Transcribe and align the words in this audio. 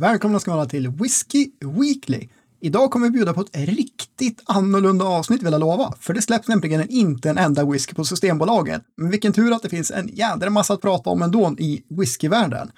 Välkomna 0.00 0.40
ska 0.40 0.50
ni 0.50 0.56
vara 0.56 0.66
till 0.66 0.88
Whiskey 0.88 1.50
Weekly. 1.60 2.28
Idag 2.60 2.90
kommer 2.90 3.06
vi 3.06 3.10
bjuda 3.10 3.32
på 3.32 3.40
ett 3.40 3.56
riktigt 3.56 4.42
annorlunda 4.46 5.04
avsnitt 5.04 5.42
vill 5.42 5.52
jag 5.52 5.60
lova, 5.60 5.94
för 6.00 6.14
det 6.14 6.22
släpps 6.22 6.48
nämligen 6.48 6.90
inte 6.90 7.30
en 7.30 7.38
enda 7.38 7.64
whisky 7.64 7.94
på 7.94 8.04
Systembolaget. 8.04 8.82
Men 8.96 9.10
vilken 9.10 9.32
tur 9.32 9.52
att 9.52 9.62
det 9.62 9.68
finns 9.68 9.90
en 9.90 10.08
jädra 10.08 10.50
massa 10.50 10.74
att 10.74 10.80
prata 10.80 11.10
om 11.10 11.22
ändå 11.22 11.54
i 11.58 11.82
whiskyvärlden. 11.88 12.72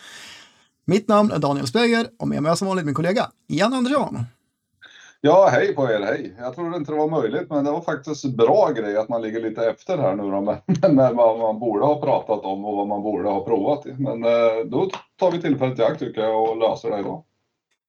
Mitt 0.86 1.08
namn 1.08 1.30
är 1.30 1.38
Daniel 1.38 1.66
Speger 1.66 2.06
och 2.18 2.28
med 2.28 2.42
mig 2.42 2.48
har 2.48 2.56
som 2.56 2.68
vanligt 2.68 2.86
min 2.86 2.94
kollega 2.94 3.30
Jan 3.46 3.72
Andersson. 3.72 4.24
Ja, 5.24 5.48
hej 5.52 5.74
på 5.74 5.90
er, 5.90 6.00
hej. 6.00 6.34
Jag 6.38 6.54
trodde 6.54 6.76
inte 6.76 6.92
det 6.92 6.98
var 6.98 7.10
möjligt, 7.22 7.50
men 7.50 7.64
det 7.64 7.70
var 7.70 7.80
faktiskt 7.80 8.24
en 8.24 8.36
bra 8.36 8.70
grej 8.76 8.96
att 8.96 9.08
man 9.08 9.22
ligger 9.22 9.40
lite 9.40 9.66
efter 9.66 9.98
här 9.98 10.16
nu 10.16 10.22
då 10.22 10.40
med, 10.40 11.14
vad 11.14 11.38
man 11.38 11.58
borde 11.58 11.84
ha 11.84 12.00
pratat 12.00 12.44
om 12.44 12.64
och 12.64 12.76
vad 12.76 12.88
man 12.88 13.02
borde 13.02 13.28
ha 13.28 13.44
provat. 13.44 13.84
Men 13.98 14.24
eh, 14.24 14.64
då 14.66 14.90
tar 15.18 15.30
vi 15.30 15.40
tillfället 15.40 15.78
i 15.78 15.82
akt 15.82 15.98
tycker 15.98 16.20
jag 16.20 16.50
och 16.50 16.56
löser 16.58 16.90
det 16.90 17.00
idag. 17.00 17.24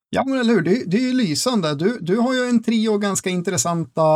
Ja, 0.09 0.23
men 0.25 0.39
eller 0.39 0.53
hur, 0.53 0.61
det, 0.61 0.83
det 0.85 0.97
är 0.97 1.01
ju 1.01 1.13
lysande. 1.13 1.75
Du, 1.75 1.97
du 2.01 2.17
har 2.17 2.33
ju 2.33 2.49
en 2.49 2.63
trio 2.63 2.97
ganska 2.97 3.29
intressanta 3.29 4.11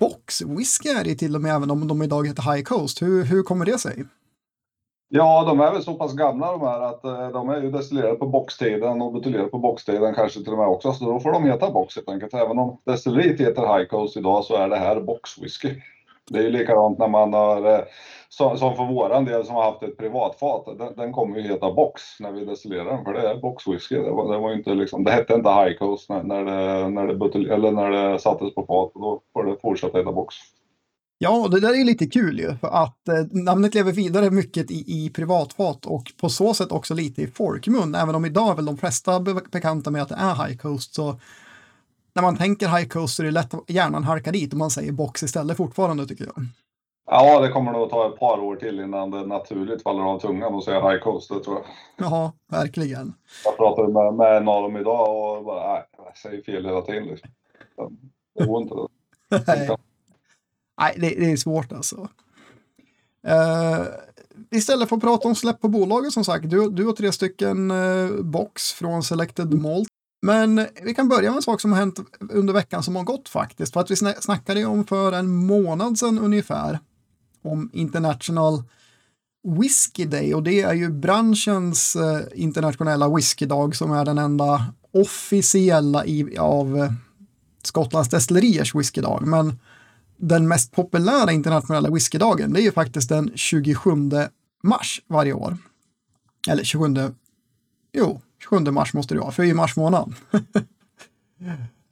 boxwhisky 0.00 0.88
här 0.94 1.08
i 1.08 1.16
till 1.16 1.36
och 1.36 1.42
med, 1.42 1.54
även 1.54 1.70
om 1.70 1.88
de 1.88 2.02
idag 2.02 2.26
heter 2.26 2.52
High 2.52 2.62
Coast. 2.62 3.02
Hur, 3.02 3.24
hur 3.24 3.42
kommer 3.42 3.64
det 3.64 3.78
sig? 3.78 4.04
Ja, 5.16 5.44
de 5.46 5.60
är 5.60 5.72
väl 5.72 5.82
så 5.82 5.94
pass 5.94 6.14
gamla 6.14 6.52
de 6.52 6.60
här 6.60 6.80
att 6.80 7.04
eh, 7.04 7.28
de 7.28 7.48
är 7.48 7.60
ju 7.60 7.70
destillerade 7.70 8.14
på 8.14 8.26
boxtiden 8.26 9.02
och 9.02 9.12
buteljerade 9.12 9.48
på 9.48 9.58
boxtiden 9.58 10.14
kanske 10.14 10.40
till 10.40 10.52
och 10.52 10.58
med 10.58 10.68
också. 10.68 10.92
Så 10.92 11.04
då 11.04 11.20
får 11.20 11.32
de 11.32 11.44
heta 11.44 11.70
box 11.70 11.96
helt 11.96 12.08
enkelt. 12.08 12.34
Även 12.34 12.58
om 12.58 12.80
destilleriet 12.84 13.40
heter 13.40 13.78
High 13.78 13.88
Coast 13.88 14.16
idag 14.16 14.44
så 14.44 14.56
är 14.56 14.68
det 14.68 14.76
här 14.76 15.00
boxwhisky. 15.00 15.74
Det 16.30 16.38
är 16.38 16.42
ju 16.42 16.50
likadant 16.50 16.98
när 16.98 17.08
man 17.08 17.32
har, 17.32 17.74
eh, 17.74 17.84
som, 18.28 18.58
som 18.58 18.76
för 18.76 18.84
våran 18.84 19.24
del 19.24 19.44
som 19.44 19.54
har 19.54 19.62
haft 19.62 19.82
ett 19.82 19.96
privatfat, 19.96 20.78
den, 20.78 20.96
den 20.96 21.12
kommer 21.12 21.36
ju 21.36 21.42
heta 21.42 21.72
box 21.72 22.02
när 22.20 22.32
vi 22.32 22.44
destillerar 22.44 22.84
den 22.84 23.04
för 23.04 23.12
det 23.12 23.30
är 23.30 23.36
boxwhisky. 23.36 23.96
Det, 23.96 24.10
var, 24.10 24.32
det, 24.32 24.38
var 24.38 24.52
inte 24.52 24.74
liksom, 24.74 25.04
det 25.04 25.10
hette 25.10 25.34
inte 25.34 25.50
High 25.50 25.78
Coast 25.78 26.08
när, 26.10 26.22
när, 26.22 26.44
det, 26.44 26.88
när, 26.88 27.06
det 27.06 27.14
butel, 27.14 27.50
eller 27.50 27.72
när 27.72 27.90
det 27.90 28.18
sattes 28.18 28.54
på 28.54 28.62
fat 28.66 28.90
och 28.94 29.00
då 29.00 29.20
får 29.32 29.44
det 29.44 29.56
fortsätta 29.62 29.98
heta 29.98 30.12
box. 30.12 30.34
Ja, 31.18 31.48
det 31.48 31.60
där 31.60 31.80
är 31.80 31.84
lite 31.84 32.06
kul 32.06 32.38
ju, 32.38 32.56
för 32.56 32.68
att 32.68 33.08
eh, 33.08 33.14
namnet 33.30 33.74
lever 33.74 33.92
vidare 33.92 34.30
mycket 34.30 34.70
i, 34.70 35.04
i 35.04 35.10
privatfat 35.10 35.86
och 35.86 36.12
på 36.20 36.28
så 36.28 36.54
sätt 36.54 36.72
också 36.72 36.94
lite 36.94 37.22
i 37.22 37.26
folkmun, 37.26 37.94
även 37.94 38.14
om 38.14 38.24
idag 38.24 38.50
är 38.50 38.54
väl 38.54 38.64
de 38.64 38.76
flesta 38.76 39.20
be 39.20 39.34
bekanta 39.34 39.90
med 39.90 40.02
att 40.02 40.08
det 40.08 40.14
är 40.14 40.46
High 40.46 40.56
Coast. 40.56 40.94
Så 40.94 41.20
när 42.14 42.22
man 42.22 42.36
tänker 42.36 42.68
High 42.68 42.88
Coast 42.88 43.16
så 43.16 43.22
är 43.22 43.24
det 43.24 43.30
lätt 43.30 43.54
att 43.54 43.70
hjärnan 43.70 44.04
halkar 44.04 44.32
dit 44.32 44.52
och 44.52 44.58
man 44.58 44.70
säger 44.70 44.92
box 44.92 45.22
istället 45.22 45.56
fortfarande 45.56 46.06
tycker 46.06 46.24
jag. 46.24 46.46
Ja, 47.06 47.40
det 47.40 47.48
kommer 47.48 47.72
nog 47.72 47.90
ta 47.90 48.08
ett 48.08 48.18
par 48.18 48.38
år 48.40 48.56
till 48.56 48.80
innan 48.80 49.10
det 49.10 49.26
naturligt 49.26 49.82
faller 49.82 50.02
av 50.02 50.20
tungan 50.20 50.54
och 50.54 50.64
säga 50.64 50.90
High 50.90 51.02
Coast, 51.02 51.28
det 51.28 51.44
tror 51.44 51.56
jag. 51.56 51.66
Ja, 52.06 52.32
verkligen. 52.50 53.14
Jag 53.44 53.56
pratade 53.56 53.92
med, 53.92 54.14
med 54.14 54.36
en 54.36 54.48
av 54.48 54.62
dem 54.62 54.76
idag 54.76 55.36
och 55.38 55.44
bara, 55.44 55.72
nej, 55.72 55.82
jag 55.96 56.16
säger 56.16 56.42
fel 56.42 56.66
hela 56.66 56.82
tiden. 56.82 57.04
Liksom. 57.04 57.30
Det 58.38 58.46
går 58.46 58.62
inte. 58.62 58.74
Nej. 60.78 60.96
Det, 60.98 61.08
det, 61.08 61.32
är 61.32 61.36
svårt 61.36 61.72
alltså. 61.72 62.08
Uh, 63.26 63.86
istället 64.50 64.88
för 64.88 64.96
att 64.96 65.02
prata 65.02 65.28
om 65.28 65.34
släpp 65.34 65.60
på 65.60 65.68
bolaget 65.68 66.12
som 66.12 66.24
sagt, 66.24 66.50
du, 66.50 66.70
du 66.70 66.84
har 66.84 66.92
tre 66.92 67.12
stycken 67.12 67.70
uh, 67.70 68.22
box 68.22 68.72
från 68.72 69.02
Selected 69.02 69.54
Malt. 69.54 69.88
Men 70.22 70.66
vi 70.82 70.94
kan 70.94 71.08
börja 71.08 71.30
med 71.30 71.36
en 71.36 71.42
sak 71.42 71.60
som 71.60 71.72
har 71.72 71.78
hänt 71.78 72.00
under 72.30 72.54
veckan 72.54 72.82
som 72.82 72.96
har 72.96 73.02
gått 73.02 73.28
faktiskt. 73.28 73.72
För 73.72 73.80
att 73.80 73.90
vi 73.90 73.96
snackade 74.20 74.64
om 74.64 74.86
för 74.86 75.12
en 75.12 75.30
månad 75.46 75.98
sedan 75.98 76.18
ungefär 76.18 76.78
om 77.42 77.70
International 77.72 78.62
Whiskey 79.60 80.04
Day 80.04 80.34
och 80.34 80.42
det 80.42 80.60
är 80.60 80.74
ju 80.74 80.90
branschens 80.90 81.96
uh, 81.96 82.20
internationella 82.34 83.08
whiskydag 83.08 83.76
som 83.76 83.92
är 83.92 84.04
den 84.04 84.18
enda 84.18 84.72
officiella 84.92 86.06
i, 86.06 86.38
av 86.38 86.94
Skottlands 87.62 88.08
destilleriers 88.08 88.74
whiskydag. 88.74 89.26
Men 89.26 89.58
den 90.16 90.48
mest 90.48 90.72
populära 90.72 91.32
internationella 91.32 91.90
whiskydagen, 91.90 92.52
det 92.52 92.60
är 92.60 92.64
ju 92.64 92.72
faktiskt 92.72 93.08
den 93.08 93.30
27 93.34 93.90
mars 94.62 95.02
varje 95.08 95.32
år. 95.32 95.56
Eller 96.48 96.64
27, 96.64 97.14
jo, 97.92 98.20
27 98.42 98.70
mars 98.70 98.94
måste 98.94 99.14
det 99.14 99.20
vara, 99.20 99.32
för 99.32 99.42
det 99.42 99.46
är 99.46 99.50
ju 99.50 99.54
mars 99.54 99.76
månad. 99.76 100.14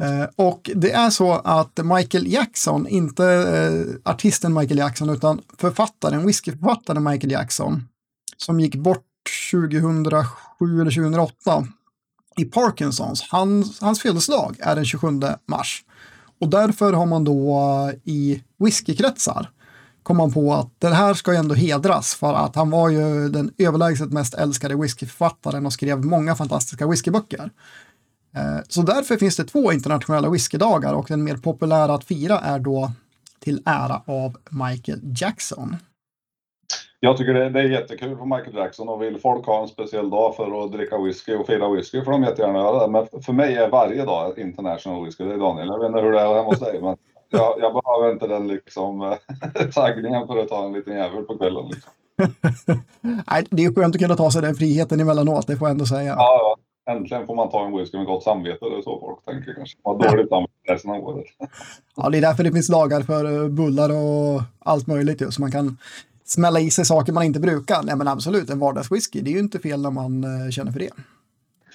Eh, 0.03 0.29
och 0.37 0.71
det 0.75 0.93
är 0.93 1.11
så 1.11 1.33
att 1.33 1.81
Michael 1.85 2.33
Jackson, 2.33 2.89
inte 2.89 3.25
eh, 3.27 4.13
artisten 4.13 4.55
Michael 4.55 4.79
Jackson, 4.79 5.11
utan 5.11 5.41
författaren, 5.59 6.27
whiskyförfattaren 6.27 7.05
Michael 7.05 7.31
Jackson, 7.31 7.89
som 8.37 8.61
gick 8.61 8.75
bort 8.75 9.07
2007 9.53 10.81
eller 10.81 10.91
2008 10.91 11.67
i 12.37 12.45
Parkinsons, 12.45 13.23
hans, 13.23 13.81
hans 13.81 14.03
födelsedag 14.03 14.57
är 14.61 14.75
den 14.77 14.85
27 14.85 15.09
mars. 15.47 15.85
Och 16.43 16.49
därför 16.49 16.93
har 16.93 17.07
man 17.07 17.25
då 17.25 17.59
eh, 17.89 18.13
i 18.13 18.43
whiskykretsar 18.59 19.51
kom 20.03 20.17
man 20.17 20.33
på 20.33 20.55
att 20.55 20.71
det 20.79 20.89
här 20.89 21.15
ska 21.15 21.33
ju 21.33 21.39
ändå 21.39 21.55
hedras 21.55 22.15
för 22.15 22.35
att 22.35 22.57
han 22.57 22.71
var 22.71 22.89
ju 22.89 23.29
den 23.29 23.53
överlägset 23.59 24.13
mest 24.13 24.35
älskade 24.35 24.77
whiskyförfattaren 24.77 25.67
och 25.67 25.73
skrev 25.73 26.05
många 26.05 26.35
fantastiska 26.35 26.87
whiskyböcker. 26.87 27.51
Eh, 28.37 28.59
så 28.69 28.83
därför 28.83 29.17
finns 29.17 29.37
det 29.37 29.45
två 29.45 29.73
internationella 29.73 30.31
whiskydagar 30.31 30.93
och 30.93 31.07
den 31.09 31.25
mer 31.25 31.37
populära 31.37 31.95
att 31.95 32.05
fira 32.05 32.41
är 32.41 32.59
då 32.59 32.93
till 33.41 33.63
ära 33.67 34.03
av 34.07 34.37
Michael 34.51 35.01
Jackson. 35.17 35.77
Jag 37.05 37.17
tycker 37.17 37.35
det, 37.35 37.49
det, 37.49 37.61
är 37.61 37.65
jättekul 37.65 38.17
för 38.17 38.25
Michael 38.25 38.57
Jackson 38.57 38.89
och 38.89 39.03
vill 39.03 39.19
folk 39.19 39.47
ha 39.47 39.63
en 39.63 39.69
speciell 39.69 40.11
dag 40.11 40.37
för 40.37 40.65
att 40.65 40.73
dricka 40.73 40.99
whisky 40.99 41.35
och 41.35 41.47
fira 41.47 41.69
whisky 41.69 42.05
får 42.05 42.13
de 42.13 42.23
jättegärna 42.23 42.59
göra 42.59 42.87
det. 42.87 42.93
Men 42.93 43.23
för 43.23 43.33
mig 43.33 43.55
är 43.55 43.69
varje 43.69 44.05
dag 44.05 44.39
international 44.39 45.05
whisky. 45.05 45.25
Det 45.25 45.35
är 45.35 45.39
Daniel. 45.39 45.67
Jag 45.67 45.79
vet 45.79 45.87
inte 45.87 46.01
hur 46.01 46.13
det 46.13 46.21
är 46.21 46.35
hemma 46.35 46.43
hos 46.43 46.61
dig 46.61 46.81
men 46.81 46.97
jag, 47.31 47.55
jag 47.61 47.83
behöver 47.83 48.13
inte 48.13 48.27
den 48.27 48.49
liksom 48.49 49.17
taggningen 49.75 50.27
för 50.27 50.39
att 50.39 50.49
ta 50.49 50.65
en 50.67 50.73
liten 50.73 50.97
jävel 50.97 51.25
på 51.25 51.39
kvällen. 51.39 51.65
Liksom. 51.67 51.93
Nej, 53.31 53.47
det 53.51 53.65
är 53.65 53.75
skönt 53.75 53.95
att 53.95 54.01
kunna 54.01 54.17
ta 54.17 54.31
sig 54.31 54.43
den 54.43 54.55
friheten 54.55 55.01
emellanåt, 55.01 55.47
det 55.47 55.57
får 55.57 55.69
jag 55.69 55.73
ändå 55.73 55.87
säga. 55.87 56.15
Ja. 56.19 56.57
Äntligen 56.91 57.27
får 57.27 57.35
man 57.35 57.51
ta 57.51 57.67
en 57.67 57.77
whisky 57.77 57.99
med 57.99 58.07
gott 58.07 58.23
samvete, 58.23 58.59
det 58.61 58.77
är 58.77 58.83
så 58.83 59.01
folk 59.01 59.25
tänker 59.25 59.55
kanske. 59.55 59.79
Man 59.85 59.97
har 59.97 60.11
dåligt 60.11 60.29
samvete 60.29 60.53
resten 60.69 60.91
av 60.91 61.09
året. 61.09 61.27
Ja, 61.97 62.09
det 62.11 62.19
är 62.19 62.23
därför 62.23 62.45
det 62.45 62.53
finns 62.53 62.69
lagar 62.69 63.01
för 63.01 63.49
bullar 63.49 63.91
och 63.91 64.43
allt 64.59 64.87
möjligt 64.87 65.23
ju, 65.23 65.31
så 65.31 65.41
man 65.41 65.51
kan 65.51 65.79
smälla 66.33 66.61
i 66.61 66.71
sig 66.71 66.85
saker 66.85 67.13
man 67.13 67.25
inte 67.25 67.41
brukar. 67.41 67.83
Nej 67.83 67.97
men 67.97 68.09
absolut, 68.09 68.51
en 68.51 68.59
vardagswhisky, 68.59 69.21
det 69.21 69.31
är 69.31 69.33
ju 69.33 69.39
inte 69.39 69.59
fel 69.59 69.83
när 69.83 69.91
man 69.91 70.25
uh, 70.25 70.51
känner 70.51 70.73
för 70.73 70.81
det. 70.81 70.91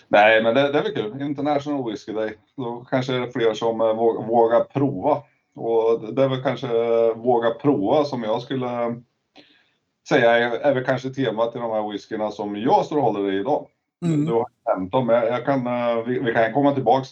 Nej, 0.07 0.43
men 0.43 0.55
det, 0.55 0.71
det 0.71 0.79
är 0.79 0.83
väl 0.83 0.93
kul. 0.93 1.21
International 1.21 1.91
Whisky 1.91 2.13
Day. 2.13 2.33
Då 2.57 2.85
kanske 2.89 3.13
det 3.13 3.27
är 3.27 3.31
fler 3.31 3.53
som 3.53 3.81
uh, 3.81 4.27
vågar 4.27 4.63
prova. 4.63 5.17
Och 5.55 6.13
det 6.13 6.23
är 6.23 6.29
väl 6.29 6.43
kanske 6.43 6.67
uh, 6.67 7.15
våga 7.15 7.49
prova 7.49 8.03
som 8.03 8.23
jag 8.23 8.41
skulle 8.41 8.67
säga 10.09 10.37
är, 10.37 10.51
är 10.51 10.73
väl 10.73 10.85
kanske 10.85 11.09
temat 11.09 11.55
i 11.55 11.59
de 11.59 11.71
här 11.71 11.91
whiskyna 11.91 12.31
som 12.31 12.55
jag 12.55 12.85
står 12.85 12.97
och 12.97 13.03
håller 13.03 13.31
i 13.31 13.39
idag. 13.39 13.67
Mm. 14.05 14.25
Du 14.25 14.33
har 14.33 14.47
nämnt 14.67 14.91
dem. 14.91 15.09
Jag 15.09 15.45
kan, 15.45 15.63
vi, 16.07 16.19
vi, 16.19 16.33
kan 16.33 16.53
komma 16.53 16.73
tillbaks 16.73 17.09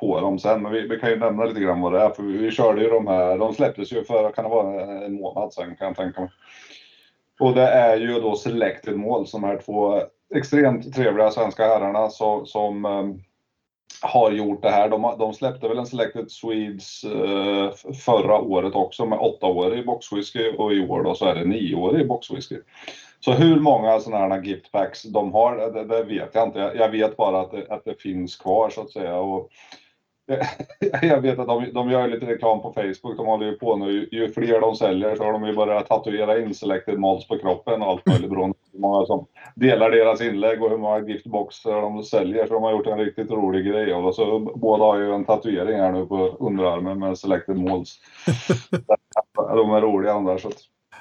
på 0.00 0.20
dem 0.20 0.38
sen, 0.38 0.62
men 0.62 0.72
vi, 0.72 0.88
vi, 0.88 0.98
kan 0.98 1.10
ju 1.10 1.16
nämna 1.16 1.44
lite 1.44 1.60
grann 1.60 1.80
vad 1.80 1.92
det 1.92 2.00
är. 2.00 2.10
För 2.10 2.22
vi, 2.22 2.36
vi 2.36 2.50
körde 2.50 2.82
ju 2.82 2.88
de 2.88 3.06
här, 3.06 3.38
de 3.38 3.54
släpptes 3.54 3.92
ju 3.92 4.04
för, 4.04 4.32
kan 4.32 4.44
det 4.44 4.50
vara 4.50 5.04
en 5.04 5.14
månad 5.14 5.52
sen 5.52 5.76
kan 5.76 5.86
jag 5.86 5.96
tänka 5.96 6.20
mig. 6.20 6.30
Och 7.42 7.54
det 7.54 7.68
är 7.68 7.96
ju 7.96 8.20
då 8.20 8.36
Selected 8.36 8.96
Mål 8.96 9.26
som 9.26 9.44
är 9.44 9.56
två 9.56 10.00
extremt 10.34 10.94
trevliga 10.94 11.30
svenska 11.30 11.66
herrarna 11.66 12.10
som, 12.10 12.46
som 12.46 12.84
um, 12.84 13.22
har 14.02 14.30
gjort 14.30 14.62
det 14.62 14.70
här. 14.70 14.88
De, 14.88 15.14
de 15.18 15.34
släppte 15.34 15.68
väl 15.68 15.78
en 15.78 15.86
Selected 15.86 16.30
Swedes 16.30 17.04
uh, 17.04 17.70
förra 18.04 18.40
året 18.40 18.74
också 18.74 19.06
med 19.06 19.18
åtta 19.18 19.46
år 19.46 19.76
i 19.76 19.84
boxwhisky 19.84 20.52
och 20.56 20.72
i 20.72 20.88
år 20.88 21.02
då 21.02 21.14
så 21.14 21.26
är 21.26 21.34
det 21.34 21.44
nio 21.44 21.74
år 21.74 22.00
i 22.00 22.04
boxwhisky. 22.04 22.56
Så 23.20 23.32
hur 23.32 23.60
många 23.60 24.00
sådana 24.00 24.34
här 24.34 24.42
giftpacks 24.42 25.02
de 25.02 25.32
har, 25.32 25.56
det, 25.56 25.84
det, 25.84 26.04
vet 26.04 26.34
jag 26.34 26.48
inte. 26.48 26.58
Jag, 26.58 26.76
jag 26.76 26.88
vet 26.88 27.16
bara 27.16 27.40
att 27.40 27.50
det, 27.50 27.66
att 27.68 27.84
det 27.84 28.02
finns 28.02 28.36
kvar 28.36 28.70
så 28.70 28.80
att 28.80 28.90
säga. 28.90 29.16
Och 29.16 29.48
jag 31.02 31.20
vet 31.20 31.38
att 31.38 31.46
de, 31.46 31.72
de 31.72 31.90
gör 31.90 32.08
lite 32.08 32.26
reklam 32.26 32.62
på 32.62 32.72
Facebook. 32.72 33.16
De 33.16 33.26
håller 33.26 33.46
ju 33.46 33.52
på 33.52 33.76
nu. 33.76 33.90
Ju, 33.90 34.08
ju 34.12 34.28
fler 34.28 34.60
de 34.60 34.74
säljer 34.76 35.16
så 35.16 35.24
har 35.24 35.32
de 35.32 35.46
ju 35.46 35.54
börjat 35.54 35.86
tatuera 35.86 36.38
in 36.38 36.54
Selected 36.54 36.98
Malts 36.98 37.28
på 37.28 37.38
kroppen 37.38 37.82
och 37.82 37.88
allt 37.88 38.06
möjligt 38.06 38.30
beroende 38.30 38.54
på 38.54 38.60
hur 38.72 38.80
många 38.80 39.06
som 39.06 39.26
delar 39.54 39.90
deras 39.90 40.20
inlägg 40.20 40.62
och 40.62 40.70
hur 40.70 40.78
många 40.78 41.00
giftboxar 41.00 41.82
de 41.82 42.02
säljer. 42.02 42.46
Så 42.46 42.54
de 42.54 42.62
har 42.62 42.70
gjort 42.70 42.86
en 42.86 42.98
riktigt 42.98 43.30
rolig 43.30 43.66
grej 43.66 43.92
av. 43.92 44.12
Så 44.12 44.38
båda 44.38 44.84
har 44.84 44.98
ju 44.98 45.14
en 45.14 45.24
tatuering 45.24 45.80
här 45.80 45.92
nu 45.92 46.06
på 46.06 46.36
underarmen 46.40 46.98
med 46.98 47.18
Selected 47.18 47.56
Malts. 47.56 47.98
de 49.36 49.70
är 49.70 49.80
roliga 49.80 50.14
de 50.14 50.24
där. 50.24 50.38
Så 50.38 50.50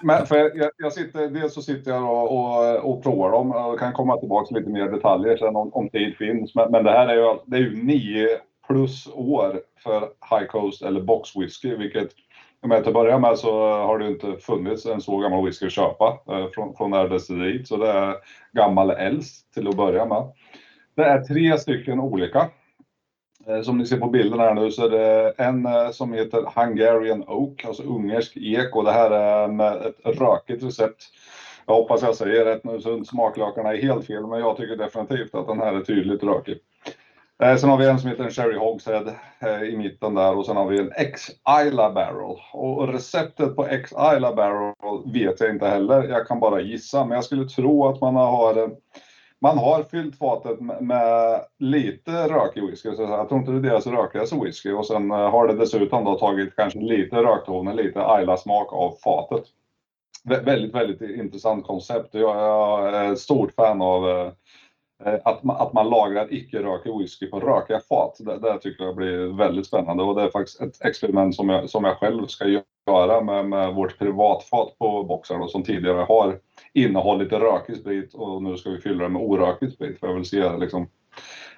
men 0.04 0.26
för 0.26 0.38
jag, 0.38 0.72
jag, 0.78 0.94
sitter, 0.94 1.28
dels 1.28 1.54
så 1.54 1.62
sitter 1.62 1.92
jag 1.92 2.04
och, 2.04 2.32
och, 2.32 2.92
och 2.92 3.04
provar 3.04 3.32
dem 3.32 3.52
och 3.52 3.80
kan 3.80 3.94
komma 3.94 4.18
tillbaka 4.18 4.48
till 4.48 4.58
lite 4.58 4.70
mer 4.70 4.88
detaljer 4.88 5.38
sen 5.38 5.56
om, 5.56 5.74
om 5.74 5.90
tid 5.90 6.16
finns. 6.18 6.56
Men, 6.56 6.72
men 6.72 6.84
det 6.84 6.92
här 6.92 7.08
är 7.08 7.16
ju, 7.16 7.38
det 7.46 7.58
är 7.58 7.62
ju 7.62 7.84
nio 7.84 8.28
plus 8.68 9.08
år 9.14 9.62
för 9.84 10.00
High 10.02 10.48
Coast 10.48 10.82
eller 10.82 11.02
Box 11.02 11.36
Whisky, 11.36 11.76
vilket 11.76 12.12
men 12.68 12.82
till 12.82 12.88
att 12.88 12.94
börja 12.94 13.20
med 13.20 13.38
så 13.38 13.52
har 13.62 14.00
det 14.00 14.08
inte 14.08 14.38
funnits 14.38 14.86
en 14.86 15.02
så 15.02 15.18
gammal 15.18 15.46
whisky 15.46 15.66
att 15.66 15.72
köpa 15.72 16.20
eh, 16.30 16.48
från, 16.48 16.76
från 16.76 16.92
det 16.92 16.98
här 16.98 17.10
destilleriet. 17.10 17.68
Så 17.68 17.78
det 17.78 17.90
är 17.90 18.16
gammal 18.52 18.90
äldst 18.90 19.54
till 19.54 19.68
att 19.68 19.78
börja 19.78 20.06
med. 20.06 20.32
Det 20.96 21.04
är 21.04 21.22
tre 21.22 21.58
stycken 21.58 22.00
olika. 22.00 22.50
Eh, 23.48 23.62
som 23.62 23.78
ni 23.78 23.86
ser 23.86 23.98
på 23.98 24.10
bilden 24.10 24.40
här 24.40 24.54
nu 24.54 24.72
så 24.72 24.86
är 24.86 24.90
det 24.90 25.34
en 25.38 25.66
eh, 25.66 25.90
som 25.92 26.14
heter 26.14 26.52
Hungarian 26.56 27.24
Oak, 27.28 27.66
alltså 27.66 27.84
ungersk 27.84 28.38
ek 28.38 28.76
och 28.76 28.84
det 28.84 28.92
här 28.92 29.12
är 29.12 29.48
med 29.48 29.76
eh, 29.76 29.86
ett 29.86 30.22
rökigt 30.22 30.64
recept. 30.64 31.04
Jag 31.66 31.74
hoppas 31.74 32.02
jag 32.02 32.16
säger 32.16 32.46
rätt 32.46 32.64
nu 32.64 32.82
så 32.82 33.04
smaklökarna 33.06 33.74
är 33.74 33.82
helt 33.82 34.08
fel 34.08 34.28
men 34.28 34.40
jag 34.40 34.58
tycker 34.58 34.76
definitivt 34.76 35.36
att 35.36 35.48
den 35.48 35.60
här 35.60 35.74
är 35.74 35.82
tydligt 35.82 36.24
rökig. 36.24 36.58
Eh, 37.42 37.56
sen 37.56 37.70
har 37.70 37.78
vi 37.78 37.88
en 37.88 38.00
som 38.00 38.10
heter 38.10 38.24
en 38.24 38.32
Sherry 38.32 38.58
Hogshead 38.58 39.14
eh, 39.40 39.64
i 39.64 39.78
mitten 39.78 40.14
där 40.14 40.38
och 40.38 40.46
sen 40.46 40.58
har 40.58 40.68
vi 40.68 40.80
en 40.80 40.92
X-Isla 40.96 41.92
Barrel. 41.92 42.38
Och 42.54 42.88
receptet 42.88 43.56
på 43.56 43.66
X-Isla 43.66 44.36
Barrel 44.36 44.74
vet 45.14 45.40
jag 45.40 45.50
inte 45.50 45.68
heller, 45.68 46.04
jag 46.04 46.28
kan 46.28 46.40
bara 46.40 46.62
gissa. 46.62 47.06
Men 47.06 47.16
jag 47.16 47.24
skulle 47.24 47.50
tro 47.50 47.88
att 47.88 48.02
man 48.02 48.16
har 48.16 48.58
eh, 48.58 48.68
man 49.44 49.58
har 49.58 49.84
fyllt 49.84 50.18
fatet 50.18 50.60
med, 50.82 51.42
lite 51.60 52.28
rökig 52.28 52.68
whisky. 52.68 52.96
Så 52.96 53.02
jag 53.02 53.30
tror 53.30 53.40
inte 53.40 53.52
det 53.52 53.58
är 53.58 53.72
deras 53.72 53.88
rökigaste 53.88 54.36
whisky. 54.36 54.72
Och 54.72 54.86
sen 54.86 55.12
har 55.12 55.48
det 55.48 55.56
dessutom 55.56 56.06
då 56.06 56.20
tagit 56.20 56.56
kanske 56.56 56.80
lite 56.80 57.16
röktoner, 57.16 57.74
lite 57.74 58.06
Ayla-smak 58.06 58.74
av 58.74 58.96
fatet. 59.04 59.44
Vä 60.24 60.42
väldigt, 60.42 60.76
väldigt 60.76 61.02
intressant 61.02 61.68
koncept. 61.68 62.14
Jag, 62.14 62.96
är 62.96 63.12
ett 63.12 63.20
stort 63.20 63.54
fan 63.56 63.82
av 63.82 64.10
eh, 64.10 64.32
Eh, 65.06 65.20
att, 65.24 65.44
man, 65.44 65.56
att 65.56 65.74
man 65.74 65.90
lagrar 65.90 66.34
icke-rökig 66.34 66.98
whisky 67.00 67.28
på 67.28 67.40
rökiga 67.40 67.80
fat. 67.80 68.18
Det, 68.20 68.40
det 68.40 68.60
tycker 68.60 68.84
jag 68.84 68.96
blir 68.96 69.38
väldigt 69.38 69.68
spännande 69.68 70.04
och 70.04 70.16
det 70.16 70.22
är 70.22 70.30
faktiskt 70.30 70.62
ett 70.62 70.86
experiment 70.86 71.36
som 71.36 71.50
jag, 71.50 71.70
som 71.70 71.84
jag 71.84 71.98
själv 71.98 72.28
ska 72.28 72.62
göra 72.88 73.22
med, 73.22 73.50
med 73.50 73.74
vårt 73.74 74.00
privatfat 74.00 74.78
på 74.80 75.04
boxen 75.04 75.48
som 75.48 75.64
tidigare 75.64 76.02
har 76.02 76.40
innehållit 76.74 77.32
rökig 77.32 77.78
sprit 77.78 78.14
och 78.14 78.44
nu 78.44 78.58
ska 78.58 78.70
vi 78.70 78.82
fylla 78.82 79.04
det 79.04 79.10
med 79.10 79.22
orökig 79.22 79.72
sprit 79.72 80.00
för 80.00 80.08
jag 80.08 80.16
vill 80.16 80.26
se 80.26 80.58
liksom, 80.58 80.88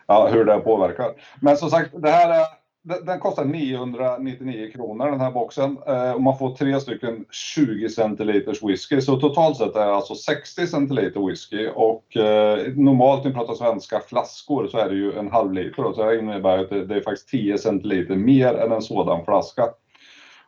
ja, 0.07 0.27
hur 0.31 0.45
det 0.45 0.59
påverkar. 0.59 1.11
Men 1.41 1.57
som 1.57 1.69
sagt, 1.69 1.89
det 2.01 2.09
här 2.09 2.29
är, 2.29 2.62
den 2.83 3.19
kostar 3.19 3.45
999 3.45 4.71
kronor 4.73 5.11
den 5.11 5.19
här 5.19 5.31
boxen 5.31 5.77
eh, 5.87 6.11
och 6.11 6.21
man 6.21 6.37
får 6.37 6.55
tre 6.55 6.79
stycken 6.79 7.25
20 7.31 7.89
centiliters 7.89 8.63
whisky. 8.63 9.01
Så 9.01 9.19
totalt 9.19 9.57
sett 9.57 9.75
är 9.75 9.85
det 9.85 9.93
alltså 9.93 10.15
60 10.15 10.67
centiliter 10.67 11.27
whisky 11.27 11.67
och 11.67 12.17
eh, 12.17 12.73
normalt 12.75 13.23
när 13.23 13.31
vi 13.31 13.37
pratar 13.37 13.53
svenska 13.53 13.99
flaskor 13.99 14.67
så 14.67 14.77
är 14.77 14.89
det 14.89 14.95
ju 14.95 15.17
en 15.19 15.31
halv 15.31 15.53
liter. 15.53 15.93
Så 15.93 16.05
det 16.05 16.19
innebär 16.19 16.57
att 16.57 16.69
det, 16.69 16.85
det 16.85 16.95
är 16.95 17.01
faktiskt 17.01 17.29
10 17.29 17.57
centiliter 17.57 18.15
mer 18.15 18.53
än 18.53 18.71
en 18.71 18.81
sådan 18.81 19.25
flaska. 19.25 19.63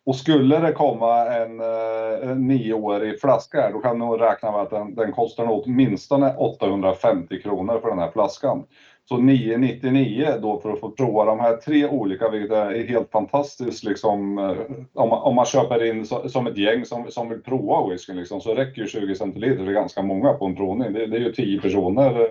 Och 0.05 0.15
skulle 0.15 0.59
det 0.59 0.71
komma 0.71 1.25
en, 1.25 1.59
eh, 1.59 2.29
en 2.29 2.47
nioårig 2.47 3.21
flaska 3.21 3.61
här, 3.61 3.71
då 3.71 3.79
kan 3.79 3.97
man 3.97 4.19
räkna 4.19 4.51
med 4.51 4.61
att 4.61 4.69
den, 4.69 4.95
den 4.95 5.11
kostar 5.11 5.45
åtminstone 5.49 6.35
850 6.35 7.41
kronor 7.41 7.79
för 7.81 7.89
den 7.89 7.99
här 7.99 8.11
flaskan. 8.11 8.63
Så 9.09 9.17
999 9.17 10.33
då 10.41 10.59
för 10.59 10.71
att 10.71 10.79
få 10.79 10.91
prova 10.91 11.25
de 11.25 11.39
här 11.39 11.57
tre 11.57 11.87
olika, 11.87 12.29
vilket 12.29 12.51
är 12.51 12.87
helt 12.87 13.11
fantastiskt. 13.11 13.83
Liksom, 13.83 14.37
eh, 14.37 14.57
om, 14.93 15.09
man, 15.09 15.21
om 15.21 15.35
man 15.35 15.45
köper 15.45 15.83
in 15.83 16.05
så, 16.05 16.29
som 16.29 16.47
ett 16.47 16.57
gäng 16.57 16.85
som, 16.85 17.11
som 17.11 17.29
vill 17.29 17.41
prova 17.41 17.89
whiskyn 17.89 18.17
liksom, 18.17 18.41
så 18.41 18.53
räcker 18.53 18.81
ju 18.81 18.87
20 18.87 19.15
centiliter 19.15 19.65
för 19.65 19.71
ganska 19.71 20.01
många 20.01 20.33
på 20.33 20.45
en 20.45 20.55
provning. 20.55 20.93
Det, 20.93 21.05
det 21.05 21.17
är 21.17 21.21
ju 21.21 21.31
10 21.31 21.61
personer 21.61 22.21
eh, 22.21 22.27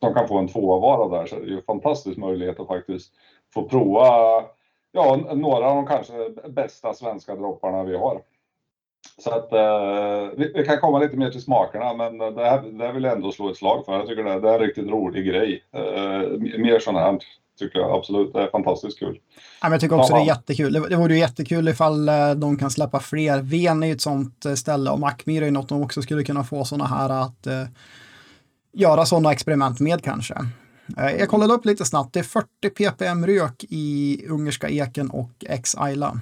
som 0.00 0.14
kan 0.14 0.28
få 0.28 0.38
en 0.38 0.48
tvåa-vara 0.48 1.18
där, 1.18 1.26
så 1.26 1.36
det 1.36 1.42
är 1.42 1.46
ju 1.46 1.56
en 1.56 1.62
fantastisk 1.62 2.18
möjlighet 2.18 2.60
att 2.60 2.66
faktiskt 2.66 3.12
få 3.54 3.68
prova 3.68 4.06
ja, 4.92 5.16
några 5.34 5.70
av 5.70 5.76
de 5.76 5.86
kanske 5.86 6.12
bästa 6.48 6.94
svenska 6.94 7.36
dropparna 7.36 7.84
vi 7.84 7.96
har. 7.96 8.22
Så 9.18 9.30
att 9.30 9.52
eh, 9.52 10.36
vi, 10.36 10.52
vi, 10.54 10.64
kan 10.64 10.80
komma 10.80 10.98
lite 10.98 11.16
mer 11.16 11.30
till 11.30 11.42
smakerna, 11.42 11.94
men 11.94 12.18
det 12.18 12.44
här, 12.44 12.62
det 12.62 12.86
här 12.86 12.92
vill 12.92 13.04
jag 13.04 13.12
ändå 13.12 13.32
slå 13.32 13.50
ett 13.50 13.56
slag 13.56 13.84
för. 13.84 13.92
Jag 13.92 14.08
tycker 14.08 14.24
det, 14.24 14.40
det 14.40 14.48
är 14.48 14.54
en 14.54 14.60
riktigt 14.60 14.88
rolig 14.88 15.26
grej. 15.26 15.64
Eh, 15.74 16.58
mer 16.58 16.78
sådant 16.78 16.98
här 16.98 17.18
tycker 17.58 17.78
jag 17.78 17.90
absolut. 17.90 18.32
Det 18.32 18.42
är 18.42 18.50
fantastiskt 18.50 18.98
kul. 18.98 19.18
Ja, 19.34 19.40
men 19.62 19.72
jag 19.72 19.80
tycker 19.80 19.98
också 19.98 20.12
ja, 20.12 20.16
det 20.16 20.24
är 20.24 20.26
jättekul. 20.26 20.72
Det, 20.72 20.88
det 20.88 20.96
vore 20.96 21.14
ju 21.14 21.20
jättekul 21.20 21.68
ifall 21.68 22.08
eh, 22.08 22.30
de 22.30 22.56
kan 22.58 22.70
släppa 22.70 23.00
fler. 23.00 23.42
Ven 23.42 23.82
är 23.82 23.86
ju 23.86 23.92
ett 23.92 24.00
sånt 24.00 24.44
eh, 24.44 24.54
ställe 24.54 24.90
och 24.90 25.00
Mackmyra 25.00 25.46
är 25.46 25.50
något 25.50 25.68
de 25.68 25.82
också 25.82 26.02
skulle 26.02 26.24
kunna 26.24 26.44
få 26.44 26.64
sådana 26.64 26.84
här 26.86 27.10
att 27.10 27.46
eh, 27.46 27.64
göra 28.72 29.06
sådana 29.06 29.32
experiment 29.32 29.80
med 29.80 30.04
kanske. 30.04 30.34
Eh, 30.98 31.10
jag 31.18 31.28
kollade 31.28 31.54
upp 31.54 31.64
lite 31.64 31.84
snabbt. 31.84 32.14
Det 32.14 32.18
är 32.18 32.24
40 32.24 32.46
ppm 32.70 33.26
rök 33.26 33.64
i 33.68 34.18
ungerska 34.28 34.68
eken 34.68 35.10
och 35.10 35.30
X-Isla. 35.48 36.20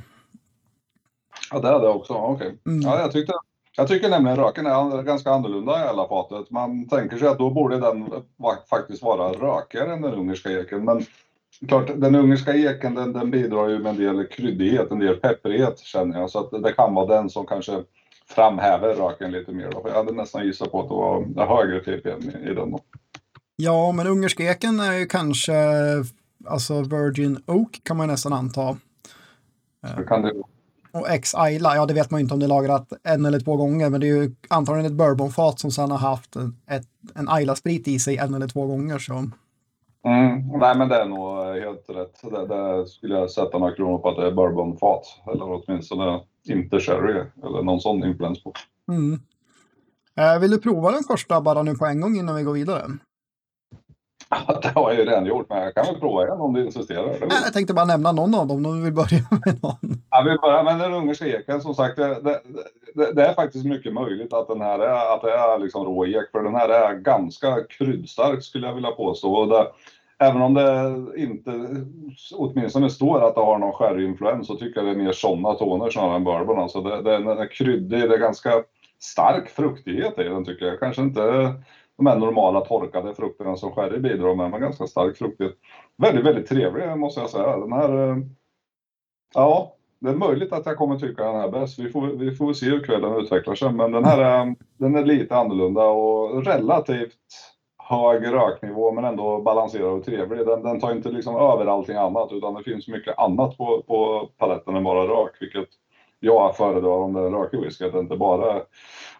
Ja, 1.51 1.59
det 1.59 1.69
är 1.69 1.81
det 1.81 1.89
också. 1.89 2.13
Okej. 2.13 2.47
Okay. 2.47 2.59
Mm. 2.67 2.81
Ja, 2.81 3.01
jag, 3.01 3.13
tyckte, 3.13 3.33
jag 3.77 3.89
tycker 3.89 4.11
nämligen 4.11 4.37
röken 4.37 4.67
är 4.67 5.03
ganska 5.03 5.31
annorlunda 5.31 5.85
i 5.85 5.89
alla 5.89 6.09
fatet. 6.09 6.51
Man 6.51 6.89
tänker 6.89 7.17
sig 7.17 7.29
att 7.29 7.39
då 7.39 7.51
borde 7.51 7.81
den 7.81 8.11
faktiskt 8.71 9.03
vara 9.03 9.33
rökigare 9.33 9.93
än 9.93 10.03
den 10.03 10.15
ungerska 10.15 10.51
eken. 10.51 10.85
Men 10.85 11.05
klart, 11.69 11.91
den 11.97 12.15
ungerska 12.15 12.55
eken 12.55 12.95
den, 12.95 13.13
den 13.13 13.31
bidrar 13.31 13.69
ju 13.69 13.79
med 13.79 13.91
en 13.91 13.97
del 13.97 14.27
kryddighet, 14.27 14.91
en 14.91 14.99
del 14.99 15.17
pepprighet 15.17 15.79
känner 15.79 16.21
jag. 16.21 16.31
Så 16.31 16.39
att 16.39 16.63
det 16.63 16.73
kan 16.73 16.95
vara 16.95 17.17
den 17.17 17.31
som 17.31 17.47
kanske 17.47 17.83
framhäver 18.29 18.95
röken 18.95 19.31
lite 19.31 19.53
mer. 19.53 19.71
Då. 19.71 19.83
Jag 19.85 19.95
hade 19.95 20.13
nästan 20.13 20.45
gissat 20.47 20.73
på 20.73 20.81
att 20.81 20.89
det 20.89 20.95
var 20.95 21.47
högre 21.47 21.81
ppm 21.81 22.21
i, 22.23 22.51
i 22.51 22.55
den. 22.55 22.71
Då. 22.71 22.81
Ja, 23.57 23.93
men 23.93 24.07
ungerska 24.07 24.43
eken 24.43 24.81
är 24.81 24.93
ju 24.93 25.07
kanske, 25.07 25.53
alltså 26.47 26.83
Virgin 26.83 27.43
Oak 27.47 27.81
kan 27.83 27.97
man 27.97 28.09
nästan 28.09 28.33
anta. 28.33 28.77
Det 29.97 30.05
kan 30.05 30.23
det 30.23 30.33
och 30.93 31.11
X-Isla, 31.11 31.77
ja 31.77 31.87
det 31.87 31.95
vet 31.95 32.11
man 32.11 32.21
ju 32.21 32.23
inte 32.23 32.35
om 32.35 32.41
det 32.41 32.47
är 32.47 32.49
lagrat 32.49 32.93
en 33.03 33.25
eller 33.25 33.41
två 33.41 33.57
gånger, 33.57 33.91
men 33.91 34.01
det 34.01 34.07
är 34.07 34.23
ju 34.23 34.35
antagligen 34.49 34.87
ett 34.87 34.99
bourbonfat 34.99 35.61
som 35.61 35.71
sedan 35.71 35.91
har 35.91 35.99
haft 35.99 36.37
ett, 36.67 36.87
en 37.15 37.29
Isla-sprit 37.41 37.89
i 37.89 37.99
sig 37.99 38.17
en 38.17 38.35
eller 38.35 38.49
två 38.49 38.67
gånger. 38.67 38.99
Så. 38.99 39.13
Mm, 40.05 40.49
nej 40.61 40.79
men 40.79 40.89
det 40.89 40.97
är 40.97 41.07
nog 41.07 41.57
helt 41.65 41.85
rätt. 41.89 42.21
Det, 42.23 42.47
det 42.47 42.87
skulle 42.87 43.15
jag 43.15 43.31
sätta 43.31 43.59
några 43.59 43.75
kronor 43.75 43.99
på 43.99 44.09
att 44.09 44.17
det 44.17 44.27
är 44.27 44.33
bourbonfat. 44.33 45.05
Eller 45.33 45.45
åtminstone 45.45 46.21
inte 46.45 46.81
sherry 46.81 47.25
eller 47.43 47.63
någon 47.63 47.81
sån 47.81 48.05
influens 48.05 48.45
på. 48.45 48.53
Mm. 48.89 49.21
Eh, 50.17 50.41
vill 50.41 50.51
du 50.51 50.59
prova 50.59 50.91
den 50.91 51.03
första 51.03 51.41
bara 51.41 51.63
nu 51.63 51.75
på 51.75 51.87
en 51.87 52.01
gång 52.01 52.17
innan 52.17 52.37
vi 52.37 52.43
går 52.43 52.53
vidare? 52.53 52.83
Det 54.63 54.69
har 54.75 54.91
jag 54.91 55.01
ju 55.01 55.05
redan 55.05 55.27
gjort, 55.27 55.47
men 55.49 55.63
jag 55.63 55.75
kan 55.75 55.87
väl 55.87 56.01
prova 56.01 56.27
igen 56.27 56.41
om 56.41 56.53
du 56.53 56.65
insisterar. 56.65 57.17
Jag 57.45 57.53
tänkte 57.53 57.75
bara 57.75 57.85
nämna 57.85 58.13
någon 58.13 58.35
av 58.35 58.47
dem 58.47 58.67
om 58.67 58.79
du 58.79 58.85
vill 58.85 58.93
börja 58.93 59.19
med 59.45 59.63
någon. 59.63 60.03
Ja, 60.11 60.23
vi 60.23 60.39
börjar 60.39 60.65
med 60.65 60.79
den 60.79 60.95
ungerska 60.95 61.27
eken. 61.27 61.61
Som 61.61 61.75
sagt, 61.75 61.97
det, 61.97 62.21
det, 62.21 62.41
det, 62.95 63.13
det, 63.13 63.27
är 63.27 63.35
faktiskt 63.35 63.65
mycket 63.65 63.93
möjligt 63.93 64.33
att 64.33 64.49
den 64.49 64.61
här 64.61 64.79
är, 64.79 65.15
att 65.15 65.23
det 65.23 65.33
är 65.33 65.59
liksom 65.59 65.85
rå 65.85 66.07
ek, 66.07 66.31
för 66.33 66.43
den 66.43 66.55
här 66.55 66.69
är 66.69 66.95
ganska 66.95 67.65
kryddstark 67.79 68.43
skulle 68.43 68.67
jag 68.67 68.75
vilja 68.75 68.91
påstå. 68.91 69.67
Även 70.19 70.43
om 70.43 70.55
det 70.55 70.95
inte 71.17 71.51
åtminstone 72.35 72.91
står 72.91 73.29
att 73.29 73.35
det 73.35 73.41
har 73.41 73.59
någon 73.59 73.73
sherryinfluens 73.73 74.47
så 74.47 74.57
tycker 74.57 74.81
jag 74.81 74.87
det 74.87 75.01
är 75.01 75.05
mer 75.05 75.13
sådana 75.13 75.55
toner 75.55 75.91
snarare 75.91 76.17
än 76.17 76.25
bourbon. 76.25 76.59
Alltså 76.59 76.81
det, 76.81 77.03
det, 77.03 77.11
den 77.11 77.39
är 77.39 77.53
kryddig, 77.53 78.09
det 78.09 78.15
är 78.15 78.19
ganska 78.19 78.63
stark 78.99 79.49
fruktighet 79.49 80.19
i 80.19 80.23
den 80.23 80.45
tycker 80.45 80.67
jag. 80.67 80.81
Kanske 80.81 81.03
inte 81.03 81.55
de 82.01 82.07
här 82.07 82.19
normala 82.19 82.61
torkade 82.61 83.15
frukterna 83.15 83.57
som 83.57 83.73
sherry 83.73 83.99
bidrar 83.99 84.35
med, 84.35 84.51
men 84.51 84.61
ganska 84.61 84.87
stark 84.87 85.17
fruktighet. 85.17 85.55
Väldigt, 85.97 86.25
väldigt 86.25 86.49
trevlig 86.49 86.99
måste 86.99 87.21
jag 87.21 87.31
säga. 87.31 87.57
Den 87.57 87.73
här, 87.73 88.09
eh, 88.09 88.17
ja, 89.35 89.77
det 89.99 90.11
är 90.11 90.15
möjligt 90.15 90.53
att 90.53 90.67
jag 90.67 90.77
kommer 90.77 90.99
tycka 90.99 91.25
den 91.25 91.41
här 91.41 91.51
bäst. 91.51 91.79
Vi 91.79 91.91
får, 91.91 92.07
vi 92.07 92.35
får 92.35 92.53
se 92.53 92.67
hur 92.67 92.85
kvällen 92.85 93.17
utvecklar 93.17 93.55
sig, 93.55 93.73
men 93.73 93.93
den 93.93 94.05
här 94.05 94.19
är, 94.19 94.55
den 94.79 94.97
är 94.97 95.05
lite 95.05 95.37
annorlunda 95.37 95.85
och 95.85 96.45
relativt 96.45 97.17
hög 97.79 98.33
röknivå 98.33 98.93
men 98.93 99.05
ändå 99.05 99.41
balanserad 99.41 99.93
och 99.93 100.05
trevlig. 100.05 100.47
Den, 100.47 100.63
den 100.63 100.81
tar 100.81 100.93
inte 100.93 101.11
liksom 101.11 101.37
över 101.37 101.67
allting 101.67 101.97
annat 101.97 102.33
utan 102.33 102.55
det 102.55 102.63
finns 102.63 102.89
mycket 102.89 103.19
annat 103.19 103.57
på, 103.57 103.83
på 103.83 104.29
paletten 104.39 104.77
än 104.77 104.85
bara 104.85 105.07
rök, 105.07 105.37
vilket 105.41 105.69
jag 106.21 106.57
föredrar 106.57 106.91
om 106.91 107.13
det 107.13 107.21
är 107.21 107.31
rökig 107.31 107.61
whisky, 107.61 107.85
att 107.85 107.93
det 107.93 107.99
inte 107.99 108.17
bara, 108.17 108.63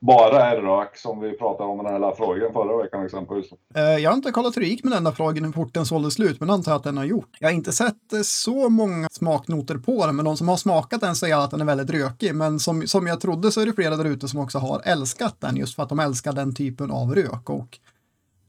bara 0.01 0.47
är 0.47 0.57
rök 0.57 0.97
som 0.97 1.21
vi 1.21 1.39
pratade 1.39 1.71
om 1.71 1.81
i 1.81 1.85
den 1.85 2.03
här 2.03 2.15
frågan 2.17 2.53
förra 2.53 2.83
veckan 2.83 3.05
exempelvis. 3.05 3.47
Eh, 3.75 3.83
jag 3.83 4.11
har 4.11 4.17
inte 4.17 4.31
kollat 4.31 4.57
hur 4.57 4.63
det 4.63 4.69
gick 4.69 4.85
med 4.85 4.93
den 4.93 5.05
där 5.05 5.13
frågan, 5.13 5.45
hur 5.45 5.53
fort 5.53 5.75
den 5.75 5.87
sålde 5.87 6.11
slut, 6.11 6.41
men 6.41 6.51
antar 6.51 6.77
att 6.77 6.85
den 6.85 6.97
har 6.97 7.05
gjort. 7.05 7.37
Jag 7.39 7.49
har 7.49 7.55
inte 7.55 7.73
sett 7.73 8.13
eh, 8.13 8.21
så 8.23 8.69
många 8.69 9.09
smaknoter 9.11 9.79
på 9.79 10.07
den, 10.07 10.17
men 10.17 10.25
de 10.25 10.37
som 10.37 10.49
har 10.49 10.57
smakat 10.57 11.01
den 11.01 11.17
säger 11.17 11.37
att 11.37 11.51
den 11.51 11.61
är 11.61 11.65
väldigt 11.65 11.91
rökig. 11.91 12.35
Men 12.35 12.59
som, 12.59 12.87
som 12.87 13.07
jag 13.07 13.21
trodde 13.21 13.53
så 13.53 13.61
är 13.61 13.67
det 13.67 13.73
flera 13.73 13.97
där 13.97 14.05
ute 14.05 14.29
som 14.29 14.41
också 14.41 14.59
har 14.59 14.81
älskat 14.85 15.37
den, 15.41 15.57
just 15.57 15.77
för 15.77 15.83
att 15.83 15.89
de 15.89 16.01
älskar 16.01 16.33
den 16.33 16.55
typen 16.55 16.91
av 16.91 17.15
rök. 17.15 17.51
Och 17.51 17.79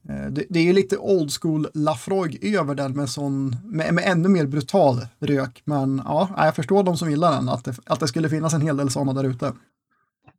Eh, 0.09 0.25
det, 0.31 0.45
det, 0.49 0.59
är 0.59 0.63
ju 0.63 0.73
lite 0.73 0.97
old 0.97 1.31
school 1.41 1.67
Lafroig 1.73 2.55
över 2.55 2.75
den 2.75 2.93
med, 2.93 3.09
sån, 3.09 3.55
med, 3.65 3.93
med 3.93 4.03
ännu 4.07 4.29
mer 4.29 4.45
brutal 4.45 4.95
rök. 5.19 5.61
Men 5.65 6.01
ja, 6.05 6.29
jag 6.37 6.55
förstår 6.55 6.83
de 6.83 6.97
som 6.97 7.09
gillar 7.09 7.31
den, 7.31 7.49
att 7.49 7.65
det, 7.65 7.73
att 7.85 7.99
det 7.99 8.07
skulle 8.07 8.29
finnas 8.29 8.53
en 8.53 8.61
hel 8.61 8.77
del 8.77 8.89
sådana 8.89 9.13
där 9.13 9.29
ute. 9.29 9.53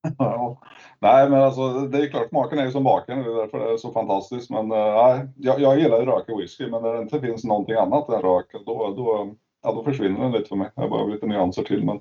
Ja. 0.18 0.60
Nej, 0.98 1.30
men 1.30 1.42
alltså 1.42 1.80
det 1.80 1.98
är 1.98 2.10
klart, 2.10 2.28
smaken 2.28 2.58
är 2.58 2.64
ju 2.64 2.70
som 2.70 2.84
baken, 2.84 3.18
det 3.18 3.30
är 3.30 3.36
därför 3.36 3.58
det 3.58 3.72
är 3.72 3.76
så 3.76 3.92
fantastiskt. 3.92 4.50
Men 4.50 4.72
eh, 4.72 4.94
nej, 4.94 5.28
jag, 5.36 5.60
jag 5.60 5.80
gillar 5.80 6.00
ju 6.00 6.06
rök 6.06 6.28
i 6.28 6.42
whisky, 6.42 6.70
men 6.70 6.82
när 6.82 6.94
det 6.94 7.02
inte 7.02 7.20
finns 7.20 7.44
någonting 7.44 7.74
annat 7.74 8.08
än 8.08 8.22
rök, 8.22 8.46
då, 8.66 8.94
då, 8.96 9.34
ja, 9.62 9.72
då 9.72 9.84
försvinner 9.84 10.20
den 10.20 10.32
lite 10.32 10.48
för 10.48 10.56
mig. 10.56 10.70
Jag 10.74 10.90
behöver 10.90 11.12
lite 11.12 11.26
nyanser 11.26 11.62
till. 11.62 11.84
Men, 11.84 12.00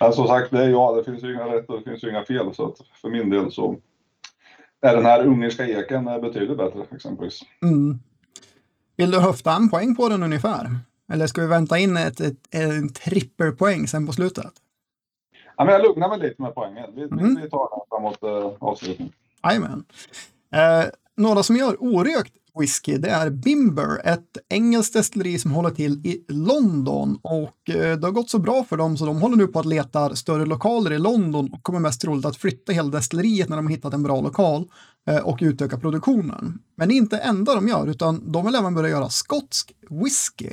men 0.00 0.12
som 0.12 0.26
sagt, 0.26 0.50
det 0.50 0.64
är 0.64 0.68
jag, 0.68 0.96
det 0.96 1.04
finns 1.04 1.22
ju 1.22 1.34
inga 1.34 1.46
rätt 1.46 1.68
och 1.68 1.78
det 1.78 1.90
finns 1.90 2.04
ju 2.04 2.10
inga 2.10 2.24
fel. 2.24 2.54
Så 2.54 2.66
att 2.66 2.78
för 3.02 3.08
min 3.08 3.30
del 3.30 3.52
så 3.52 3.76
är 4.86 4.94
den 4.94 5.06
här 5.06 5.26
ungerska 5.26 5.66
eken 5.66 6.04
betydligt 6.04 6.58
bättre 6.58 6.82
exempelvis. 6.94 7.40
Mm. 7.62 7.98
Vill 8.96 9.10
du 9.10 9.18
höfta 9.18 9.52
en 9.52 9.70
poäng 9.70 9.96
på 9.96 10.08
den 10.08 10.22
ungefär? 10.22 10.70
Eller 11.12 11.26
ska 11.26 11.40
vi 11.40 11.46
vänta 11.46 11.78
in 11.78 11.96
ett, 11.96 12.20
ett, 12.20 12.36
en 12.50 12.92
trippelpoäng 12.92 13.86
sen 13.86 14.06
på 14.06 14.12
slutet? 14.12 14.52
Ja, 15.56 15.64
men 15.64 15.74
jag 15.74 15.82
lugnar 15.82 16.08
mig 16.08 16.18
lite 16.18 16.42
med 16.42 16.54
poängen. 16.54 16.90
Vi, 16.94 17.02
mm. 17.02 17.40
vi 17.42 17.50
tar 17.50 17.68
den 17.70 17.80
framåt 17.88 18.22
äh, 18.22 18.68
avslutningen. 18.68 19.12
Jajamän. 19.44 19.84
Eh, 20.52 20.84
några 21.16 21.42
som 21.42 21.56
gör 21.56 21.76
orökt 21.78 22.34
whisky, 22.60 22.98
det 22.98 23.08
är 23.08 23.30
Bimber, 23.30 24.00
ett 24.04 24.38
engelskt 24.48 24.92
destilleri 24.92 25.38
som 25.38 25.50
håller 25.50 25.70
till 25.70 26.06
i 26.06 26.24
London 26.28 27.18
och 27.22 27.70
eh, 27.70 27.98
det 27.98 28.06
har 28.06 28.12
gått 28.12 28.30
så 28.30 28.38
bra 28.38 28.64
för 28.64 28.76
dem 28.76 28.96
så 28.96 29.06
de 29.06 29.20
håller 29.20 29.36
nu 29.36 29.46
på 29.46 29.60
att 29.60 29.66
leta 29.66 30.16
större 30.16 30.46
lokaler 30.46 30.92
i 30.92 30.98
London 30.98 31.52
och 31.52 31.62
kommer 31.62 31.80
mest 31.80 32.00
troligt 32.00 32.24
att 32.24 32.36
flytta 32.36 32.72
hela 32.72 32.88
destilleriet 32.88 33.48
när 33.48 33.56
de 33.56 33.66
har 33.66 33.72
hittat 33.72 33.94
en 33.94 34.02
bra 34.02 34.20
lokal 34.20 34.64
eh, 35.08 35.16
och 35.16 35.38
utöka 35.40 35.78
produktionen. 35.78 36.58
Men 36.76 36.88
det 36.88 36.94
är 36.94 36.96
inte 36.96 37.16
det 37.16 37.22
enda 37.22 37.54
de 37.54 37.68
gör, 37.68 37.86
utan 37.86 38.32
de 38.32 38.46
vill 38.46 38.54
även 38.54 38.74
börja 38.74 38.90
göra 38.90 39.08
skotsk 39.08 39.72
whisky. 39.90 40.50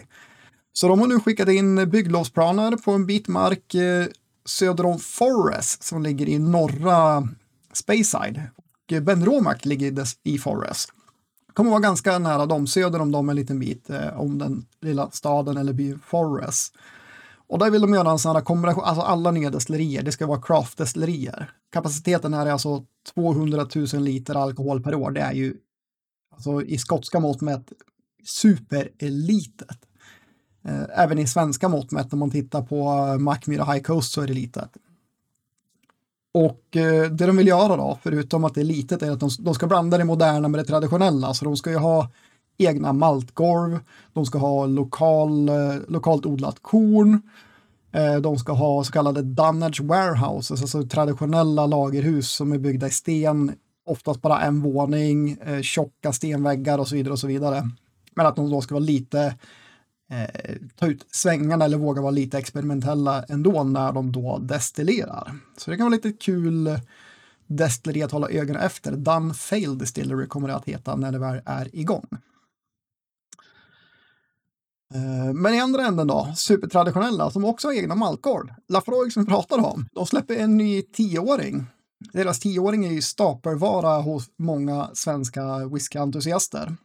Så 0.74 0.88
de 0.88 1.00
har 1.00 1.08
nu 1.08 1.20
skickat 1.20 1.50
in 1.50 1.90
bygglovsplaner 1.90 2.72
på 2.72 2.92
en 2.92 3.06
bit 3.06 3.28
mark 3.28 3.74
eh, 3.74 4.06
söder 4.46 4.86
om 4.86 5.00
Forest 5.00 5.84
som 5.84 6.04
ligger 6.04 6.30
i 6.30 6.40
norra 6.40 7.28
Speyside. 7.74 8.42
Och 8.56 9.04
ben 9.04 9.26
Romac 9.26 9.66
ligger 9.66 10.06
i 10.24 10.38
Forest 10.38 10.90
kommer 11.54 11.70
vara 11.70 11.80
ganska 11.80 12.20
nära 12.20 12.46
dem, 12.46 12.68
söder 12.68 13.02
om 13.02 13.12
dem 13.12 13.30
en 13.30 13.36
liten 13.36 13.60
bit, 13.60 13.90
eh, 13.90 14.20
om 14.20 14.38
den 14.38 14.66
lilla 14.82 15.10
staden 15.12 15.58
eller 15.58 15.74
byn 15.74 16.00
Forest. 16.06 16.76
Och 17.48 17.60
där 17.60 17.70
vill 17.70 17.82
de 17.82 17.94
göra 17.94 18.12
en 18.12 18.20
sån 18.20 18.36
här 18.36 18.44
kombination, 18.44 18.84
alltså 18.84 19.02
alla 19.02 19.32
nya 19.32 19.50
destillerier, 19.50 20.04
det 20.04 20.12
ska 20.12 20.28
vara 20.28 20.42
craft-destillerier. 20.42 21.52
Kapaciteten 21.72 22.34
här 22.34 22.46
är 22.46 22.52
alltså 22.52 22.84
200 23.14 23.68
000 23.76 24.04
liter 24.04 24.36
alkohol 24.36 24.84
per 24.84 24.96
år, 24.96 25.12
det 25.12 25.22
är 25.22 25.34
ju 25.34 25.56
alltså 26.36 26.62
i 26.62 26.78
skotska 26.78 27.20
mått 27.20 27.42
mätt 27.42 27.72
superlitet. 28.26 29.78
Eh, 30.66 30.84
även 30.96 31.20
i 31.20 31.28
svenska 31.28 31.70
mått 31.70 31.92
mätt, 31.92 32.14
om 32.14 32.20
man 32.20 32.32
tittar 32.32 32.62
på 32.62 33.08
eh, 33.14 33.18
Mackmyra 33.18 33.66
High 33.66 33.84
Coast 33.84 34.12
så 34.12 34.22
är 34.22 34.28
det 34.28 34.34
litet. 34.34 34.78
Och 36.34 36.78
eh, 36.78 37.12
det 37.12 37.26
de 37.26 37.38
vill 37.38 37.48
göra 37.48 37.78
då, 37.78 38.00
förutom 38.04 38.44
att 38.44 38.56
det 38.56 38.62
är 38.62 38.66
litet, 38.66 39.02
är 39.02 39.12
att 39.12 39.20
de, 39.20 39.30
de, 39.40 39.56
ska 39.56 39.68
blanda 39.68 39.98
det 39.98 40.06
moderna 40.06 40.48
med 40.48 40.60
det 40.60 40.66
traditionella. 40.66 41.34
Så 41.34 41.46
de 41.46 41.58
ska 41.58 41.70
ju 41.70 41.78
ha 41.78 42.10
egna 42.58 42.94
maltgolv, 42.94 43.80
de 44.14 44.26
ska 44.26 44.38
ha 44.38 44.66
lokal, 44.66 45.50
eh, 45.50 45.76
lokalt 45.88 46.26
odlat 46.26 46.56
korn, 46.62 47.22
eh, 47.92 48.16
de 48.16 48.38
ska 48.38 48.54
ha 48.54 48.84
så 48.84 48.92
kallade 48.92 49.22
dunnage 49.22 49.82
warehouses, 49.82 50.62
alltså 50.62 50.84
traditionella 50.84 51.66
lagerhus 51.66 52.32
som 52.32 52.52
är 52.52 52.58
byggda 52.58 52.88
i 52.88 52.92
sten, 52.92 53.52
oftast 53.86 54.22
bara 54.22 54.42
en 54.42 54.62
våning, 54.62 55.38
eh, 55.46 55.62
tjocka 55.62 56.14
stenväggar 56.14 56.78
och 56.78 56.88
så 56.88 56.96
vidare 56.96 57.14
och 57.14 57.20
så 57.20 57.28
vidare. 57.28 57.70
Men 58.16 58.26
att 58.26 58.36
de 58.36 58.50
då 58.50 58.62
ska 58.62 58.76
vara 58.76 58.84
lite 58.84 59.36
eh, 60.14 60.56
ta 60.76 60.88
ut 60.88 61.06
svängarna 61.12 61.66
eller 61.66 61.78
våga 61.78 62.02
vara 62.02 62.12
lite 62.12 62.38
experimentella 62.38 63.24
ändå 63.24 63.64
när 63.64 63.92
de 63.92 64.12
då 64.12 64.38
destillerar. 64.38 65.36
Så 65.58 65.72
det 65.72 65.78
kan 65.78 65.86
vara 65.86 65.96
lite 65.96 66.12
kul 66.12 66.80
destilleri 67.48 68.04
att 68.04 68.12
hålla 68.12 68.30
ögonen 68.30 68.62
efter. 68.62 68.92
Done 68.92 69.34
failed 69.34 69.78
Distillery 69.78 70.28
kommer 70.28 70.48
det 70.48 70.56
att 70.56 70.66
heta 70.66 70.96
när 70.96 71.12
det 71.12 71.20
väl 71.20 71.42
är 71.46 71.76
igång. 71.76 72.08
Eh, 74.94 75.34
men 75.34 75.54
i 75.54 75.60
andra 75.60 75.86
änden 75.86 76.08
då, 76.08 76.34
supertraditionella 76.36 77.32
som 77.32 77.46
också 77.46 77.68
har 77.68 77.74
egna 77.74 77.96
maltgård. 77.96 78.54
Lafroig 78.68 79.14
som 79.14 79.24
vi 79.24 79.30
pratade 79.30 79.64
om, 79.64 79.86
de 79.92 80.06
släpper 80.06 80.36
en 80.36 80.58
ny 80.58 80.82
tioåring. 80.82 81.66
Deras 82.14 82.40
tioåring 82.40 82.86
är 82.86 82.92
ju 82.92 83.02
stapelvara 83.02 84.02
hos 84.02 84.26
många 84.38 84.90
svenska 84.94 85.68
whiskyentusiaster. 85.68 86.76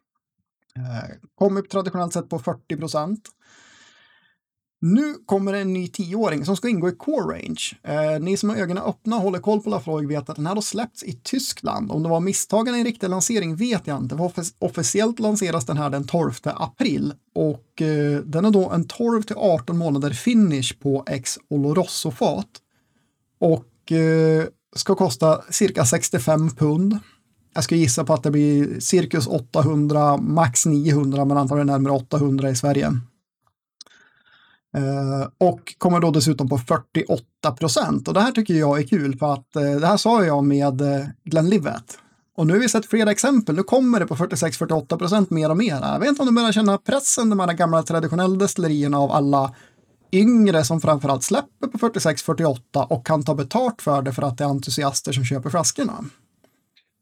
Eh, 0.78 1.14
kom 1.34 1.56
upp 1.56 1.70
traditionellt 1.70 2.12
sett 2.12 2.28
på 2.28 2.38
40 2.38 2.76
procent. 2.76 3.28
Nu 4.80 5.14
kommer 5.26 5.52
en 5.52 5.72
ny 5.72 5.88
tioåring 5.88 6.44
som 6.44 6.56
ska 6.56 6.68
ingå 6.68 6.88
i 6.88 6.92
Core 6.92 7.38
Range. 7.38 7.60
Eh, 7.82 8.20
ni 8.20 8.36
som 8.36 8.48
har 8.48 8.56
ögonen 8.56 8.82
öppna 8.82 9.16
och 9.16 9.22
håller 9.22 9.38
koll 9.38 9.60
på 9.60 9.70
Lafroig 9.70 10.08
vet 10.08 10.30
att 10.30 10.36
den 10.36 10.46
här 10.46 10.54
har 10.54 10.62
släppts 10.62 11.02
i 11.02 11.12
Tyskland. 11.12 11.92
Om 11.92 12.02
det 12.02 12.08
var 12.08 12.20
misstagen 12.20 12.74
i 12.74 12.78
en 12.78 12.84
riktig 12.84 13.08
lansering 13.08 13.56
vet 13.56 13.86
jag 13.86 13.98
inte. 13.98 14.14
Offic 14.14 14.54
officiellt 14.58 15.18
lanseras 15.18 15.66
den 15.66 15.76
här 15.76 15.90
den 15.90 16.06
12 16.06 16.32
april 16.44 17.14
och 17.34 17.82
eh, 17.82 18.20
den 18.20 18.44
är 18.44 18.50
då 18.50 18.70
en 18.70 18.84
12 18.88 19.22
till 19.22 19.36
18 19.36 19.78
månader 19.78 20.10
finish 20.10 20.78
på 20.80 21.04
X 21.06 21.38
Oloroso-fat 21.50 22.48
och 23.40 23.92
eh, 23.92 24.44
ska 24.76 24.94
kosta 24.94 25.42
cirka 25.50 25.84
65 25.84 26.50
pund. 26.50 26.98
Jag 27.58 27.64
ska 27.64 27.74
gissa 27.74 28.04
på 28.04 28.14
att 28.14 28.22
det 28.22 28.30
blir 28.30 28.80
cirkus 28.80 29.26
800, 29.26 30.16
max 30.16 30.66
900, 30.66 31.24
men 31.24 31.36
antagligen 31.36 31.66
närmare 31.66 31.92
800 31.92 32.50
i 32.50 32.56
Sverige. 32.56 32.86
Uh, 34.76 35.28
och 35.38 35.74
kommer 35.78 36.00
då 36.00 36.10
dessutom 36.10 36.48
på 36.48 36.58
48 36.58 37.52
procent. 37.58 38.08
Och 38.08 38.14
det 38.14 38.20
här 38.20 38.32
tycker 38.32 38.54
jag 38.54 38.78
är 38.78 38.86
kul 38.86 39.18
för 39.18 39.32
att 39.32 39.46
uh, 39.56 39.80
det 39.80 39.86
här 39.86 39.96
sa 39.96 40.24
jag 40.24 40.44
med 40.44 40.80
eh, 40.80 40.86
uh, 40.86 41.06
Glenlivet. 41.24 41.98
Och 42.36 42.46
nu 42.46 42.52
har 42.52 42.60
vi 42.60 42.68
sett 42.68 42.86
flera 42.86 43.10
exempel. 43.10 43.56
Nu 43.56 43.62
kommer 43.62 44.00
det 44.00 44.06
på 44.06 44.16
46-48 44.16 44.98
procent 44.98 45.30
mer 45.30 45.50
och 45.50 45.56
mer. 45.56 45.80
Jag 45.82 45.98
vet 45.98 46.08
inte 46.08 46.22
om 46.22 46.28
du 46.28 46.34
börjar 46.34 46.52
känna 46.52 46.78
pressen, 46.78 47.30
de 47.30 47.40
här 47.40 47.52
gamla 47.52 47.82
traditionella 47.82 48.36
destillerierna 48.36 48.98
av 48.98 49.12
alla 49.12 49.54
yngre 50.12 50.64
som 50.64 50.80
framförallt 50.80 51.24
släpper 51.24 51.66
på 51.66 51.78
46-48 51.78 52.86
och 52.88 53.06
kan 53.06 53.24
ta 53.24 53.34
betalt 53.34 53.82
för 53.82 54.02
det 54.02 54.12
för 54.12 54.22
att 54.22 54.38
det 54.38 54.44
är 54.44 54.48
entusiaster 54.48 55.12
som 55.12 55.24
köper 55.24 55.50
flaskorna. 55.50 56.04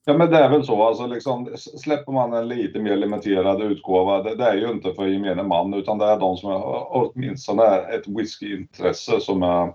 Ja 0.08 0.16
men 0.18 0.30
det 0.30 0.36
är 0.38 0.48
väl 0.48 0.64
så, 0.64 0.82
alltså 0.82 1.06
liksom, 1.06 1.48
släpper 1.56 2.12
man 2.12 2.32
en 2.32 2.48
lite 2.48 2.78
mer 2.78 2.96
limiterad 2.96 3.62
utgåva, 3.62 4.22
det, 4.22 4.34
det 4.34 4.44
är 4.44 4.56
ju 4.56 4.70
inte 4.70 4.92
för 4.94 5.06
gemene 5.06 5.42
man 5.42 5.74
utan 5.74 5.98
det 5.98 6.04
är 6.04 6.18
de 6.18 6.36
som 6.36 6.50
har 6.50 6.88
åtminstone 6.90 7.64
ett 7.64 8.08
whiskyintresse 8.08 9.20
som 9.20 9.42
är, 9.42 9.72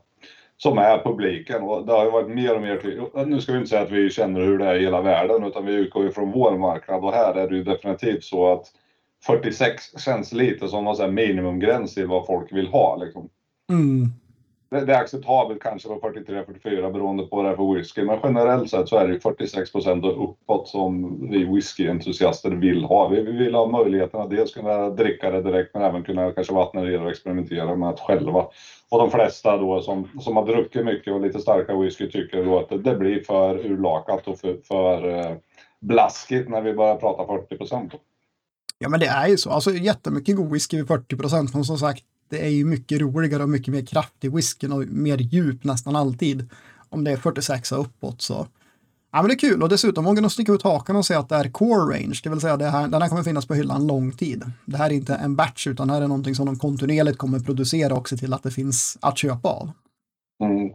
som 0.57 0.77
är 0.77 1.03
publiken. 1.03 1.63
Och 1.63 1.85
det 1.85 1.93
har 1.93 2.05
ju 2.05 2.11
varit 2.11 2.29
mer 2.29 2.55
och 2.55 2.61
mer 2.61 3.25
nu 3.25 3.41
ska 3.41 3.51
vi 3.51 3.57
inte 3.57 3.69
säga 3.69 3.81
att 3.81 3.91
vi 3.91 4.09
känner 4.09 4.41
hur 4.41 4.57
det 4.57 4.65
är 4.65 4.75
i 4.75 4.83
hela 4.83 5.01
världen 5.01 5.43
utan 5.43 5.65
vi 5.65 5.73
utgår 5.73 6.03
ju 6.03 6.11
från 6.11 6.31
vår 6.31 6.57
marknad 6.57 7.03
och 7.03 7.13
här 7.13 7.33
är 7.33 7.47
det 7.47 7.55
ju 7.55 7.63
definitivt 7.63 8.23
så 8.23 8.53
att 8.53 8.65
46 9.25 10.00
känns 10.00 10.33
lite 10.33 10.67
som 10.67 10.88
en 10.88 11.13
minimumgräns 11.13 11.93
till 11.93 12.07
vad 12.07 12.25
folk 12.25 12.53
vill 12.53 12.67
ha. 12.67 12.95
Liksom. 12.95 13.29
Mm 13.69 14.21
det, 14.72 14.86
det 14.86 14.94
är 14.94 15.00
acceptabelt 15.00 15.62
kanske 15.62 15.88
på 15.88 16.00
43-44 16.00 16.92
beroende 16.92 17.24
på 17.24 17.36
vad 17.36 17.46
det 17.46 17.51
är 17.51 17.56
för 17.56 17.74
whisky. 17.74 18.04
Men 18.04 18.20
generellt 18.24 18.70
sett 18.70 18.90
så 18.90 18.98
är 18.98 19.08
det 19.08 19.20
46 19.20 19.72
procent 19.72 20.06
och 20.06 20.24
uppåt 20.24 20.68
som 20.68 21.20
vi 21.30 21.46
whiskyentusiaster 21.46 22.51
vill 22.51 22.84
ha. 22.84 23.08
Vi, 23.08 23.22
vi 23.22 23.32
vill 23.32 23.56
ha 23.56 23.66
möjligheten 23.66 24.22
att 24.22 24.30
dels 24.30 24.54
kunna 24.54 24.90
dricka 24.90 25.32
det 25.32 25.42
direkt 25.42 25.74
men 25.74 25.84
även 25.84 26.04
kunna 26.04 26.32
kanske 26.32 26.54
vattna 26.54 26.82
det 26.82 26.98
och 26.98 27.10
experimentera 27.10 27.75
med 27.75 27.90
det 27.90 28.01
själva. 28.01 28.46
Och 28.90 29.00
de 29.00 29.12
flesta 29.12 29.58
då 29.58 29.82
som, 29.82 30.10
som 30.22 30.38
har 30.38 30.46
druckit 30.46 30.86
mycket 30.86 31.13
och 31.13 31.22
lite 31.22 31.40
starka 31.40 31.75
whisky 31.75 32.12
tycker 32.12 32.46
då 32.46 32.60
att 32.60 32.70
det, 32.70 32.78
det 32.78 32.96
blir 32.96 33.24
för 33.24 33.66
urlakat 33.66 34.28
och 34.28 34.40
för, 34.40 34.58
för 34.63 35.20
eh, 35.20 35.36
blaskigt 35.80 36.50
när 36.50 36.62
vi 36.62 36.74
börjar 36.74 36.96
prata 36.96 37.25
40 37.25 37.58
procent. 37.58 37.94
Ja 38.80 38.90
men 38.90 39.00
det 39.00 39.06
är 39.06 39.28
ju 39.28 39.38
så, 39.38 39.50
alltså 39.50 39.72
jättemycket 39.72 40.36
god 40.36 40.51
whisky 40.51 40.78
vid 40.78 40.88
40 40.88 41.18
procent, 41.18 41.54
men 41.54 41.63
som 41.63 41.78
sagt 41.78 42.04
det 42.31 42.45
är 42.45 42.50
ju 42.50 42.65
mycket 42.65 43.01
roligare 43.01 43.43
och 43.43 43.50
mycket 43.50 43.73
mer 43.73 43.85
kraft 43.85 44.23
i 44.25 44.29
whiskyn 44.29 44.71
och 44.71 44.88
mer 44.88 45.17
djup 45.17 45.63
nästan 45.63 45.95
alltid. 45.95 46.50
Om 46.89 47.03
det 47.03 47.11
är 47.11 47.17
46 47.17 47.71
och 47.71 47.79
uppåt 47.79 48.21
så. 48.21 48.47
Ja, 49.11 49.21
men 49.21 49.27
det 49.27 49.33
är 49.33 49.50
kul 49.50 49.63
och 49.63 49.69
dessutom 49.69 50.05
vågar 50.05 50.21
de 50.21 50.29
sticka 50.29 50.51
ut 50.51 50.61
hakan 50.61 50.95
och 50.95 51.05
säga 51.05 51.19
att 51.19 51.29
det 51.29 51.35
är 51.35 51.50
core 51.50 51.95
range, 51.95 52.19
det 52.23 52.29
vill 52.29 52.39
säga 52.39 52.57
det 52.57 52.65
här, 52.65 52.88
den 52.88 53.01
här 53.01 53.09
kommer 53.09 53.23
finnas 53.23 53.47
på 53.47 53.53
hyllan 53.53 53.88
lång 53.88 54.11
tid. 54.11 54.43
Det 54.65 54.77
här 54.77 54.89
är 54.89 54.93
inte 54.93 55.15
en 55.15 55.35
batch 55.35 55.67
utan 55.67 55.88
det 55.88 55.93
här 55.93 56.01
är 56.01 56.07
någonting 56.07 56.35
som 56.35 56.45
de 56.45 56.59
kontinuerligt 56.59 57.17
kommer 57.17 57.39
producera 57.39 57.95
och 57.95 58.09
se 58.09 58.17
till 58.17 58.33
att 58.33 58.43
det 58.43 58.51
finns 58.51 58.97
att 59.01 59.17
köpa 59.17 59.50
av. 59.50 59.71
Mm. 60.43 60.73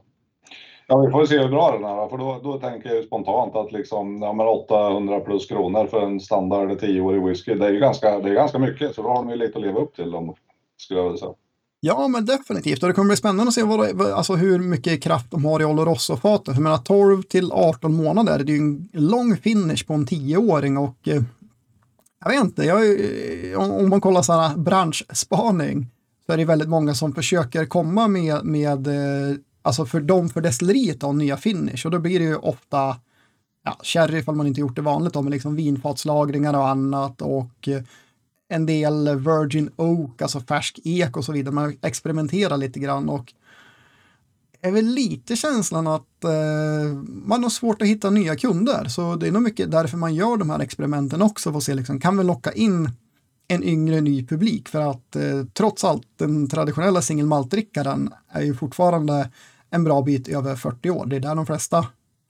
Ja, 0.88 1.00
vi 1.00 1.10
får 1.10 1.26
se 1.26 1.38
hur 1.38 1.48
bra 1.48 1.70
den 1.70 1.84
är 1.84 2.08
för 2.08 2.18
då, 2.18 2.40
då 2.42 2.58
tänker 2.58 2.94
jag 2.94 3.04
spontant 3.04 3.56
att 3.56 3.72
liksom, 3.72 4.22
ja, 4.22 4.48
800 4.48 5.20
plus 5.20 5.46
kronor 5.46 5.86
för 5.86 6.00
en 6.00 6.20
standard 6.20 6.70
10-årig 6.70 7.24
whisky, 7.24 7.54
det 7.54 7.66
är 7.66 7.72
ju 7.72 7.80
ganska, 7.80 8.18
det 8.18 8.30
är 8.30 8.34
ganska 8.34 8.58
mycket, 8.58 8.94
så 8.94 9.02
då 9.02 9.08
har 9.08 9.16
de 9.16 9.30
ju 9.30 9.36
lite 9.36 9.58
att 9.58 9.64
leva 9.64 9.80
upp 9.80 9.94
till, 9.94 10.14
om, 10.14 10.34
skulle 10.76 11.00
jag 11.00 11.04
vilja 11.04 11.18
säga. 11.18 11.34
Ja, 11.80 12.08
men 12.08 12.24
definitivt. 12.24 12.82
Och 12.82 12.88
det 12.88 12.94
kommer 12.94 13.08
bli 13.08 13.16
spännande 13.16 13.48
att 13.48 13.54
se 13.54 13.62
vad, 13.62 14.00
alltså 14.00 14.34
hur 14.34 14.58
mycket 14.58 15.02
kraft 15.02 15.30
de 15.30 15.44
har 15.44 15.60
i 15.60 15.64
Oloroso-faten. 15.64 16.54
För 16.54 16.62
menar 16.62 16.78
12 16.78 17.22
till 17.22 17.52
18 17.52 17.94
månader, 17.94 18.44
det 18.44 18.52
är 18.52 18.56
ju 18.56 18.60
en 18.60 18.88
lång 18.92 19.36
finish 19.36 19.86
på 19.86 19.94
en 19.94 20.06
tioåring 20.06 20.76
och 20.76 21.08
eh, 21.08 21.22
jag 22.20 22.30
vet 22.30 22.40
inte, 22.40 22.64
jag, 22.64 22.84
eh, 23.50 23.58
om, 23.58 23.88
man 23.88 24.00
kollar 24.00 24.22
så 24.22 24.32
här 24.32 24.56
branschspaning 24.56 25.86
så 26.26 26.32
är 26.32 26.36
det 26.36 26.44
väldigt 26.44 26.68
många 26.68 26.94
som 26.94 27.14
försöker 27.14 27.66
komma 27.66 28.08
med, 28.08 28.44
med 28.44 28.86
eh, 28.86 29.36
alltså 29.62 29.86
för 29.86 30.00
dem 30.00 30.28
för 30.28 30.40
destilleriet 30.40 31.04
av 31.04 31.16
nya 31.16 31.36
finish 31.36 31.86
och 31.86 31.90
då 31.90 31.98
blir 31.98 32.18
det 32.18 32.24
ju 32.24 32.36
ofta 32.36 32.96
ja, 33.64 33.78
sherry 33.82 34.18
ifall 34.18 34.34
man 34.34 34.46
inte 34.46 34.60
gjort 34.60 34.76
det 34.76 34.82
vanligt 34.82 35.12
då, 35.12 35.22
men 35.22 35.32
liksom 35.32 35.56
vinfatslagringar 35.56 36.54
och 36.54 36.68
annat 36.68 37.22
och 37.22 37.68
eh, 37.68 37.82
en 38.48 38.66
del 38.66 39.18
Virgin 39.18 39.70
Oak, 39.76 40.22
alltså 40.22 40.40
färsk 40.40 40.78
ek 40.84 41.16
och 41.16 41.24
så 41.24 41.32
vidare. 41.32 41.54
Man 41.54 41.76
experimenterar 41.82 42.56
lite 42.56 42.80
grann 42.80 43.08
och 43.08 43.32
är 44.60 44.70
väl 44.70 44.84
lite 44.84 45.36
känslan 45.36 45.86
att 45.86 46.24
eh, 46.24 46.94
man 47.06 47.42
har 47.42 47.50
svårt 47.50 47.82
att 47.82 47.88
hitta 47.88 48.10
nya 48.10 48.36
kunder. 48.36 48.84
Så 48.84 49.16
det 49.16 49.28
är 49.28 49.32
nog 49.32 49.42
mycket 49.42 49.70
därför 49.70 49.96
man 49.96 50.14
gör 50.14 50.36
de 50.36 50.50
här 50.50 50.60
experimenten 50.60 51.22
också 51.22 51.50
för 51.50 51.58
att 51.58 51.64
se, 51.64 51.74
liksom, 51.74 52.00
kan 52.00 52.18
vi 52.18 52.24
locka 52.24 52.52
in 52.52 52.90
en 53.48 53.64
yngre 53.64 54.00
ny 54.00 54.26
publik 54.26 54.68
för 54.68 54.90
att 54.90 55.16
eh, 55.16 55.44
trots 55.52 55.84
allt 55.84 56.06
den 56.16 56.48
traditionella 56.48 57.02
singelmaltdrickaren 57.02 58.12
är 58.28 58.42
ju 58.42 58.54
fortfarande 58.54 59.30
en 59.70 59.84
bra 59.84 60.02
bit 60.02 60.28
över 60.28 60.56
40 60.56 60.90
år. 60.90 61.06
Det 61.06 61.16
är 61.16 61.20
där 61.20 61.34
de 61.34 61.46
flesta 61.46 61.86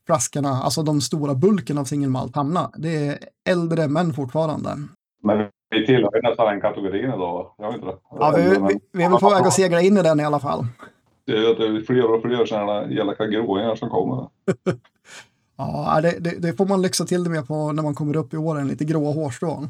flaskorna, 0.07 0.63
alltså 0.63 0.83
de 0.83 1.01
stora 1.01 1.35
bulken 1.35 1.79
av 1.79 1.85
singelmalt 1.85 2.37
hamnar. 2.37 2.71
Det 2.77 3.07
är 3.07 3.19
äldre 3.49 3.89
män 3.89 4.15
fortfarande. 4.15 4.83
Men 5.23 5.51
vi 5.71 5.87
tillhör 5.87 6.23
nästan 6.23 6.47
den 6.47 6.61
kategorin 6.61 7.05
idag, 7.05 7.55
jag 7.59 7.67
vet 7.67 7.75
inte 7.75 7.87
det. 7.87 7.99
Ja, 8.11 8.35
vi, 8.37 8.43
vi, 8.43 8.81
vi 8.93 9.05
är 9.05 9.11
väl 9.11 9.21
på 9.21 9.31
väg 9.31 9.47
att 9.47 9.53
segla 9.53 9.81
in 9.81 9.99
i 9.99 10.03
den 10.03 10.21
i 10.21 10.25
alla 10.25 10.41
fall. 10.41 10.67
Det 11.27 11.33
är, 11.33 11.55
det 11.55 11.67
är 11.67 11.81
fler 11.81 12.11
och 12.11 12.23
fler 12.23 12.47
sådana 12.47 12.85
elaka 12.85 13.27
gråingar 13.27 13.77
som 13.77 13.91
kommer. 13.91 14.29
ja, 15.57 16.01
det, 16.03 16.19
det, 16.21 16.31
det, 16.39 16.53
får 16.53 16.67
man 16.67 16.83
lyxa 16.83 17.05
till 17.05 17.25
det 17.25 17.31
med 17.31 17.47
på 17.47 17.73
när 17.73 17.83
man 17.83 17.95
kommer 17.95 18.17
upp 18.17 18.35
i 18.35 18.37
åren, 18.37 18.69
lite 18.69 18.85
gråa 18.85 19.13
hårstrån. 19.13 19.69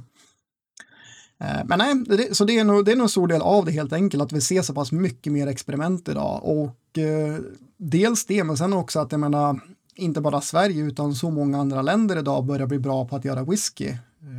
Eh, 1.41 1.65
men 1.65 1.79
nej, 1.79 1.95
det, 2.07 2.37
så 2.37 2.45
det 2.45 2.59
är, 2.59 2.65
nog, 2.65 2.85
det 2.85 2.93
är 2.93 2.97
nog 2.97 3.05
en 3.05 3.09
stor 3.09 3.29
del 3.29 3.43
av 3.43 3.65
det 3.65 3.73
helt 3.73 3.93
enkelt, 3.93 4.23
att 4.23 4.33
vi 4.33 4.41
ser 4.41 4.63
så 4.63 4.75
pass 4.75 4.93
mycket 4.93 5.33
mer 5.33 5.47
experiment 5.47 6.09
idag. 6.09 6.41
Och 6.45 6.99
eh, 6.99 7.39
dels 7.77 8.27
det, 8.27 8.45
men 8.45 8.57
sen 8.57 8.73
också 8.73 9.01
att 9.01 9.13
jag 9.13 9.21
menar, 9.21 9.61
inte 9.95 10.21
bara 10.21 10.41
Sverige 10.41 10.83
utan 10.83 11.15
så 11.15 11.31
många 11.31 11.59
andra 11.59 11.83
länder 11.83 12.19
idag 12.19 12.45
börjar 12.45 12.67
bli 12.67 12.79
bra 12.79 13.05
på 13.05 13.17
att 13.17 13.25
göra 13.25 13.45
whisky. 13.45 13.95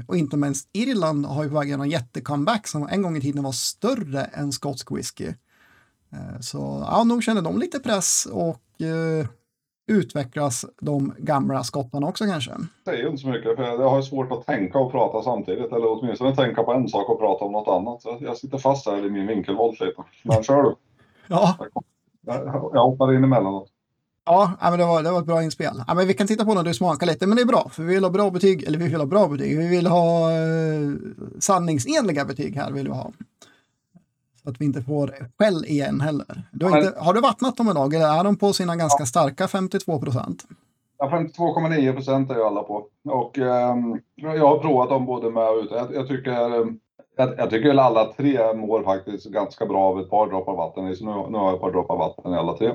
Och 0.07 0.17
inte 0.17 0.37
minst 0.37 0.69
Irland 0.73 1.25
har 1.25 1.43
ju 1.43 1.49
på 1.49 1.59
väg 1.59 1.71
en 1.71 1.89
jättecomeback 1.89 2.67
som 2.67 2.87
en 2.87 3.01
gång 3.01 3.17
i 3.17 3.21
tiden 3.21 3.43
var 3.43 3.51
större 3.51 4.23
än 4.23 4.51
skotsk 4.51 4.91
whisky. 4.91 5.27
Eh, 6.13 6.39
så 6.39 6.85
ja, 6.91 7.03
nog 7.03 7.23
känner 7.23 7.41
de 7.41 7.59
lite 7.59 7.79
press 7.79 8.27
och 8.31 8.81
eh, 8.81 9.27
utvecklas 9.87 10.65
de 10.81 11.13
gamla 11.17 11.63
skottarna 11.63 12.07
också 12.07 12.25
kanske? 12.25 12.51
Det 12.51 12.91
säger 12.91 13.09
inte 13.09 13.21
så 13.21 13.27
mycket, 13.27 13.55
för 13.55 13.63
jag 13.63 13.89
har 13.89 14.01
svårt 14.01 14.31
att 14.31 14.45
tänka 14.45 14.79
och 14.79 14.91
prata 14.91 15.23
samtidigt, 15.23 15.71
eller 15.71 15.87
åtminstone 15.87 16.35
tänka 16.35 16.63
på 16.63 16.73
en 16.73 16.87
sak 16.87 17.09
och 17.09 17.19
prata 17.19 17.45
om 17.45 17.51
något 17.51 17.67
annat. 17.67 18.01
Så 18.01 18.17
jag 18.21 18.37
sitter 18.37 18.57
fast 18.57 18.85
här 18.85 19.05
i 19.05 19.09
min 19.09 19.27
vinkelvolt 19.27 19.79
lite. 19.79 20.03
Men 20.23 20.43
kör 20.43 20.63
du! 20.63 20.75
Ja. 21.29 21.57
Jag 22.73 22.83
hoppar 22.83 23.13
in 23.13 23.23
emellanåt. 23.23 23.69
Ja, 24.27 24.51
men 24.61 24.79
det 24.79 24.85
var, 24.85 25.03
det 25.03 25.11
var 25.11 25.19
ett 25.19 25.25
bra 25.25 25.43
inspel. 25.43 25.83
Ja, 25.87 25.93
men 25.93 26.07
vi 26.07 26.13
kan 26.13 26.27
titta 26.27 26.45
på 26.45 26.53
när 26.53 26.63
du 26.63 26.73
smakar 26.73 27.07
lite, 27.07 27.27
men 27.27 27.35
det 27.35 27.41
är 27.41 27.45
bra, 27.45 27.69
för 27.71 27.83
vi 27.83 27.93
vill 27.93 28.03
ha 28.03 28.11
bra 28.11 28.29
betyg, 28.29 28.63
eller 28.63 28.79
vi 28.79 28.87
vill 28.87 28.99
ha 28.99 29.05
bra 29.05 29.27
betyg, 29.27 29.57
vi 29.57 29.67
vill 29.67 29.87
ha 29.87 30.31
eh, 30.31 30.91
sanningsenliga 31.39 32.25
betyg 32.25 32.55
här 32.55 32.71
vill 32.71 32.87
vi 32.87 32.93
ha. 32.93 33.11
Så 34.43 34.49
att 34.49 34.61
vi 34.61 34.65
inte 34.65 34.81
får 34.81 35.15
skäll 35.39 35.65
igen 35.65 36.01
heller. 36.01 36.43
Du 36.51 36.65
har, 36.65 36.77
inte, 36.77 36.99
har 36.99 37.13
du 37.13 37.21
vattnat 37.21 37.57
dem 37.57 37.69
idag, 37.69 37.93
eller 37.93 38.19
är 38.19 38.23
de 38.23 38.35
på 38.35 38.53
sina 38.53 38.75
ganska 38.75 39.05
starka 39.05 39.47
52 39.47 39.99
procent? 39.99 40.45
Ja, 40.99 41.09
52,9 41.09 41.93
procent 41.93 42.31
är 42.31 42.35
ju 42.35 42.43
alla 42.43 42.63
på. 42.63 42.85
Och 43.09 43.39
eh, 43.39 43.75
jag 44.15 44.47
har 44.47 44.59
provat 44.59 44.89
dem 44.89 45.05
både 45.05 45.31
med 45.31 45.49
och 45.49 45.57
ute. 45.57 45.75
Jag, 45.75 45.95
jag, 45.95 46.07
tycker, 46.07 46.31
jag, 46.31 46.77
jag, 47.37 47.49
tycker 47.49 47.77
alla 47.77 48.05
tre 48.05 48.53
mår 48.53 48.83
faktiskt 48.83 49.25
ganska 49.25 49.65
bra 49.65 49.83
av 49.83 49.99
ett 49.99 50.09
par 50.09 50.27
droppar 50.27 50.55
vatten 50.55 50.87
i. 50.87 50.95
Så 50.95 51.05
nu, 51.05 51.31
nu 51.31 51.37
har 51.37 51.45
jag 51.45 51.55
ett 51.55 51.61
par 51.61 51.71
droppar 51.71 51.97
vatten 51.97 52.33
i 52.33 52.35
alla 52.35 52.57
tre. 52.57 52.71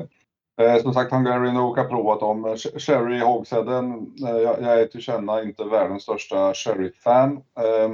Eh, 0.61 0.83
som 0.83 0.95
sagt, 0.95 1.13
Hungarian 1.13 1.57
Oak 1.57 1.79
har 1.79 1.85
provat 1.85 2.21
dem. 2.21 2.57
Sherry 2.57 3.19
Hogsheaden, 3.19 4.15
eh, 4.27 4.37
jag, 4.37 4.63
jag 4.63 4.81
är 4.81 4.87
till 4.87 5.01
känna 5.01 5.43
inte 5.43 5.65
världens 5.65 6.03
största 6.03 6.55
sherry-fan. 6.55 7.33
Eh, 7.59 7.89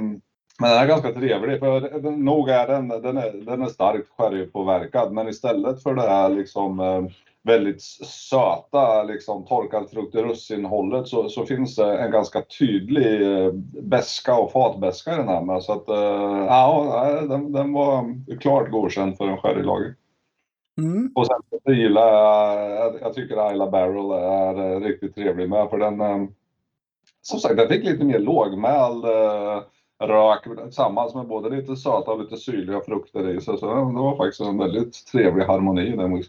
men 0.61 0.69
den 0.69 0.79
är 0.79 0.87
ganska 0.87 1.11
trevlig, 1.11 1.59
för 1.59 2.11
nog 2.11 2.49
är 2.49 2.67
den, 2.67 2.87
den 2.87 3.17
är, 3.17 3.45
den 3.45 3.61
är 3.61 3.67
starkt 3.67 4.09
sherrypåverkad, 4.17 5.11
men 5.13 5.27
istället 5.27 5.83
för 5.83 5.93
det 5.93 6.09
här 6.09 6.29
liksom 6.29 6.79
eh, 6.79 7.03
väldigt 7.43 7.81
söta 8.05 9.03
liksom 9.03 9.45
torkad 9.45 9.89
frukt 9.89 10.15
i 10.15 10.21
russinhållet 10.21 11.07
så, 11.07 11.29
så 11.29 11.45
finns 11.45 11.75
det 11.75 11.97
en 11.97 12.11
ganska 12.11 12.41
tydlig 12.59 13.21
eh, 13.21 13.51
beska 13.81 14.35
och 14.35 14.51
fatbeska 14.51 15.13
i 15.13 15.17
den 15.17 15.27
här 15.27 15.41
med. 15.41 15.63
Så 15.63 15.73
att 15.73 15.89
eh, 15.89 16.45
ja, 16.47 17.07
eh, 17.07 17.23
den, 17.23 17.51
den 17.51 17.73
var 17.73 18.15
klart 18.39 18.71
godkänd 18.71 19.17
för 19.17 19.27
en 19.27 19.37
sherrylager. 19.37 19.95
Mm. 20.79 21.11
Och 21.15 21.27
sen 21.27 21.75
gillar 21.75 22.07
jag, 22.07 22.95
jag 23.01 23.13
tycker 23.13 23.47
Ayla 23.47 23.71
Barrel 23.71 24.11
är 24.11 24.73
eh, 24.73 24.79
riktigt 24.79 25.15
trevlig 25.15 25.49
med 25.49 25.69
för 25.69 25.77
den, 25.77 26.01
eh, 26.01 26.27
som 27.21 27.39
sagt, 27.39 27.57
den 27.57 27.67
fick 27.67 27.83
lite 27.83 28.05
mer 28.05 28.19
lågmäld 28.19 29.05
eh, 29.05 29.61
rök 30.07 30.43
tillsammans 30.63 31.15
med 31.15 31.27
både 31.27 31.49
lite 31.49 31.75
söta 31.75 32.11
och 32.11 32.19
lite 32.19 32.37
syrliga 32.37 32.81
frukter 32.81 33.29
i 33.29 33.41
sig. 33.41 33.57
Så 33.57 33.65
det 33.65 34.01
var 34.01 34.17
faktiskt 34.17 34.41
en 34.41 34.57
väldigt 34.57 35.05
trevlig 35.11 35.45
harmoni 35.45 35.81
i 35.81 35.95
den 35.95 36.23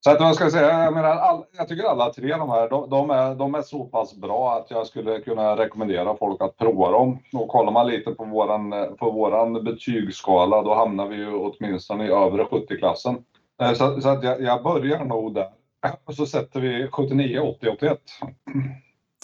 Så 0.00 0.10
att 0.10 0.20
jag 0.20 0.34
ska 0.34 0.50
säga, 0.50 0.84
jag 0.84 0.94
menar, 0.94 1.08
all, 1.08 1.44
jag 1.56 1.68
tycker 1.68 1.84
alla 1.84 2.12
tre 2.12 2.36
de 2.36 2.50
här, 2.50 2.68
de, 2.68 2.90
de, 2.90 3.10
är, 3.10 3.34
de 3.34 3.54
är 3.54 3.62
så 3.62 3.84
pass 3.84 4.16
bra 4.16 4.52
att 4.52 4.70
jag 4.70 4.86
skulle 4.86 5.20
kunna 5.20 5.56
rekommendera 5.56 6.16
folk 6.16 6.42
att 6.42 6.56
prova 6.56 6.90
dem. 6.90 7.18
Och 7.32 7.48
kollar 7.48 7.72
man 7.72 7.86
lite 7.86 8.10
på 8.10 8.24
våran, 8.24 8.74
på 8.98 9.10
våran 9.10 9.64
betygsskala, 9.64 10.62
då 10.62 10.74
hamnar 10.74 11.06
vi 11.06 11.16
ju 11.16 11.34
åtminstone 11.34 12.06
i 12.06 12.10
övre 12.10 12.44
70-klassen. 12.44 13.16
Eh, 13.62 13.72
så, 13.72 14.00
så, 14.00 14.08
att 14.08 14.24
jag, 14.24 14.42
jag 14.42 14.62
börjar 14.62 15.04
nog 15.04 15.34
där. 15.34 15.48
Och 16.04 16.14
så 16.14 16.26
sätter 16.26 16.60
vi 16.60 16.88
79, 16.92 17.40
80, 17.40 17.68
81. 17.68 18.00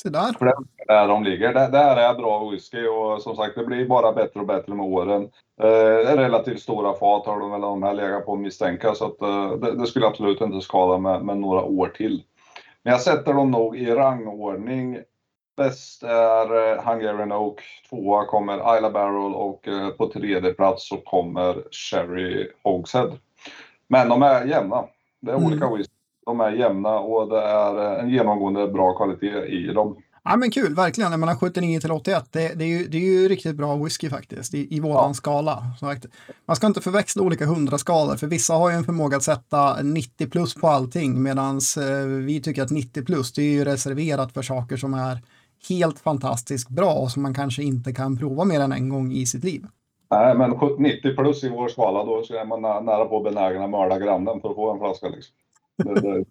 Se 0.02 0.08
där. 0.08 0.32
För 0.38 0.46
det 0.46 0.52
är 0.52 0.86
där 0.86 1.08
de 1.08 1.24
ligger. 1.24 1.54
Det, 1.54 1.68
där 1.68 1.96
är 1.96 2.14
bra 2.14 2.50
whisky 2.50 2.86
och 2.86 3.22
som 3.22 3.36
sagt 3.36 3.54
det 3.54 3.64
blir 3.64 3.88
bara 3.88 4.12
bättre 4.12 4.40
och 4.40 4.46
bättre 4.46 4.74
med 4.74 4.86
åren. 4.86 5.30
Eh, 5.62 6.16
relativt 6.16 6.62
stora 6.62 6.92
fat 6.92 7.26
har 7.26 7.40
de 7.40 7.50
väl 7.50 7.60
de 7.60 7.82
här 7.82 7.94
legat 7.94 8.26
på 8.26 8.36
misstänka 8.36 8.94
så 8.94 9.06
att 9.06 9.22
eh, 9.22 9.52
det, 9.52 9.76
det, 9.76 9.86
skulle 9.86 10.06
absolut 10.06 10.40
inte 10.40 10.60
skada 10.60 10.98
med, 10.98 11.24
med 11.24 11.38
några 11.38 11.62
år 11.62 11.88
till. 11.88 12.22
Men 12.82 12.92
jag 12.92 13.00
sätter 13.00 13.34
dem 13.34 13.50
nog 13.50 13.76
i 13.76 13.90
rangordning. 13.90 14.98
Bäst 15.56 16.02
är 16.02 16.72
eh, 16.72 16.84
Hungarian 16.84 17.32
Oak, 17.32 17.62
tvåa 17.90 18.24
kommer 18.24 18.76
Isla 18.76 18.90
Barrel 18.90 19.34
och 19.34 19.68
eh, 19.68 19.88
på 19.88 20.08
tredje 20.08 20.52
plats 20.52 20.88
så 20.88 20.96
kommer 20.96 21.62
Sherry 21.70 22.48
Hogshead. 22.62 23.10
Men 23.90 24.08
de 24.08 24.22
är 24.22 24.44
jämna. 24.44 24.84
Det 25.20 25.30
är 25.30 25.36
mm. 25.36 25.46
olika 25.46 25.74
whisky. 25.74 25.92
De 26.26 26.40
är 26.40 26.50
jämna 26.50 26.98
och 26.98 27.28
det 27.28 27.42
är 27.42 27.98
en 28.00 28.10
genomgående 28.10 28.68
bra 28.68 28.96
kvalitet 28.96 29.46
i 29.46 29.66
dem. 29.66 29.96
Ja 30.24 30.36
men 30.36 30.50
kul, 30.50 30.74
verkligen. 30.74 31.10
Jag 31.10 31.20
menar 31.20 31.34
79 31.34 31.80
till 31.80 31.92
81, 31.92 32.24
det, 32.30 32.54
det, 32.54 32.64
är 32.64 32.68
ju, 32.68 32.88
det 32.88 32.96
är 32.96 33.00
ju 33.00 33.28
riktigt 33.28 33.56
bra 33.56 33.76
whisky 33.76 34.10
faktiskt 34.10 34.54
i, 34.54 34.76
i 34.76 34.80
våran 34.80 35.10
ja. 35.10 35.14
skala. 35.14 35.64
Man 36.46 36.56
ska 36.56 36.66
inte 36.66 36.80
förväxla 36.80 37.22
olika 37.22 37.46
hundraskalor, 37.46 38.16
för 38.16 38.26
vissa 38.26 38.54
har 38.54 38.70
ju 38.70 38.76
en 38.76 38.84
förmåga 38.84 39.16
att 39.16 39.22
sätta 39.22 39.82
90 39.82 40.30
plus 40.30 40.54
på 40.54 40.68
allting, 40.68 41.22
medan 41.22 41.60
eh, 41.78 42.06
vi 42.06 42.42
tycker 42.42 42.62
att 42.62 42.70
90 42.70 43.04
plus, 43.04 43.32
det 43.32 43.42
är 43.42 43.52
ju 43.52 43.64
reserverat 43.64 44.32
för 44.32 44.42
saker 44.42 44.76
som 44.76 44.94
är 44.94 45.22
helt 45.68 46.00
fantastiskt 46.00 46.68
bra 46.68 46.92
och 46.92 47.10
som 47.10 47.22
man 47.22 47.34
kanske 47.34 47.62
inte 47.62 47.92
kan 47.92 48.16
prova 48.16 48.44
mer 48.44 48.60
än 48.60 48.72
en 48.72 48.88
gång 48.88 49.12
i 49.12 49.26
sitt 49.26 49.44
liv. 49.44 49.66
Nej, 50.10 50.34
men 50.34 50.50
90 50.78 51.16
plus 51.16 51.44
i 51.44 51.48
vår 51.48 51.68
skala, 51.68 52.04
då 52.04 52.18
är 52.18 52.44
man 52.44 52.84
nära 52.84 53.04
på 53.04 53.20
benägen 53.20 53.62
att 53.62 53.70
mörda 53.70 53.98
grannen 53.98 54.40
för 54.40 54.50
att 54.50 54.54
få 54.54 54.70
en 54.70 54.78
flaska. 54.78 55.08
Liksom. 55.08 55.34
Det, 55.76 56.00
det, 56.00 56.24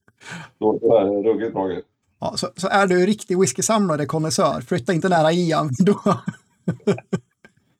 då, 0.58 0.78
då 0.78 0.96
är 0.96 1.04
det 1.04 1.28
ruggigt 1.28 1.52
bra 1.52 1.66
grejer. 1.66 1.82
Ja, 2.20 2.32
så, 2.36 2.48
så, 2.56 2.68
är 2.68 2.86
du 2.86 3.06
riktig 3.06 3.40
whiskysamlare, 3.40 4.06
konnässör, 4.06 4.60
flytta 4.60 4.92
inte 4.92 5.08
nära 5.08 5.32
Ian. 5.32 5.70
Då... 5.78 6.00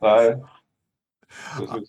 Nej. 0.01 0.45
Precis. 1.59 1.89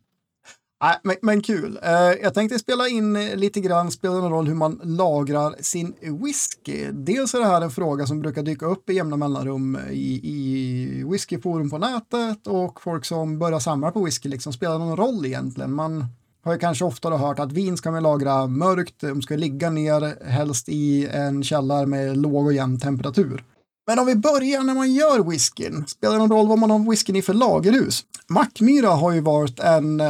Men, 1.04 1.16
men 1.22 1.42
kul. 1.42 1.80
Eh, 1.84 1.92
jag 2.22 2.34
tänkte 2.34 2.60
spela 2.60 2.88
in 2.88 3.16
eh, 3.16 3.36
lite 3.36 3.60
grann, 3.60 3.92
spelar 3.92 4.16
någon 4.16 4.32
roll 4.32 4.48
hur 4.48 4.56
man 4.56 4.82
lagrar 4.84 5.56
sin 5.62 5.94
whisky. 6.02 6.92
Dels 6.92 7.34
är 7.34 7.40
det 7.40 7.46
här 7.46 7.62
en 7.62 7.72
fråga 7.72 8.06
som 8.06 8.20
brukar 8.20 8.44
dyka 8.44 8.66
upp 8.66 8.90
i 8.90 8.94
jämna 8.94 9.18
mellanrum 9.18 9.76
eh, 9.76 9.92
i, 9.92 10.22
i 10.24 11.04
whiskyforum 11.12 11.70
på 11.70 11.78
nätet 11.78 12.48
och 12.48 12.82
folk 12.82 13.06
som 13.06 13.40
börjar 13.40 13.60
samla 13.60 13.92
på 13.92 14.04
whisky 14.04 14.30
liksom 14.30 14.54
spelar 14.54 14.80
någon 14.80 14.98
roll 14.98 15.26
egentligen. 15.26 15.74
Man 15.74 16.06
har 16.44 16.54
ju 16.54 16.60
kanske 16.60 16.86
oftare 16.86 17.16
hört 17.16 17.40
att 17.40 17.52
vin 17.52 17.78
ska 17.78 17.92
man 17.92 18.04
lagra 18.04 18.48
mörkt, 18.48 19.02
de 19.02 19.22
ska 19.22 19.36
ligga 19.36 19.70
ner 19.70 20.24
helst 20.26 20.70
i 20.70 21.08
en 21.08 21.44
källare 21.44 21.86
med 21.86 22.18
låg 22.18 22.46
och 22.46 22.54
jämn 22.54 22.80
temperatur. 22.80 23.44
Men 23.88 24.00
om 24.00 24.06
vi 24.06 24.16
börjar 24.16 24.64
när 24.64 24.74
man 24.74 24.94
gör 24.94 25.30
whiskyn, 25.30 25.88
spelar 25.88 26.14
det 26.14 26.20
någon 26.20 26.32
roll 26.32 26.48
vad 26.48 26.60
man 26.60 26.72
har 26.72 26.90
whiskyn 26.90 27.16
i 27.16 27.22
för 27.22 27.34
lagerhus? 27.34 28.06
Mackmyra 28.30 28.90
har 28.90 29.12
ju 29.12 29.22
varit 29.22 29.60
en 29.60 30.02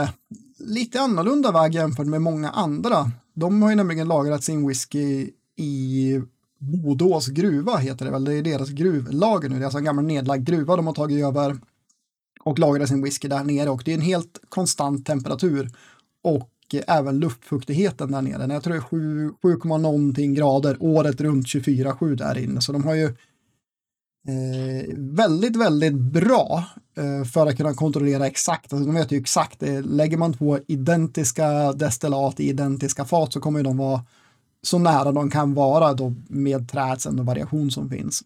lite 0.67 1.01
annorlunda 1.01 1.51
väg 1.51 1.75
jämfört 1.75 2.07
med 2.07 2.21
många 2.21 2.49
andra. 2.49 3.11
De 3.33 3.61
har 3.61 3.69
ju 3.69 3.75
nämligen 3.75 4.07
lagrat 4.07 4.43
sin 4.43 4.67
whisky 4.67 5.29
i 5.55 6.21
Bodås 6.59 7.27
gruva, 7.27 7.77
heter 7.77 8.05
det 8.05 8.11
väl. 8.11 8.25
Det 8.25 8.33
är 8.33 8.41
deras 8.41 8.69
gruvlager 8.69 9.49
nu. 9.49 9.55
Det 9.55 9.61
är 9.61 9.65
alltså 9.65 9.77
en 9.77 9.83
gammal 9.83 10.05
nedlagd 10.05 10.47
gruva 10.47 10.75
de 10.75 10.87
har 10.87 10.93
tagit 10.93 11.25
över 11.25 11.57
och 12.43 12.59
lagrat 12.59 12.89
sin 12.89 13.03
whisky 13.03 13.27
där 13.27 13.43
nere. 13.43 13.69
Och 13.69 13.81
det 13.85 13.91
är 13.91 13.95
en 13.95 14.01
helt 14.01 14.39
konstant 14.49 15.05
temperatur 15.05 15.69
och 16.23 16.49
även 16.87 17.19
luftfuktigheten 17.19 18.11
där 18.11 18.21
nere. 18.21 18.53
Jag 18.53 18.63
tror 18.63 18.73
det 18.73 18.79
är 18.79 18.81
7, 18.81 19.31
7, 19.41 19.67
någonting 19.67 20.33
grader 20.33 20.77
året 20.79 21.21
runt 21.21 21.45
24-7 21.45 22.15
där 22.15 22.37
inne. 22.37 22.61
Så 22.61 22.71
de 22.71 22.83
har 22.83 22.95
ju 22.95 23.15
Eh, 24.27 24.93
väldigt, 24.97 25.55
väldigt 25.55 25.93
bra 25.93 26.63
eh, 26.97 27.23
för 27.23 27.47
att 27.47 27.57
kunna 27.57 27.73
kontrollera 27.73 28.27
exakt. 28.27 28.73
Alltså, 28.73 28.85
de 28.85 28.95
vet 28.95 29.11
ju 29.11 29.17
exakt, 29.17 29.63
eh, 29.63 29.81
lägger 29.81 30.17
man 30.17 30.33
två 30.33 30.59
identiska 30.67 31.73
destillat 31.73 32.39
i 32.39 32.49
identiska 32.49 33.05
fat 33.05 33.33
så 33.33 33.39
kommer 33.39 33.63
de 33.63 33.77
vara 33.77 34.01
så 34.61 34.79
nära 34.79 35.11
de 35.11 35.31
kan 35.31 35.53
vara 35.53 35.93
då 35.93 36.13
med 36.27 36.69
träets 36.69 37.05
variation 37.05 37.71
som 37.71 37.89
finns. 37.89 38.23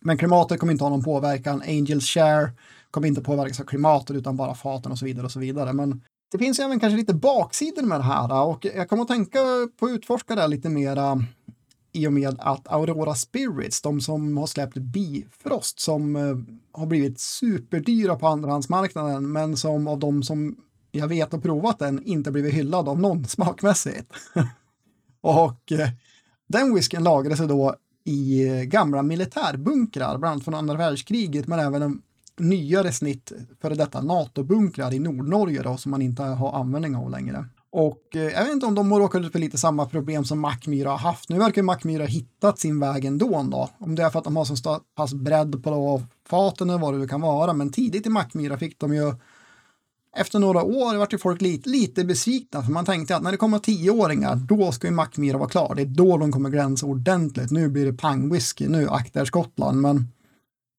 Men 0.00 0.18
klimatet 0.18 0.60
kommer 0.60 0.72
inte 0.72 0.84
ha 0.84 0.90
någon 0.90 1.04
påverkan. 1.04 1.62
Angels 1.68 2.06
share 2.06 2.50
kommer 2.90 3.08
inte 3.08 3.20
påverkas 3.20 3.60
av 3.60 3.64
klimatet 3.64 4.16
utan 4.16 4.36
bara 4.36 4.54
faten 4.54 4.92
och 4.92 4.98
så 4.98 5.04
vidare 5.04 5.24
och 5.24 5.32
så 5.32 5.40
vidare. 5.40 5.72
Men 5.72 6.02
det 6.32 6.38
finns 6.38 6.58
även 6.58 6.80
kanske 6.80 6.96
lite 6.96 7.14
baksidor 7.14 7.82
med 7.82 8.00
det 8.00 8.04
här 8.04 8.42
och 8.42 8.64
jag 8.64 8.88
kommer 8.88 9.02
att 9.02 9.08
tänka 9.08 9.38
på 9.78 9.86
att 9.86 9.92
utforska 9.92 10.34
det 10.34 10.48
lite 10.48 10.68
mera 10.68 11.22
i 11.92 12.06
och 12.06 12.12
med 12.12 12.36
att 12.38 12.72
Aurora 12.72 13.14
Spirits, 13.14 13.82
de 13.82 14.00
som 14.00 14.36
har 14.36 14.46
släppt 14.46 14.76
Bifrost 14.76 15.80
som 15.80 16.16
eh, 16.16 16.36
har 16.72 16.86
blivit 16.86 17.20
superdyra 17.20 18.16
på 18.16 18.26
andrahandsmarknaden 18.26 19.32
men 19.32 19.56
som 19.56 19.86
av 19.88 19.98
de 19.98 20.22
som 20.22 20.56
jag 20.92 21.08
vet 21.08 21.32
har 21.32 21.38
provat 21.38 21.78
den 21.78 22.02
inte 22.02 22.30
blivit 22.30 22.54
hyllad 22.54 22.88
av 22.88 23.00
någon 23.00 23.24
smakmässigt. 23.28 24.12
och 25.20 25.72
eh, 25.72 25.88
den 26.46 26.74
den 26.74 27.04
lagrade 27.04 27.04
lagrades 27.04 27.38
då 27.38 27.74
i 28.04 28.48
eh, 28.48 28.62
gamla 28.62 29.02
militärbunkrar, 29.02 30.18
bland 30.18 30.32
annat 30.32 30.44
från 30.44 30.54
andra 30.54 30.74
världskriget, 30.74 31.46
men 31.46 31.58
även 31.58 31.82
en 31.82 32.02
nyare 32.38 32.92
snitt 32.92 33.32
före 33.60 33.74
detta 33.74 34.02
NATO-bunkrar 34.02 34.94
i 34.94 34.98
Nordnorge 34.98 35.62
då, 35.62 35.76
som 35.76 35.90
man 35.90 36.02
inte 36.02 36.22
har 36.22 36.60
användning 36.60 36.96
av 36.96 37.10
längre. 37.10 37.44
Och 37.70 38.16
eh, 38.16 38.22
jag 38.22 38.44
vet 38.44 38.52
inte 38.52 38.66
om 38.66 38.74
de 38.74 38.92
har 38.92 39.00
råkat 39.00 39.22
ut 39.22 39.32
för 39.32 39.38
lite 39.38 39.58
samma 39.58 39.86
problem 39.86 40.24
som 40.24 40.40
Mackmyra 40.40 40.90
har 40.90 40.98
haft. 40.98 41.28
Nu 41.28 41.38
verkar 41.38 41.62
Mackmyra 41.62 42.02
ha 42.02 42.08
hittat 42.08 42.58
sin 42.58 42.80
väg 42.80 43.04
ändå. 43.04 43.46
Då. 43.50 43.70
Om 43.78 43.94
det 43.94 44.02
är 44.02 44.10
för 44.10 44.18
att 44.18 44.24
de 44.24 44.36
har 44.36 44.44
så 44.44 44.80
pass 44.96 45.14
bredd 45.14 45.64
på 45.64 46.02
faten 46.28 46.70
eller 46.70 46.80
vad 46.80 47.00
det 47.00 47.08
kan 47.08 47.20
vara. 47.20 47.52
Men 47.52 47.72
tidigt 47.72 48.06
i 48.06 48.10
Mackmyra 48.10 48.58
fick 48.58 48.78
de 48.78 48.94
ju 48.94 49.14
efter 50.16 50.38
några 50.38 50.62
år 50.62 50.96
vart 50.96 51.12
ju 51.12 51.18
folk 51.18 51.40
lite, 51.40 51.68
lite 51.68 52.04
besvikna 52.04 52.62
för 52.62 52.72
man 52.72 52.84
tänkte 52.84 53.16
att 53.16 53.22
när 53.22 53.32
det 53.32 53.36
kommer 53.36 53.58
tioåringar 53.58 54.36
då 54.36 54.72
ska 54.72 54.86
ju 54.86 54.92
Mackmyra 54.92 55.38
vara 55.38 55.48
klar. 55.48 55.74
Det 55.74 55.82
är 55.82 55.86
då 55.86 56.16
de 56.16 56.32
kommer 56.32 56.50
glänsa 56.50 56.86
ordentligt. 56.86 57.50
Nu 57.50 57.68
blir 57.68 57.86
det 57.86 57.92
pangwhisky, 57.92 58.68
nu 58.68 58.88
aktar 58.88 59.24
Skottland. 59.24 59.80
Men 59.80 60.08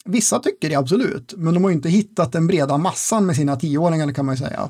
vissa 0.05 0.39
tycker 0.39 0.69
det 0.69 0.75
absolut, 0.75 1.33
men 1.37 1.53
de 1.53 1.63
har 1.63 1.71
inte 1.71 1.89
hittat 1.89 2.31
den 2.31 2.47
breda 2.47 2.77
massan 2.77 3.25
med 3.25 3.35
sina 3.35 3.55
tioåringar 3.55 4.13
kan 4.13 4.25
man 4.25 4.35
ju 4.35 4.39
säga. 4.39 4.69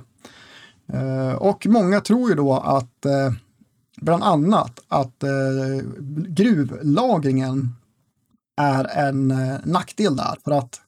Eh, 0.93 1.33
och 1.33 1.65
många 1.65 2.01
tror 2.01 2.29
ju 2.29 2.35
då 2.35 2.53
att 2.53 3.05
eh, 3.05 3.33
bland 3.97 4.23
annat 4.23 4.79
att 4.87 5.23
eh, 5.23 5.85
gruvlagringen 6.27 7.75
är 8.61 9.07
en 9.07 9.27
nackdel 9.63 10.15
där. 10.15 10.37
För 10.43 10.51
att 10.51 10.81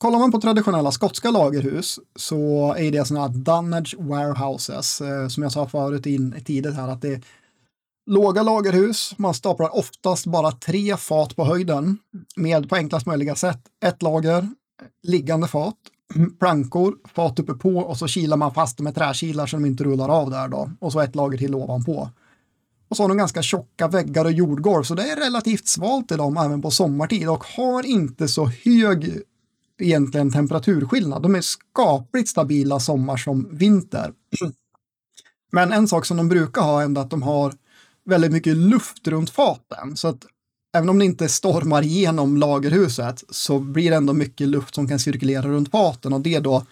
Kollar 0.00 0.18
man 0.18 0.32
på 0.32 0.40
traditionella 0.40 0.90
skotska 0.92 1.30
lagerhus 1.30 1.98
så 2.16 2.74
är 2.78 2.92
det 2.92 3.04
sådana 3.04 3.26
här 3.26 3.34
dunnage 3.34 3.96
warehouses, 3.98 5.02
som 5.28 5.42
jag 5.42 5.52
sa 5.52 5.68
förut 5.68 6.06
in, 6.06 6.44
tidigt 6.44 6.74
här, 6.74 6.88
att 6.88 7.02
det 7.02 7.12
är 7.12 7.22
låga 8.10 8.42
lagerhus. 8.42 9.14
Man 9.16 9.34
staplar 9.34 9.76
oftast 9.76 10.26
bara 10.26 10.52
tre 10.52 10.96
fat 10.96 11.36
på 11.36 11.44
höjden 11.44 11.98
med 12.36 12.68
på 12.68 12.76
enklast 12.76 13.06
möjliga 13.06 13.34
sätt 13.34 13.60
ett 13.84 14.02
lager, 14.02 14.48
liggande 15.02 15.48
fat, 15.48 15.76
plankor, 16.38 16.96
fat 17.14 17.38
uppe 17.38 17.54
på 17.54 17.76
och 17.76 17.96
så 17.98 18.06
kilar 18.06 18.36
man 18.36 18.54
fast 18.54 18.76
dem 18.76 18.84
med 18.84 18.94
träkilar 18.94 19.46
så 19.46 19.56
de 19.56 19.66
inte 19.66 19.84
rullar 19.84 20.08
av 20.08 20.30
där 20.30 20.48
då. 20.48 20.70
Och 20.80 20.92
så 20.92 21.00
ett 21.00 21.14
lager 21.14 21.38
till 21.38 21.54
ovanpå. 21.54 22.10
Och 22.88 22.96
så 22.96 23.02
har 23.02 23.08
de 23.08 23.18
ganska 23.18 23.42
tjocka 23.42 23.88
väggar 23.88 24.24
och 24.24 24.32
jordgolv 24.32 24.82
så 24.82 24.94
det 24.94 25.10
är 25.10 25.16
relativt 25.16 25.68
svalt 25.68 26.12
i 26.12 26.16
dem 26.16 26.36
även 26.36 26.62
på 26.62 26.70
sommartid 26.70 27.28
och 27.28 27.44
har 27.44 27.86
inte 27.86 28.28
så 28.28 28.46
hög 28.46 29.22
egentligen 29.78 30.32
temperaturskillnad. 30.32 31.22
De 31.22 31.34
är 31.34 31.40
skapligt 31.40 32.28
stabila 32.28 32.80
sommar 32.80 33.16
som 33.16 33.48
vinter. 33.52 34.12
Men 35.52 35.72
en 35.72 35.88
sak 35.88 36.06
som 36.06 36.16
de 36.16 36.28
brukar 36.28 36.62
ha 36.62 36.82
är 36.82 36.98
att 36.98 37.10
de 37.10 37.22
har 37.22 37.54
väldigt 38.04 38.32
mycket 38.32 38.56
luft 38.56 39.08
runt 39.08 39.30
faten. 39.30 39.96
Så 39.96 40.08
att 40.08 40.26
även 40.78 40.88
om 40.88 40.98
det 40.98 41.04
inte 41.04 41.28
stormar 41.28 41.82
igenom 41.82 42.36
lagerhuset 42.36 43.24
så 43.28 43.58
blir 43.58 43.90
det 43.90 43.96
ändå 43.96 44.12
mycket 44.12 44.48
luft 44.48 44.74
som 44.74 44.88
kan 44.88 44.98
cirkulera 44.98 45.48
runt 45.48 45.70
faten 45.70 46.12
och 46.12 46.20
det 46.20 46.38
då 46.38 46.62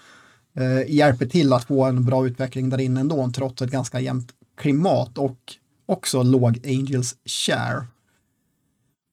eh, 0.57 0.95
hjälper 0.95 1.27
till 1.27 1.53
att 1.53 1.65
få 1.65 1.85
en 1.85 2.05
bra 2.05 2.27
utveckling 2.27 2.71
där 2.71 2.81
inne 2.81 3.01
ändå 3.01 3.31
trots 3.35 3.63
ett 3.63 3.71
ganska 3.71 4.01
jämnt 4.01 4.29
klimat 4.57 5.19
och 5.19 5.39
också 5.87 6.23
låg 6.23 6.61
Angels 6.67 7.17
share. 7.25 7.87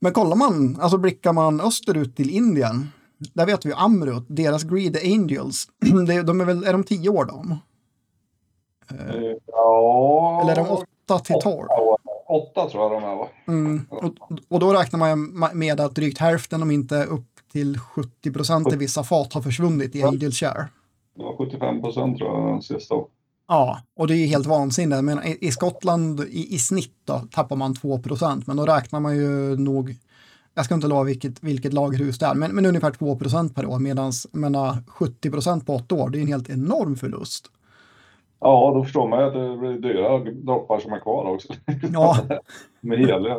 Men 0.01 0.13
kollar 0.13 0.35
man, 0.35 0.77
alltså 0.81 0.97
blickar 0.97 1.33
man 1.33 1.61
österut 1.61 2.15
till 2.15 2.29
Indien 2.29 2.89
där 3.33 3.45
vet 3.45 3.65
vi 3.65 3.73
Amrut, 3.73 4.23
deras 4.27 4.63
Greed 4.63 4.97
Angels, 5.03 5.67
de 6.25 6.41
är 6.41 6.45
väl, 6.45 6.63
är 6.63 6.73
de 6.73 6.83
tio 6.83 7.09
år 7.09 7.25
de? 7.25 7.51
Eh, 8.89 9.35
ja. 9.47 10.41
Eller 10.41 10.51
är 10.51 10.55
de 10.55 10.69
åtta 10.69 11.19
till 11.19 11.35
tolv? 11.41 11.67
Åtta 12.33 12.69
tror 12.69 12.83
jag 12.83 12.91
de 12.91 13.07
är 13.09 13.15
va? 13.15 13.27
Mm. 13.47 13.85
Och, 13.89 14.13
och, 14.47 14.59
då 14.59 14.73
räknar 14.73 14.99
man 14.99 15.49
med 15.53 15.79
att 15.79 15.95
drygt 15.95 16.17
hälften, 16.17 16.61
om 16.61 16.71
inte 16.71 17.05
upp 17.05 17.27
till 17.51 17.79
70 17.79 18.31
procent 18.31 18.73
i 18.73 18.75
vissa 18.75 19.03
fat 19.03 19.33
har 19.33 19.41
försvunnit 19.41 19.95
i 19.95 20.03
Angel 20.03 20.31
Share. 20.31 20.67
Ja, 21.15 21.35
75 21.37 21.81
procent 21.81 22.17
tror 22.17 22.29
jag 22.29 22.47
den 22.47 22.61
sista. 22.61 22.95
Ja, 23.47 23.79
och 23.95 24.07
det 24.07 24.15
är 24.15 24.27
helt 24.27 24.45
vansinnigt. 24.47 25.03
Men 25.03 25.23
i, 25.23 25.37
i 25.41 25.51
Skottland 25.51 26.19
i, 26.19 26.55
i 26.55 26.59
snitt 26.59 26.97
då, 27.05 27.21
tappar 27.31 27.55
man 27.55 27.75
2 27.75 27.99
procent, 27.99 28.47
men 28.47 28.57
då 28.57 28.65
räknar 28.65 28.99
man 28.99 29.17
ju 29.17 29.57
nog 29.57 29.95
jag 30.55 30.65
ska 30.65 30.75
inte 30.75 30.87
lova 30.87 31.03
vilket, 31.03 31.43
vilket 31.43 31.73
lagerhus 31.73 32.19
det 32.19 32.25
är, 32.25 32.35
men, 32.35 32.51
men 32.51 32.65
ungefär 32.65 32.91
2% 32.91 33.53
per 33.53 33.65
år, 33.65 33.79
medan 33.79 34.11
70% 34.11 35.65
på 35.65 35.75
åtta 35.75 35.95
år, 35.95 36.09
det 36.09 36.17
är 36.17 36.21
en 36.21 36.27
helt 36.27 36.49
enorm 36.49 36.95
förlust. 36.95 37.49
Ja, 38.43 38.71
då 38.75 38.83
förstår 38.83 39.07
man 39.07 39.19
ju 39.19 39.25
att 39.25 39.33
det 39.33 39.57
blir 39.57 39.79
dyra 39.79 40.19
droppar 40.19 40.79
som 40.79 40.93
är 40.93 40.99
kvar 40.99 41.25
också. 41.25 41.53
Ja. 41.93 42.17
Med 42.81 42.99
heliga. 42.99 43.37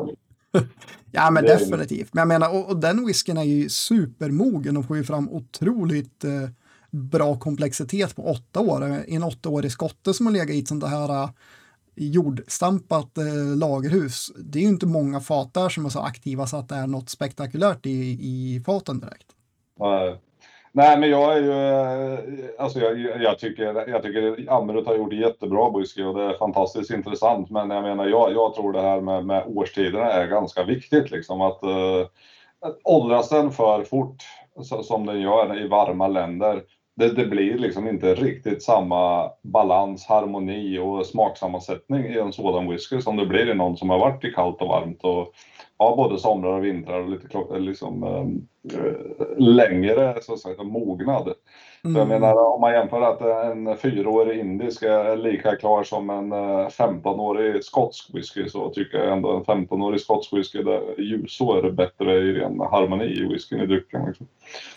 ja, 1.11 1.31
men 1.31 1.45
definitivt. 1.45 2.15
Men 2.15 2.21
jag 2.21 2.29
menar, 2.29 2.55
och, 2.55 2.69
och 2.69 2.77
den 2.77 3.07
whiskyn 3.07 3.37
är 3.37 3.43
ju 3.43 3.69
supermogen 3.69 4.77
och 4.77 4.85
får 4.85 4.97
ju 4.97 5.05
fram 5.05 5.29
otroligt 5.29 6.25
eh, 6.25 6.49
bra 6.91 7.37
komplexitet 7.37 8.17
på 8.17 8.23
åtta 8.23 8.61
år. 8.61 9.05
En 9.09 9.23
åttaårig 9.23 9.73
skotte 9.73 10.15
som 10.15 10.27
har 10.27 10.33
legat 10.33 10.51
i 10.51 10.59
ett 10.59 10.69
sånt 10.69 10.85
här 10.85 11.29
jordstampat 11.97 13.19
eh, 13.19 13.57
lagerhus. 13.57 14.33
Det 14.37 14.59
är 14.59 14.63
ju 14.63 14.69
inte 14.69 14.87
många 14.87 15.21
fat 15.21 15.55
där 15.55 15.69
som 15.69 15.85
är 15.85 15.89
så 15.89 16.01
aktiva 16.01 16.47
så 16.47 16.57
att 16.57 16.69
det 16.69 16.75
är 16.75 16.87
något 16.87 17.11
spektakulärt 17.11 17.87
i, 17.87 18.19
i 18.21 18.63
faten 18.67 19.01
direkt. 19.01 19.27
Nej. 19.81 20.21
Nej, 20.77 20.99
men 20.99 21.11
jag 21.11 21.37
är 21.37 21.41
ju, 21.41 21.53
eh, 21.53 22.19
alltså 22.59 22.79
jag, 22.79 23.23
jag 23.23 23.39
tycker, 23.39 23.89
jag 23.89 24.03
tycker 24.03 24.53
Amrut 24.53 24.87
har 24.87 24.97
gjort 24.97 25.13
jättebra 25.13 25.79
whisky 25.79 26.05
och 26.05 26.15
det 26.15 26.23
är 26.23 26.39
fantastiskt 26.39 26.91
intressant. 26.91 27.51
Men 27.51 27.71
jag 27.71 27.83
menar, 27.83 28.07
jag, 28.07 28.33
jag 28.33 28.55
tror 28.55 28.73
det 28.73 28.81
här 28.81 29.01
med, 29.01 29.27
med 29.27 29.45
årstiderna 29.47 30.13
är 30.13 30.27
ganska 30.27 30.65
viktigt 30.65 31.11
liksom 31.11 31.41
att, 31.41 31.63
eh, 31.63 32.01
att 32.61 32.79
åldras 32.85 33.29
den 33.29 33.51
för 33.51 33.85
fort 33.85 34.23
så, 34.63 34.83
som 34.83 35.07
den 35.07 35.21
gör 35.21 35.65
i 35.65 35.69
varma 35.69 36.09
länder 36.09 36.63
det, 36.97 37.09
det, 37.09 37.27
blir 37.27 37.59
liksom 37.59 37.89
inte 37.89 38.15
riktigt 38.15 38.63
samma 38.63 39.31
balans, 39.43 40.07
harmoni 40.07 40.79
och 40.79 41.07
smaksammansättning 41.07 42.05
i 42.05 42.19
en 42.19 42.33
sådan 42.33 42.71
whisky 42.71 43.01
som 43.01 43.17
det 43.17 43.27
blir 43.27 43.51
i 43.51 43.55
någon 43.55 43.77
som 43.77 43.91
har 43.91 43.99
varit 43.99 44.25
i 44.25 44.31
kallt 44.33 44.61
och 44.61 44.69
varmt 44.69 45.05
och 45.05 45.33
har 45.79 45.97
både 45.97 46.19
somrar 46.19 46.53
och 46.53 46.65
vintrar 46.65 47.01
och 47.01 47.11
lite 47.11 47.59
liksom, 47.59 48.03
ehm, 48.03 48.49
eh, 48.75 49.39
längre 49.39 50.19
så 50.23 50.33
att 50.33 50.41
säga, 50.41 50.63
mognad. 50.63 51.35
Mm. 51.85 51.97
jag 51.97 52.09
menar 52.09 52.55
om 52.55 52.61
man 52.61 52.73
jämför 52.73 53.01
att 53.01 53.21
en 53.21 53.77
fyraårig 53.77 54.41
indisk 54.41 54.83
är 54.83 55.17
lika 55.17 55.57
klar 55.57 55.83
som 55.83 56.11
en 56.11 56.33
15-årig 56.69 57.55
eh, 57.55 57.61
skotsk 57.61 58.15
whisky 58.15 58.49
så 58.49 58.69
tycker 58.71 58.99
jag 58.99 59.13
ändå 59.13 59.31
en 59.31 59.45
15-årig 59.45 60.01
skotsk 60.01 60.33
whisky 60.33 60.59
ljusår 60.99 61.71
bättre 61.71 62.15
i 62.15 62.33
ren 62.33 62.61
harmoni 62.61 63.05
i 63.05 63.25
whiskyn 63.25 63.61
i 63.61 63.67
drycken. 63.67 64.07
Liksom. 64.07 64.27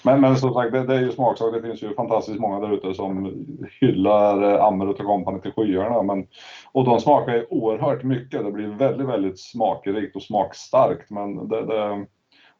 Men, 0.03 0.21
men 0.21 0.37
som 0.37 0.53
sagt, 0.53 0.71
det, 0.71 0.85
det 0.85 0.95
är 0.95 1.01
ju 1.01 1.11
smaksak. 1.11 1.53
Det 1.53 1.61
finns 1.61 1.83
ju 1.83 1.93
fantastiskt 1.93 2.39
många 2.39 2.59
där 2.59 2.73
ute 2.73 2.93
som 2.93 3.33
hyllar 3.81 4.53
eh, 4.53 4.65
Amrut 4.65 4.99
och 4.99 5.05
Company 5.05 5.39
till 5.41 5.51
skyarna. 5.51 6.01
Men, 6.01 6.27
och 6.71 6.85
de 6.85 6.99
smakar 6.99 7.33
ju 7.33 7.45
oerhört 7.49 8.03
mycket. 8.03 8.43
Det 8.43 8.51
blir 8.51 8.67
väldigt, 8.67 9.07
väldigt 9.07 9.39
smakrikt 9.39 10.15
och 10.15 10.23
smakstarkt. 10.23 11.09
Men 11.09 11.47
det, 11.47 11.65
det 11.65 12.05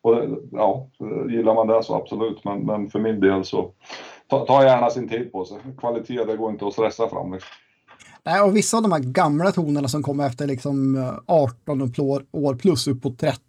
och 0.01 0.15
ja, 0.51 0.87
gillar 1.29 1.55
man 1.55 1.67
det 1.67 1.83
så 1.83 1.95
absolut. 1.95 2.43
Men, 2.43 2.65
men 2.65 2.89
för 2.89 2.99
min 2.99 3.19
del 3.19 3.45
så 3.45 3.71
ta, 4.27 4.45
ta 4.45 4.63
gärna 4.63 4.89
sin 4.89 5.09
tid 5.09 5.31
på 5.31 5.45
sig. 5.45 5.57
Kvalitet, 5.77 6.23
det 6.25 6.37
går 6.37 6.51
inte 6.51 6.67
att 6.67 6.73
stressa 6.73 7.09
fram. 7.09 7.33
Liksom. 7.33 7.49
Nej, 8.23 8.41
och 8.41 8.55
vissa 8.55 8.77
av 8.77 8.83
de 8.83 8.91
här 8.91 8.99
gamla 8.99 9.51
tonerna 9.51 9.87
som 9.87 10.03
kommer 10.03 10.27
efter 10.27 10.47
liksom 10.47 11.11
18 11.25 11.81
eh, 11.81 11.87
år 12.31 12.55
plus 12.55 12.87
upp 12.87 13.01
på 13.01 13.11
30, 13.11 13.39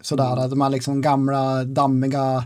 sådär, 0.00 0.36
mm. 0.36 0.50
de 0.50 0.60
här 0.60 0.70
liksom 0.70 1.00
gamla 1.00 1.64
dammiga 1.64 2.44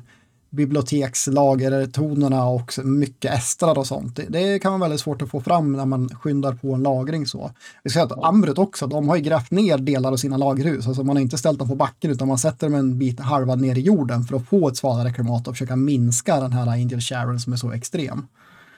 bibliotekslagertonerna 0.53 2.47
och 2.47 2.73
mycket 2.85 3.35
estrar 3.35 3.79
och 3.79 3.87
sånt. 3.87 4.17
Det, 4.17 4.23
det, 4.29 4.59
kan 4.59 4.73
vara 4.73 4.81
väldigt 4.81 5.01
svårt 5.01 5.23
att 5.23 5.31
få 5.31 5.41
fram 5.41 5.73
när 5.73 5.87
man 5.87 6.09
skyndar 6.09 6.53
på 6.53 6.75
en 6.75 6.83
lagring 6.83 7.27
så. 7.27 7.51
Vi 7.83 7.91
ska 7.91 7.97
säga 7.97 8.15
att 8.15 8.25
Amrut 8.25 8.59
också, 8.59 8.87
de 8.87 9.09
har 9.09 9.17
ju 9.17 9.23
grävt 9.23 9.51
ner 9.51 9.79
delar 9.79 10.13
av 10.13 10.17
sina 10.17 10.37
lagerhus. 10.37 10.87
Alltså 10.87 11.03
man 11.03 11.17
har 11.17 11.23
inte 11.23 11.39
ställt 11.39 11.59
dem 11.59 11.69
på 11.69 11.75
backen 11.75 12.11
utan 12.11 12.29
man 12.29 12.39
sätter 12.39 12.67
dem 12.67 12.75
en 12.75 12.99
bit 12.99 13.21
halva 13.21 13.55
ner 13.55 13.79
i 13.79 13.81
jorden 13.81 14.25
för 14.25 14.37
att 14.37 14.49
få 14.49 14.69
ett 14.69 14.77
svalare 14.77 15.13
klimat 15.13 15.49
och 15.49 15.55
försöka 15.55 15.77
minska 15.77 16.41
den 16.41 16.53
här 16.53 16.67
Angel 16.67 17.01
Sharon 17.01 17.41
som 17.41 17.53
är 17.53 17.57
så 17.57 17.73
extrem. 17.73 18.27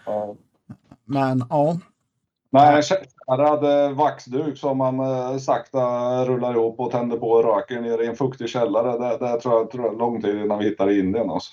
Ja. 0.07 0.35
Men 1.05 1.45
ja. 1.51 1.79
Nej, 2.51 2.83
Ärad 3.27 3.95
vaxduk 3.97 4.59
som 4.59 4.79
man 4.79 5.01
eh, 5.01 5.39
sakta 5.39 5.81
rullar 6.25 6.55
ihop 6.55 6.81
och 6.81 6.91
tänder 6.91 7.17
på 7.17 7.31
och 7.31 7.45
röker 7.45 7.81
ner 7.81 8.03
i 8.03 8.07
en 8.07 8.17
fuktig 8.17 8.49
källare. 8.49 8.99
Det, 8.99 9.27
det 9.27 9.41
tror 9.41 9.55
jag 9.55 9.71
tror 9.71 9.99
lång 9.99 10.23
tid 10.23 10.41
innan 10.41 10.59
vi 10.59 10.65
hittar 10.65 10.91
i 10.91 10.99
Indien. 10.99 11.31
Alltså. 11.31 11.51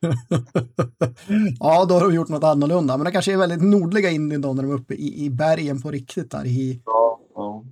ja, 1.60 1.84
då 1.84 1.94
har 1.94 2.00
de 2.00 2.14
gjort 2.14 2.28
något 2.28 2.44
annorlunda. 2.44 2.96
Men 2.96 3.04
det 3.04 3.10
kanske 3.10 3.32
är 3.32 3.36
väldigt 3.36 3.62
nordliga 3.62 4.10
Indien 4.10 4.40
då 4.40 4.52
när 4.52 4.62
de 4.62 4.70
är 4.70 4.74
uppe 4.74 4.94
i, 4.94 5.24
i 5.24 5.30
bergen 5.30 5.82
på 5.82 5.90
riktigt 5.90 6.30
där 6.30 6.46
i 6.46 6.82
ja, 6.86 7.20
ja. 7.34 7.64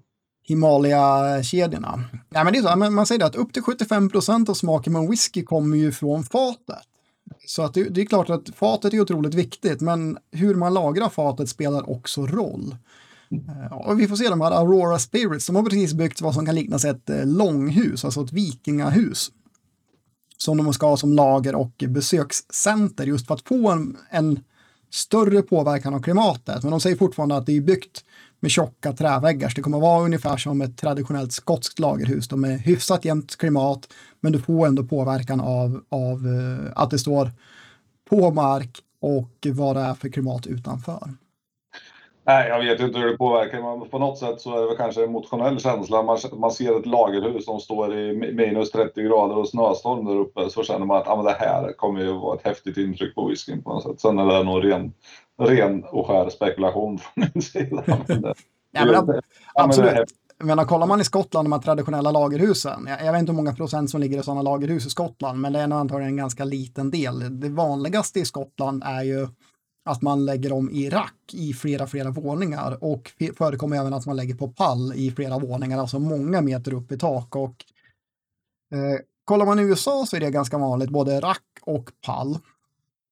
Himalaya-kedjorna. 0.49 2.05
Ja, 2.31 2.45
men 2.45 2.53
det 2.53 2.59
är 2.59 2.63
så, 2.63 2.77
man 2.77 3.07
säger 3.07 3.19
det 3.19 3.27
att 3.27 3.37
upp 3.37 3.53
till 3.53 3.63
75 3.63 4.11
procent 4.11 4.49
av 4.49 4.55
smaken 4.55 4.93
med 4.93 5.09
whisky 5.09 5.43
kommer 5.43 5.77
ju 5.77 5.93
från 5.93 6.23
fatet. 6.23 6.83
Så 7.47 7.63
att 7.63 7.75
det, 7.75 7.85
det, 7.85 8.01
är 8.01 8.07
klart 8.07 8.31
att 8.31 8.49
fatet 8.57 8.95
är 8.95 9.01
otroligt 9.01 9.35
viktigt, 9.35 9.81
men 9.81 10.19
hur 10.33 10.55
man 10.55 10.75
lagrar 10.75 11.09
fatet 11.09 11.49
spelar 11.49 11.91
också 11.91 12.27
roll. 12.27 12.77
Eh, 13.49 13.73
och 13.73 14.01
vi 14.01 14.09
får 14.09 14.17
se 14.17 14.29
de 14.29 14.41
här 14.41 14.51
Aurora 14.51 14.99
Spirits, 14.99 15.47
de 15.47 15.57
har 15.57 15.63
precis 15.63 15.93
byggt 15.93 16.21
vad 16.21 16.35
som 16.35 16.47
kan 16.47 16.55
liknas 16.55 16.85
ett 16.85 17.11
eh, 17.11 17.27
långhus, 17.27 18.05
alltså 18.05 18.25
ett 18.25 18.33
vikingahus. 18.33 19.33
Som 20.37 20.57
de 20.57 20.75
ska 20.75 20.87
ha 20.87 20.97
som 20.97 21.13
lager 21.13 21.55
och 21.55 21.85
besökscenter 21.89 23.07
just 23.07 23.27
för 23.27 23.35
att 23.35 23.49
få 23.49 23.71
en, 23.71 23.97
en 24.11 24.41
större 24.91 25.43
påverkan 25.43 25.95
av 25.95 26.03
klimatet. 26.03 26.63
Men 26.63 26.71
de 26.71 26.81
säger 26.81 26.97
fortfarande 26.97 27.37
att 27.37 27.47
det 27.47 27.57
är 27.57 27.61
byggt 27.61 28.05
med 28.41 28.51
tjocka 28.51 28.93
träväggar. 28.93 29.49
Så 29.49 29.55
det 29.55 29.63
kommer 29.63 29.81
vara 29.81 30.05
ungefär 30.05 30.37
som 30.37 30.61
ett 30.61 30.77
traditionellt 30.77 31.33
skotskt 31.33 31.79
lagerhus. 31.79 32.29
De 32.29 32.45
är 32.45 32.59
hyfsat 32.59 33.05
jämnt 33.05 33.37
klimat, 33.37 33.89
men 34.21 34.33
du 34.33 34.39
får 34.39 34.67
ändå 34.67 34.85
påverkan 34.85 35.41
av, 35.41 35.81
av 35.89 36.27
eh, 36.27 36.73
att 36.75 36.91
det 36.91 36.99
står 36.99 37.31
på 38.11 38.31
mark 38.31 38.81
och 39.01 39.47
vad 39.53 39.77
det 39.77 39.83
är 39.83 39.95
för 39.95 40.09
klimat 40.09 40.47
utanför. 40.47 41.15
Nej, 42.27 42.49
jag 42.49 42.65
vet 42.65 42.81
inte 42.81 42.99
hur 42.99 43.11
det 43.11 43.17
påverkar, 43.17 43.63
men 43.63 43.91
på 43.91 43.99
något 43.99 44.19
sätt 44.19 44.41
så 44.41 44.57
är 44.57 44.61
det 44.61 44.67
väl 44.67 44.77
kanske 44.77 45.03
en 45.03 45.09
emotionell 45.09 45.61
känsla. 45.61 46.03
Man, 46.03 46.19
man 46.33 46.51
ser 46.51 46.79
ett 46.79 46.87
lagerhus 46.87 47.45
som 47.45 47.61
står 47.61 47.99
i 47.99 48.33
minus 48.35 48.71
30 48.71 49.03
grader 49.03 49.37
och 49.37 49.49
snöstorm 49.49 50.05
där 50.05 50.17
uppe, 50.17 50.51
så 50.51 50.63
känner 50.63 50.87
man 50.87 50.97
att 50.97 51.09
ah, 51.09 51.17
men 51.17 51.25
det 51.25 51.37
här 51.39 51.73
kommer 51.73 52.01
ju 52.01 52.13
vara 52.13 52.37
ett 52.37 52.47
häftigt 52.47 52.77
intryck 52.77 53.15
på 53.15 53.27
whiskyn 53.27 53.63
på 53.63 53.73
något 53.73 53.83
sätt. 53.83 54.01
Sen 54.01 54.19
är 54.19 54.27
det 54.27 54.43
nog 54.43 54.65
ren, 54.65 54.93
ren 55.39 55.85
och 55.85 56.07
skär 56.07 56.29
spekulation 56.29 56.99
från 56.99 57.27
min 57.35 57.43
sida. 57.43 57.85
ja, 58.73 58.85
men, 58.85 59.21
absolut. 59.55 60.09
Men 60.39 60.67
kollar 60.67 60.87
man 60.87 61.01
i 61.01 61.05
Skottland, 61.05 61.47
de 61.47 61.53
här 61.53 61.61
traditionella 61.61 62.11
lagerhusen, 62.11 62.87
jag, 62.89 63.07
jag, 63.07 63.13
vet 63.13 63.21
inte 63.21 63.33
hur 63.33 63.37
många 63.37 63.55
procent 63.55 63.91
som 63.91 64.01
ligger 64.01 64.19
i 64.19 64.23
sådana 64.23 64.43
lagerhus 64.43 64.87
i 64.87 64.91
Skottland, 64.91 65.41
men 65.41 65.53
det 65.53 65.61
är 65.61 65.67
nog 65.67 65.79
antagligen 65.79 66.13
en 66.13 66.17
ganska 66.17 66.45
liten 66.45 66.91
del. 66.91 67.41
Det 67.41 67.49
vanligaste 67.49 68.21
i 68.21 68.25
Skottland 68.25 68.83
är 68.87 69.03
ju 69.03 69.29
att 69.85 70.03
man 70.03 70.25
lägger 70.25 70.51
dem 70.51 70.71
i 70.71 70.91
rack 70.91 71.15
i 71.33 71.53
flera, 71.53 71.87
flera 71.87 72.11
våningar 72.11 72.85
och 72.85 73.13
förekommer 73.39 73.77
även 73.77 73.95
att 73.95 74.07
man 74.07 74.17
lägger 74.17 74.35
på 74.35 74.49
pall 74.49 74.93
i 74.95 75.11
flera 75.11 75.39
våningar, 75.39 75.79
alltså 75.79 75.99
många 75.99 76.41
meter 76.41 76.75
upp 76.75 76.93
i 76.93 76.99
tak. 76.99 77.37
Och, 77.37 77.65
eh, 78.73 79.01
kollar 79.25 79.47
man 79.47 79.59
i 79.59 79.63
USA 79.63 80.07
så 80.07 80.17
är 80.17 80.21
det 80.21 80.31
ganska 80.31 80.59
vanligt, 80.59 80.91
både 80.91 81.21
rack 81.21 81.43
och 81.63 81.91
pall. 82.07 82.39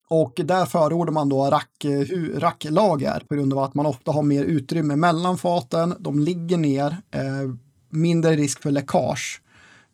Och 0.08 0.40
där 0.44 0.66
förordar 0.66 1.12
man 1.12 1.28
då 1.28 1.44
rack, 1.44 1.84
eh, 1.84 2.38
racklager 2.38 3.24
på 3.28 3.34
grund 3.34 3.52
av 3.52 3.58
att 3.58 3.74
man 3.74 3.86
ofta 3.86 4.12
har 4.12 4.22
mer 4.22 4.44
utrymme 4.44 4.96
mellan 4.96 5.38
faten, 5.38 5.94
de 5.98 6.18
ligger 6.18 6.56
ner, 6.56 6.96
eh, 7.10 7.54
mindre 7.90 8.36
risk 8.36 8.62
för 8.62 8.70
läckage. 8.70 9.41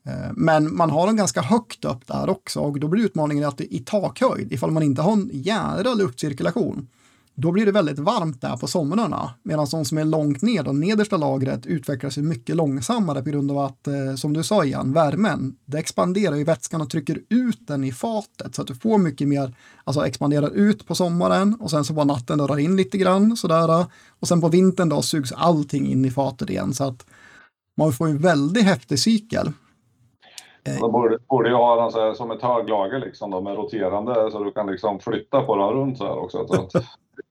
Eh, 0.09 0.31
men 0.37 0.77
man 0.77 0.91
har 0.91 1.07
dem 1.07 1.17
ganska 1.17 1.43
högt 1.43 1.85
upp 1.85 2.07
där 2.07 2.31
också 2.31 2.61
och 2.61 2.81
då 2.81 2.89
blir 2.89 3.05
utmaningen 3.05 3.45
att 3.45 3.61
i 3.61 3.79
takhöjd, 3.87 4.53
ifall 4.53 4.71
man 4.71 4.83
inte 4.83 5.03
har 5.03 5.13
en 5.13 5.31
jädra 5.33 5.95
luftcirkulation, 5.95 6.89
då 7.35 7.53
blir 7.53 7.67
det 7.67 7.73
väldigt 7.73 7.99
varmt 7.99 8.41
där 8.41 8.57
på 8.57 8.67
somrarna. 8.67 9.35
Medan 9.43 9.67
de 9.71 9.85
som 9.85 9.99
är 9.99 10.05
långt 10.05 10.43
ner, 10.43 10.63
det 10.63 10.73
nedersta 10.73 11.17
lagret, 11.17 11.67
utvecklar 11.67 12.11
sig 12.11 12.23
mycket 12.23 12.57
långsammare 12.57 13.23
på 13.23 13.31
grund 13.31 13.51
av 13.51 13.59
att, 13.59 13.87
eh, 13.87 14.15
som 14.17 14.33
du 14.33 14.43
sa 14.43 14.65
igen, 14.65 14.93
värmen, 14.93 15.57
det 15.65 15.79
expanderar 15.79 16.37
i 16.37 16.45
vätskan 16.45 16.81
och 16.81 16.91
trycker 16.91 17.21
ut 17.29 17.67
den 17.67 17.85
i 17.85 17.93
fatet 17.93 18.55
så 18.55 18.63
att 18.63 18.69
du 18.69 18.75
får 18.75 18.99
mycket 18.99 19.29
mer, 19.29 19.55
alltså 19.85 20.07
expanderar 20.07 20.51
ut 20.51 20.87
på 20.87 20.95
sommaren 20.95 21.55
och 21.61 21.71
sen 21.71 21.85
så 21.85 21.93
bara 21.93 22.05
natten 22.05 22.39
drar 22.39 22.59
in 22.59 22.77
lite 22.77 22.99
grann 22.99 23.37
sådär 23.37 23.87
och 24.21 24.29
sen 24.29 24.41
på 24.41 24.49
vintern 24.49 24.89
då 24.89 25.03
sugs 25.03 25.33
allting 25.33 25.87
in 25.87 26.05
i 26.05 26.11
fatet 26.11 26.51
igen 26.51 26.75
så 26.75 26.85
att 26.85 27.07
man 27.77 27.93
får 27.93 28.09
en 28.09 28.19
väldigt 28.19 28.65
häftig 28.65 28.99
cykel. 28.99 29.53
De 30.81 30.93
borde, 30.93 31.19
borde 31.29 31.49
ju 31.49 31.55
ha 31.55 31.83
den 31.83 31.93
så 31.93 32.01
här, 32.01 32.15
som 32.15 32.31
ett 32.31 32.43
höglager 32.43 32.99
liksom 32.99 33.31
då, 33.31 33.41
med 33.41 33.57
roterande 33.57 34.31
så 34.31 34.45
du 34.45 34.53
kan 34.53 34.67
liksom 34.67 35.01
flytta 35.01 35.43
på 35.43 35.57
den 35.57 35.69
runt 35.69 35.99
så 35.99 36.05
här 36.05 36.19
också. 36.19 36.47
Så 36.49 36.55
att 36.55 36.85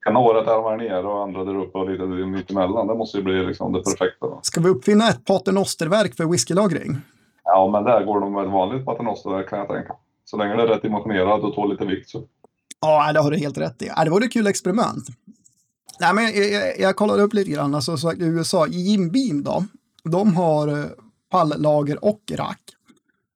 kanåret 0.04 0.48
är 0.48 0.70
här 0.70 0.76
nere 0.76 1.06
och 1.06 1.22
andra 1.22 1.44
där 1.44 1.56
uppe 1.56 1.78
och 1.78 1.90
lite 1.90 2.04
mitt 2.04 2.50
emellan. 2.50 2.86
Det 2.86 2.94
måste 2.94 3.18
ju 3.18 3.24
bli 3.24 3.44
liksom 3.44 3.72
det 3.72 3.82
perfekta. 3.82 4.26
Då. 4.26 4.38
Ska 4.42 4.60
vi 4.60 4.68
uppfinna 4.68 5.08
ett 5.08 5.24
paternosterverk 5.24 6.14
för 6.14 6.24
whiskylagring? 6.24 6.96
Ja, 7.44 7.68
men 7.72 7.84
där 7.84 8.04
går 8.04 8.20
de 8.20 8.32
med 8.32 8.44
ett 8.44 8.52
vanligt 8.52 8.84
paternosterverk 8.84 9.48
kan 9.48 9.58
jag 9.58 9.68
tänka. 9.68 9.94
Så 10.24 10.36
länge 10.36 10.56
det 10.56 10.62
är 10.62 10.66
rätt 10.66 10.82
dimensionerat 10.82 11.42
och 11.42 11.54
tål 11.54 11.70
lite 11.70 11.84
vikt 11.84 12.10
så. 12.10 12.22
Ja, 12.80 13.12
det 13.12 13.20
har 13.20 13.30
du 13.30 13.38
helt 13.38 13.58
rätt 13.58 13.82
i. 13.82 13.90
Det 14.04 14.10
vore 14.10 14.24
ett 14.24 14.32
kul 14.32 14.46
experiment. 14.46 15.04
Nej, 16.00 16.14
men 16.14 16.24
jag, 16.24 16.50
jag, 16.50 16.80
jag 16.80 16.96
kollade 16.96 17.22
upp 17.22 17.34
lite 17.34 17.50
grann, 17.50 17.74
alltså, 17.74 17.96
så 17.96 18.12
i 18.12 18.16
USA, 18.24 18.66
Jim 18.66 19.10
Beam 19.10 19.42
då, 19.42 19.64
de 20.04 20.36
har 20.36 20.68
eh, 20.68 20.84
palllager 21.30 22.04
och 22.04 22.20
rack. 22.36 22.60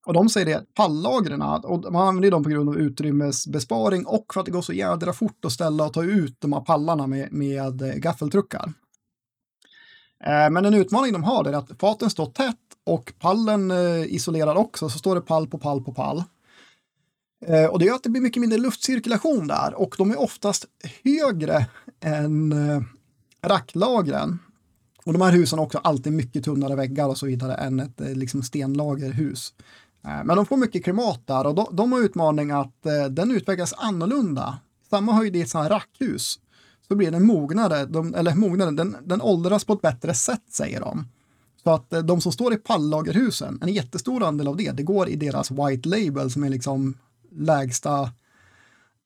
Och 0.07 0.12
de 0.12 0.29
säger 0.29 0.47
det, 0.47 0.65
pallagren, 0.75 1.43
och 1.43 1.93
man 1.93 2.09
använder 2.09 2.31
dem 2.31 2.45
på 2.45 2.51
grund 2.51 2.69
av 2.69 2.79
utrymmesbesparing 2.79 4.07
och 4.07 4.27
för 4.35 4.41
att 4.41 4.47
det 4.47 4.53
går 4.53 4.62
så 4.62 4.73
jädra 4.73 5.12
fort 5.12 5.45
att 5.45 5.53
ställa 5.53 5.85
och 5.85 5.93
ta 5.93 6.05
ut 6.05 6.37
de 6.41 6.53
här 6.53 6.61
pallarna 6.61 7.07
med, 7.07 7.33
med 7.33 7.83
eh, 7.83 7.95
gaffeltruckar. 7.95 8.73
Eh, 10.25 10.51
men 10.51 10.65
en 10.65 10.75
utmaning 10.75 11.12
de 11.12 11.25
har 11.25 11.45
är 11.45 11.53
att 11.53 11.71
faten 11.81 12.11
står 12.11 12.27
tätt 12.27 12.57
och 12.85 13.12
pallen 13.19 13.71
isolerad 13.71 14.07
isolerar 14.07 14.55
också, 14.55 14.88
så 14.88 14.99
står 14.99 15.15
det 15.15 15.21
pall 15.21 15.47
på 15.47 15.59
pall 15.59 15.85
på 15.85 15.95
pall. 15.95 16.23
Och 17.71 17.79
det 17.79 17.85
gör 17.85 17.95
att 17.95 18.03
det 18.03 18.11
blir 18.11 18.23
mycket 18.23 18.41
mindre 18.41 18.59
luftcirkulation 18.59 19.47
där 19.47 19.75
och 19.75 19.95
de 19.99 20.11
är 20.11 20.21
oftast 20.21 20.67
högre 21.05 21.67
än 22.01 22.55
racklagren. 23.47 24.38
Och 25.05 25.12
de 25.12 25.23
här 25.23 25.33
husen 25.33 25.59
har 25.59 25.67
också 25.67 25.79
alltid 25.79 26.12
mycket 26.12 26.45
tunnare 26.45 26.77
väggar 26.77 27.09
och 27.09 27.19
så 27.19 27.27
vidare 27.27 27.55
än 27.55 27.81
ett 27.81 28.01
liksom 28.01 28.43
stenlagerhus. 28.43 29.55
Eh, 30.05 30.25
men 30.25 30.37
de 30.37 30.47
får 30.47 30.57
mycket 30.57 30.85
klimat 30.85 31.27
där 31.27 31.47
och 31.47 31.55
de, 31.55 31.67
de 31.73 31.93
har 31.93 32.01
utmaning 32.01 32.51
att 32.51 32.87
eh, 32.87 33.05
den 33.05 33.31
utvecklas 33.31 33.75
annorlunda. 33.77 34.59
Samma 34.91 35.12
höjd 35.12 35.37
i 35.37 35.41
ett 35.41 35.49
sånt 35.49 35.62
här 35.62 35.71
rackhus 35.71 36.38
så 36.88 36.95
blir 36.95 37.11
den 37.11 37.27
mognare, 37.27 37.87
de, 37.87 38.15
eller 38.15 38.35
mognare, 38.35 38.71
den, 38.71 38.97
den 39.05 39.23
åldras 39.23 39.65
på 39.65 39.73
ett 39.73 39.83
bättre 39.83 40.15
sätt 40.15 40.45
säger 40.51 40.81
de. 40.81 41.09
Så 41.62 41.71
att 41.71 41.93
eh, 41.93 42.03
de 42.03 42.21
som 42.21 42.33
står 42.33 42.55
i 42.55 42.57
pallagerhusen, 42.57 43.59
en 43.62 43.73
jättestor 43.73 44.23
andel 44.23 44.49
av 44.49 44.57
det, 44.57 44.71
det 44.71 44.83
går 44.83 45.09
i 45.09 45.17
deras 45.17 45.51
white 45.51 45.88
label 45.88 46.31
som 46.31 46.45
är 46.45 46.49
liksom 46.49 46.95
lägsta 47.31 48.11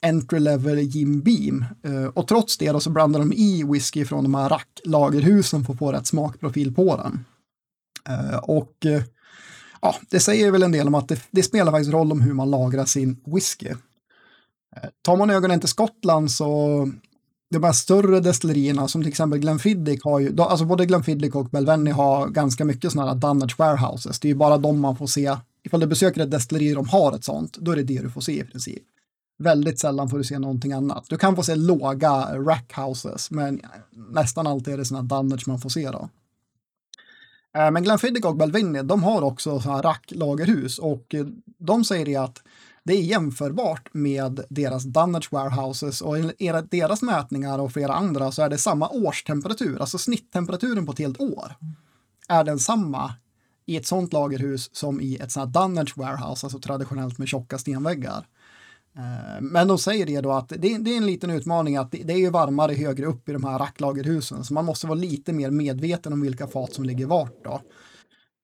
entry 0.02 0.38
level 0.38 0.78
Jim 0.78 1.20
Beam. 1.20 1.64
Eh, 1.82 2.04
och 2.04 2.28
trots 2.28 2.58
det 2.58 2.72
då 2.72 2.80
så 2.80 2.90
blandar 2.90 3.20
de 3.20 3.32
i 3.32 3.64
whisky 3.64 4.04
från 4.04 4.24
de 4.24 4.34
här 4.34 4.48
racklagerhusen 4.48 5.64
för 5.64 5.72
att 5.72 5.78
få 5.78 5.92
rätt 5.92 6.06
smakprofil 6.06 6.74
på 6.74 6.96
den. 6.96 7.24
Eh, 8.08 8.38
och 8.38 8.86
eh, 8.86 9.02
ja, 9.82 9.94
det 10.10 10.20
säger 10.20 10.50
väl 10.50 10.62
en 10.62 10.72
del 10.72 10.86
om 10.86 10.94
att 10.94 11.08
det, 11.08 11.20
det, 11.30 11.42
spelar 11.42 11.72
faktiskt 11.72 11.92
roll 11.92 12.12
om 12.12 12.20
hur 12.20 12.34
man 12.34 12.50
lagrar 12.50 12.84
sin 12.84 13.16
whisky. 13.26 13.68
Eh, 14.76 14.88
tar 15.02 15.16
man 15.16 15.30
ögonen 15.30 15.60
till 15.60 15.68
Skottland 15.68 16.30
så 16.30 16.90
de 17.50 17.64
här 17.64 17.72
större 17.72 18.20
destillerierna 18.20 18.88
som 18.88 19.02
till 19.02 19.08
exempel 19.08 19.38
Glenfiddich 19.38 20.00
har 20.04 20.20
ju, 20.20 20.40
alltså 20.40 20.64
både 20.64 20.86
Glenfiddich 20.86 21.34
och 21.34 21.48
Belvenny 21.50 21.90
har 21.90 22.28
ganska 22.28 22.64
mycket 22.64 22.92
sådana 22.92 23.12
här 23.12 23.18
Dunnage 23.18 23.58
warehouses. 23.58 24.20
Det 24.20 24.28
är 24.28 24.30
ju 24.30 24.34
bara 24.34 24.58
de 24.58 24.80
man 24.80 24.96
får 24.96 25.06
se. 25.06 25.36
Ifall 25.62 25.80
du 25.80 25.86
besöker 25.86 26.20
ett 26.20 26.30
destilleri 26.30 26.74
de 26.74 26.88
har 26.88 27.12
ett 27.12 27.24
sånt, 27.24 27.56
då 27.60 27.72
är 27.72 27.76
det 27.76 27.82
det 27.82 28.02
du 28.02 28.10
får 28.10 28.20
se 28.20 28.40
i 28.40 28.44
princip. 28.44 28.82
Väldigt 29.38 29.80
sällan 29.80 30.08
får 30.08 30.18
du 30.18 30.24
se 30.24 30.38
någonting 30.38 30.72
annat. 30.72 31.04
Du 31.08 31.16
kan 31.16 31.36
få 31.36 31.42
se 31.42 31.54
låga 31.54 32.12
rackhouses, 32.34 33.30
men 33.30 33.60
nästan 33.90 34.46
alltid 34.46 34.74
är 34.74 34.78
det 34.78 34.84
sådana 34.84 35.16
Dunnage 35.16 35.48
man 35.48 35.58
får 35.58 35.70
se 35.70 35.90
då. 35.90 36.08
Eh, 37.56 37.70
men 37.70 37.82
Glenfiddich 37.82 38.24
och 38.24 38.36
Belvinny, 38.36 38.82
de 38.82 39.02
har 39.02 39.22
också 39.22 39.60
så 39.60 39.70
här 39.70 39.82
racklagerhus 39.82 40.78
och 40.78 41.14
eh, 41.14 41.26
de 41.58 41.84
säger 41.84 42.04
det 42.04 42.16
att 42.16 42.42
det 42.84 42.92
är 42.92 43.02
jämförbart 43.02 43.88
med 43.92 44.40
deras 44.48 44.84
Dunnage 44.84 45.32
warehouses 45.32 46.00
och 46.00 46.18
enligt 46.18 46.70
deras 46.70 47.02
mätningar 47.02 47.58
och 47.58 47.72
flera 47.72 47.94
andra 47.94 48.32
så 48.32 48.42
är 48.42 48.48
det 48.48 48.58
samma 48.58 48.88
årstemperatur, 48.88 49.80
alltså 49.80 49.98
snitttemperaturen 49.98 50.86
på 50.86 50.92
ett 50.92 50.98
helt 50.98 51.20
år 51.20 51.52
är 52.28 52.44
densamma 52.44 53.14
i 53.66 53.76
ett 53.76 53.86
sånt 53.86 54.12
lagerhus 54.12 54.70
som 54.72 55.00
i 55.00 55.16
ett 55.16 55.32
sånt 55.32 55.56
här 55.56 55.62
Dunnage 55.62 55.98
warehouse, 55.98 56.46
alltså 56.46 56.58
traditionellt 56.58 57.18
med 57.18 57.28
tjocka 57.28 57.58
stenväggar. 57.58 58.26
Eh, 58.98 59.40
men 59.40 59.68
de 59.68 59.78
säger 59.78 60.06
det 60.06 60.20
då 60.20 60.32
att 60.32 60.48
det, 60.48 60.68
är 60.68 60.96
en 60.96 61.06
liten 61.06 61.30
utmaning 61.30 61.76
att 61.76 61.90
det 61.90 62.12
är 62.12 62.18
ju 62.18 62.30
varmare 62.30 62.72
högre 62.72 63.06
upp 63.06 63.28
i 63.28 63.32
de 63.32 63.44
här 63.44 63.58
racklagerhusen 63.58 64.44
så 64.44 64.54
man 64.54 64.64
måste 64.64 64.86
vara 64.86 64.98
lite 64.98 65.32
mer 65.32 65.50
medveten 65.50 66.12
om 66.12 66.22
vilka 66.22 66.46
fat 66.46 66.72
som 66.72 66.84
ligger 66.84 67.06
vart 67.06 67.44
då. 67.44 67.60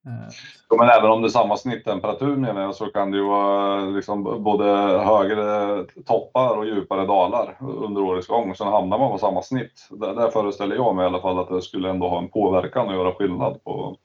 Eh, 0.07 0.35
ja, 0.69 0.77
men 0.79 0.89
även 0.89 1.11
om 1.11 1.23
det 1.23 1.29
är 1.29 1.31
samma 1.31 1.57
snitttemperatur 1.57 2.37
menar 2.37 2.61
jag 2.61 2.75
så 2.75 2.87
kan 2.87 3.11
det 3.11 3.17
ju 3.17 3.25
vara 3.25 3.81
liksom 3.85 4.23
både 4.23 4.65
högre 4.99 5.85
toppar 6.07 6.57
och 6.57 6.67
djupare 6.67 7.07
dalar 7.07 7.57
under 7.61 8.03
årets 8.03 8.27
gång. 8.27 8.55
Sen 8.55 8.67
hamnar 8.67 8.99
man 8.99 9.13
på 9.13 9.19
samma 9.19 9.43
snitt. 9.43 9.89
Där, 9.91 10.15
där 10.15 10.31
föreställer 10.31 10.77
jag 10.77 10.95
mig 10.95 11.03
i 11.03 11.07
alla 11.07 11.21
fall 11.21 11.39
att 11.39 11.49
det 11.49 11.63
skulle 11.63 11.91
ändå 11.91 12.09
ha 12.09 12.19
en 12.19 12.29
påverkan 12.29 12.89
och 12.89 12.95
göra 12.95 13.15
skillnad 13.15 13.65
på. 13.65 13.97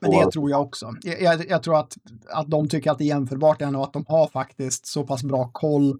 Men 0.00 0.10
det 0.10 0.30
tror 0.30 0.50
jag 0.50 0.62
också. 0.62 0.94
Jag, 1.02 1.22
jag, 1.22 1.50
jag, 1.50 1.62
tror 1.62 1.78
att, 1.78 1.96
att 2.28 2.50
de 2.50 2.68
tycker 2.68 2.90
att 2.90 2.98
det 2.98 3.04
är 3.04 3.06
jämförbart 3.06 3.62
och 3.62 3.84
att 3.84 3.92
de 3.92 4.04
har 4.08 4.28
faktiskt 4.28 4.86
så 4.86 5.06
pass 5.06 5.22
bra 5.22 5.50
koll 5.52 5.98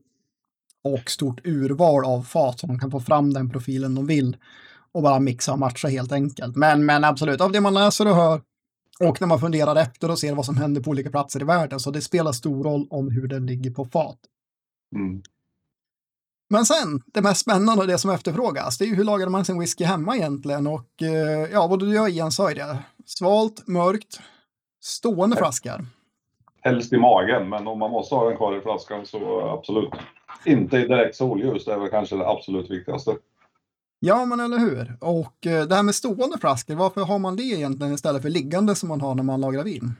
och 0.85 1.11
stort 1.11 1.47
urval 1.47 2.05
av 2.05 2.23
fat 2.23 2.61
så 2.61 2.67
de 2.67 2.79
kan 2.79 2.91
få 2.91 3.01
fram 3.01 3.33
den 3.33 3.51
profilen 3.51 3.95
de 3.95 4.07
vill 4.07 4.37
och 4.93 5.03
bara 5.03 5.21
mixa 5.21 5.53
och 5.53 5.59
matcha 5.59 5.89
helt 5.89 6.13
enkelt. 6.13 6.57
Men, 6.57 6.87
men 6.87 7.05
absolut, 7.05 7.41
av 7.41 7.53
det 7.53 7.61
man 7.61 7.75
läser 7.75 8.09
och 8.09 8.17
hör 8.17 8.41
och 9.01 9.21
när 9.21 9.29
man 9.29 9.41
funderar 9.41 9.77
efter 9.77 10.11
och 10.11 10.19
ser 10.19 10.35
vad 10.35 10.45
som 10.45 10.57
händer 10.57 10.81
på 10.81 10.91
olika 10.91 11.11
platser 11.11 11.41
i 11.41 11.45
världen. 11.45 11.81
Så 11.81 11.91
det 11.91 12.01
spelar 12.01 12.33
stor 12.33 12.65
roll 12.65 12.87
om 12.91 13.11
hur 13.11 13.29
den 13.29 13.47
ligger 13.47 13.71
på 13.71 13.85
fat. 13.85 14.19
Mm. 14.95 15.23
Men 16.49 16.67
sen, 16.67 17.03
det 17.07 17.23
mest 17.23 17.41
spännande 17.41 17.83
och 17.83 17.89
det 17.89 17.99
som 17.99 18.11
efterfrågas, 18.11 18.79
det 18.79 18.85
är 18.85 18.87
ju 18.87 18.95
hur 18.95 19.05
lagar 19.05 19.29
man 19.29 19.45
sin 19.45 19.61
whisky 19.61 19.85
hemma 19.85 20.17
egentligen? 20.17 20.67
Och 20.67 21.03
eh, 21.03 21.51
ja, 21.53 21.67
vad 21.67 21.79
du 21.79 21.95
gör 21.95 22.09
igen 22.09 22.33
sa 22.33 22.49
ju 22.49 22.55
det. 22.55 22.79
Svalt, 23.07 23.67
mörkt, 23.67 24.21
stående 24.83 25.37
flaskor. 25.37 25.87
Helst 26.61 26.93
i 26.93 26.97
magen, 26.97 27.49
men 27.49 27.67
om 27.67 27.79
man 27.79 27.91
måste 27.91 28.15
ha 28.15 28.29
den 28.29 28.37
kvar 28.37 28.59
i 28.59 28.61
flaskan 28.61 29.07
så 29.07 29.41
absolut. 29.41 29.91
Inte 30.45 30.77
i 30.77 30.89
direkt 30.89 31.17
solljus, 31.17 31.65
det 31.65 31.73
är 31.73 31.79
väl 31.79 31.91
kanske 31.91 32.17
det 32.17 32.29
absolut 32.29 32.71
viktigaste. 32.71 33.17
Ja, 34.01 34.25
men 34.25 34.41
eller 34.41 34.59
hur? 34.59 34.97
Och 35.01 35.47
eh, 35.47 35.67
det 35.67 35.75
här 35.75 35.83
med 35.83 35.95
stående 35.95 36.39
flaskor, 36.39 36.75
varför 36.75 37.01
har 37.01 37.19
man 37.19 37.37
det 37.37 37.43
egentligen 37.43 37.95
istället 37.95 38.23
för 38.23 38.29
liggande 38.29 38.75
som 38.75 38.89
man 38.89 39.01
har 39.01 39.15
när 39.15 39.23
man 39.23 39.41
lagrar 39.41 39.65
vin? 39.65 39.95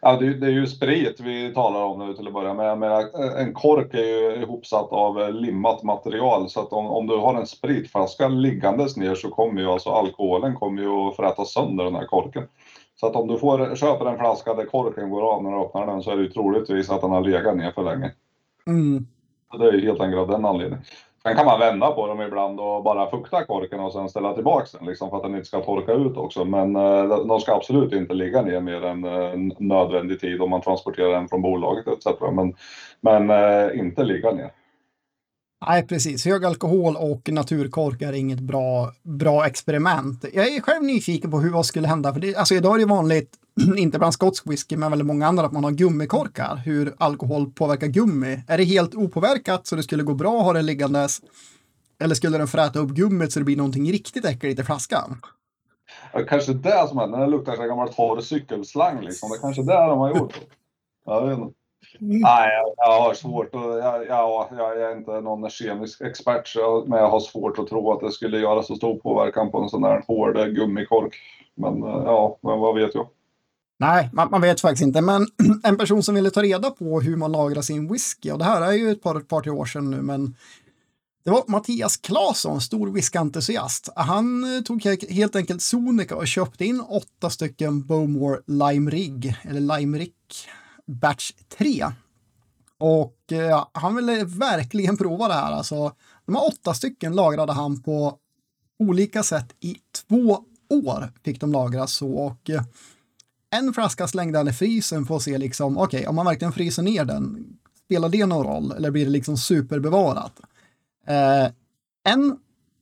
Ja, 0.00 0.16
det, 0.16 0.34
det 0.34 0.46
är 0.46 0.50
ju 0.50 0.66
sprit 0.66 1.20
vi 1.20 1.54
talar 1.54 1.84
om 1.84 1.98
nu 1.98 2.14
till 2.14 2.26
att 2.26 2.32
börja 2.32 2.54
med. 2.54 2.78
Men 2.78 3.06
en 3.36 3.54
kork 3.54 3.94
är 3.94 4.04
ju 4.04 4.42
ihopsatt 4.42 4.92
av 4.92 5.34
limmat 5.34 5.82
material 5.82 6.50
så 6.50 6.60
att 6.60 6.72
om, 6.72 6.86
om 6.86 7.06
du 7.06 7.16
har 7.16 7.34
en 7.34 7.46
spritflaska 7.46 8.28
liggandes 8.28 8.96
ner 8.96 9.14
så 9.14 9.30
kommer 9.30 9.60
ju 9.60 9.68
alltså 9.68 9.90
alkoholen 9.90 10.54
kommer 10.54 10.82
ju 10.82 10.88
att 10.88 11.16
fräta 11.16 11.44
sönder 11.44 11.84
den 11.84 11.94
här 11.94 12.06
korken. 12.06 12.42
Så 13.00 13.06
att 13.06 13.16
om 13.16 13.28
du 13.28 13.38
får, 13.38 13.76
köper 13.76 14.06
en 14.06 14.18
flaska 14.18 14.54
där 14.54 14.64
korken 14.64 15.10
går 15.10 15.32
av 15.34 15.42
när 15.42 15.50
du 15.50 15.56
öppnar 15.56 15.86
den 15.86 16.02
så 16.02 16.10
är 16.10 16.16
det 16.16 16.22
ju 16.22 16.30
troligtvis 16.30 16.90
att 16.90 17.00
den 17.00 17.10
har 17.10 17.20
legat 17.20 17.56
ner 17.56 17.70
för 17.70 17.82
länge. 17.82 18.12
Mm. 18.66 19.06
Det 19.58 19.64
är 19.64 19.72
ju 19.72 19.86
helt 19.86 20.00
enkelt 20.00 20.20
av 20.20 20.28
den 20.28 20.44
anledningen. 20.44 20.84
Sen 21.22 21.36
kan 21.36 21.46
man 21.46 21.60
vända 21.60 21.90
på 21.90 22.06
dem 22.06 22.20
ibland 22.20 22.60
och 22.60 22.82
bara 22.82 23.10
fukta 23.10 23.44
korken 23.44 23.80
och 23.80 23.92
sen 23.92 24.08
ställa 24.08 24.34
tillbaka 24.34 24.78
den 24.78 24.88
liksom 24.88 25.10
för 25.10 25.16
att 25.16 25.22
den 25.22 25.34
inte 25.34 25.48
ska 25.48 25.60
torka 25.60 25.92
ut 25.92 26.16
också. 26.16 26.44
Men 26.44 26.76
eh, 26.76 27.26
de 27.26 27.40
ska 27.40 27.54
absolut 27.54 27.92
inte 27.92 28.14
ligga 28.14 28.42
ner 28.42 28.60
mer 28.60 28.84
än 28.84 29.04
eh, 29.04 29.54
nödvändig 29.58 30.20
tid 30.20 30.40
om 30.40 30.50
man 30.50 30.60
transporterar 30.60 31.10
den 31.10 31.28
från 31.28 31.42
bolaget 31.42 31.88
etc. 31.88 32.06
Men, 32.32 32.54
men 33.00 33.30
eh, 33.30 33.78
inte 33.78 34.04
ligga 34.04 34.30
ner. 34.30 34.50
Nej, 35.66 35.86
precis. 35.86 36.26
Hög 36.26 36.44
alkohol 36.44 36.96
och 36.96 37.28
naturkork 37.32 38.02
är 38.02 38.12
inget 38.12 38.40
bra, 38.40 38.92
bra 39.02 39.46
experiment. 39.46 40.24
Jag 40.32 40.46
är 40.46 40.60
själv 40.60 40.84
nyfiken 40.84 41.30
på 41.30 41.40
hur 41.40 41.50
vad 41.50 41.66
skulle 41.66 41.88
hända. 41.88 42.12
För 42.12 42.20
det, 42.20 42.36
alltså 42.36 42.54
idag 42.54 42.74
är 42.74 42.78
det 42.78 42.86
vanligt, 42.86 43.30
inte 43.76 43.98
bland 43.98 44.14
skotsk 44.14 44.46
whisky, 44.46 44.76
men 44.76 44.90
väldigt 44.90 45.06
många 45.06 45.26
andra, 45.26 45.46
att 45.46 45.52
man 45.52 45.64
har 45.64 45.70
gummikorkar. 45.70 46.56
Hur 46.56 46.94
alkohol 46.98 47.50
påverkar 47.52 47.86
gummi. 47.86 48.40
Är 48.48 48.58
det 48.58 48.64
helt 48.64 48.94
opåverkat 48.94 49.66
så 49.66 49.76
det 49.76 49.82
skulle 49.82 50.02
gå 50.02 50.14
bra 50.14 50.38
att 50.38 50.44
ha 50.44 50.52
det 50.52 50.62
liggandes? 50.62 51.20
Eller 52.00 52.14
skulle 52.14 52.38
den 52.38 52.48
fräta 52.48 52.78
upp 52.78 52.90
gummit 52.90 53.32
så 53.32 53.38
det 53.38 53.44
blir 53.44 53.56
någonting 53.56 53.92
riktigt 53.92 54.24
äckligt 54.24 54.60
i 54.60 54.64
flaskan? 54.64 55.20
Ja, 56.12 56.20
kanske 56.28 56.52
det 56.52 56.88
som 56.88 56.98
händer. 56.98 57.18
Den 57.18 57.30
luktar 57.30 57.56
så 57.56 57.62
gammal 57.62 57.94
torr 57.94 58.20
cykelslang 58.20 59.00
liksom. 59.00 59.30
Det 59.30 59.36
är 59.36 59.40
kanske 59.40 59.62
det 59.62 59.86
de 59.86 59.98
har 59.98 60.16
gjort. 60.16 60.40
Jag 61.04 61.26
vet 61.26 61.38
inte. 61.38 61.54
Mm. 62.00 62.20
Nej, 62.20 62.50
jag, 62.54 62.74
jag, 62.76 63.00
har 63.00 63.14
svårt 63.14 63.54
att, 63.54 63.62
jag, 63.62 64.06
jag, 64.06 64.48
jag 64.58 64.82
är 64.82 64.96
inte 64.96 65.20
någon 65.20 65.50
kemisk 65.50 66.00
expert, 66.00 66.56
men 66.86 66.98
jag 66.98 67.08
har 67.08 67.20
svårt 67.20 67.58
att 67.58 67.66
tro 67.66 67.92
att 67.92 68.00
det 68.00 68.12
skulle 68.12 68.38
göra 68.38 68.62
så 68.62 68.74
stor 68.74 68.98
påverkan 68.98 69.50
på 69.50 69.62
en 69.62 69.68
sån 69.68 69.82
där 69.82 70.04
hård 70.06 70.36
gummikork. 70.54 71.16
Men 71.54 71.82
eh, 71.82 72.02
ja, 72.04 72.38
men 72.40 72.58
vad 72.58 72.74
vet 72.74 72.94
jag? 72.94 73.08
Nej, 73.80 74.10
man, 74.12 74.30
man, 74.30 74.40
vet 74.40 74.60
faktiskt 74.60 74.82
inte. 74.82 75.00
Men 75.00 75.26
en 75.62 75.76
person 75.76 76.02
som 76.02 76.14
ville 76.14 76.30
ta 76.30 76.42
reda 76.42 76.70
på 76.70 77.00
hur 77.00 77.16
man 77.16 77.32
lagrar 77.32 77.62
sin 77.62 77.92
whisky, 77.92 78.30
och 78.30 78.38
det 78.38 78.44
här 78.44 78.62
är 78.62 78.72
ju 78.72 78.90
ett 78.90 79.02
par, 79.02 79.18
ett 79.20 79.28
par 79.28 79.40
tre 79.40 79.50
år 79.50 79.64
sedan 79.64 79.90
nu, 79.90 80.02
men 80.02 80.36
det 81.24 81.30
var 81.30 81.44
Mattias 81.46 81.96
Claesson, 81.96 82.60
stor 82.60 82.90
whiskyentusiast. 82.90 83.88
Han 83.96 84.56
eh, 84.56 84.62
tog 84.62 84.84
helt 85.10 85.36
enkelt 85.36 85.62
sonika 85.62 86.16
och 86.16 86.28
köpte 86.28 86.64
in 86.64 86.80
åtta 86.80 87.30
stycken 87.30 87.86
Bowmore 87.86 88.40
Lime 88.46 88.90
Rig, 88.90 89.36
eller 89.42 89.78
Lime 89.78 89.98
Rick 89.98 90.48
Batch 90.86 91.32
3. 91.58 91.86
Och 92.78 93.16
eh, 93.32 93.38
ja, 93.38 93.70
han 93.74 93.96
ville 93.96 94.24
verkligen 94.24 94.96
prova 94.96 95.28
det 95.28 95.34
här. 95.34 95.52
Alltså, 95.52 95.92
de 96.26 96.34
här 96.34 96.46
åtta 96.46 96.74
stycken 96.74 97.14
lagrade 97.14 97.52
han 97.52 97.82
på 97.82 98.18
olika 98.78 99.22
sätt 99.22 99.54
i 99.60 99.76
två 100.08 100.44
år 100.68 101.12
fick 101.24 101.40
de 101.40 101.52
lagras 101.52 101.92
så. 101.92 102.12
Och 102.12 102.50
eh, 102.50 102.62
en 103.50 103.72
flaska 103.72 104.08
slängde 104.08 104.38
han 104.38 104.48
i 104.48 104.52
frysen 104.52 105.06
för 105.06 105.16
att 105.16 105.22
se 105.22 105.38
liksom, 105.38 105.78
okej, 105.78 105.98
okay, 105.98 106.06
om 106.06 106.16
man 106.16 106.26
verkligen 106.26 106.52
fryser 106.52 106.82
ner 106.82 107.04
den, 107.04 107.46
spelar 107.84 108.08
det 108.08 108.26
någon 108.26 108.46
roll 108.46 108.72
eller 108.72 108.90
blir 108.90 109.04
det 109.04 109.10
liksom 109.10 109.36
superbevarat? 109.36 110.40
Eh, 111.06 111.52
en 112.04 112.38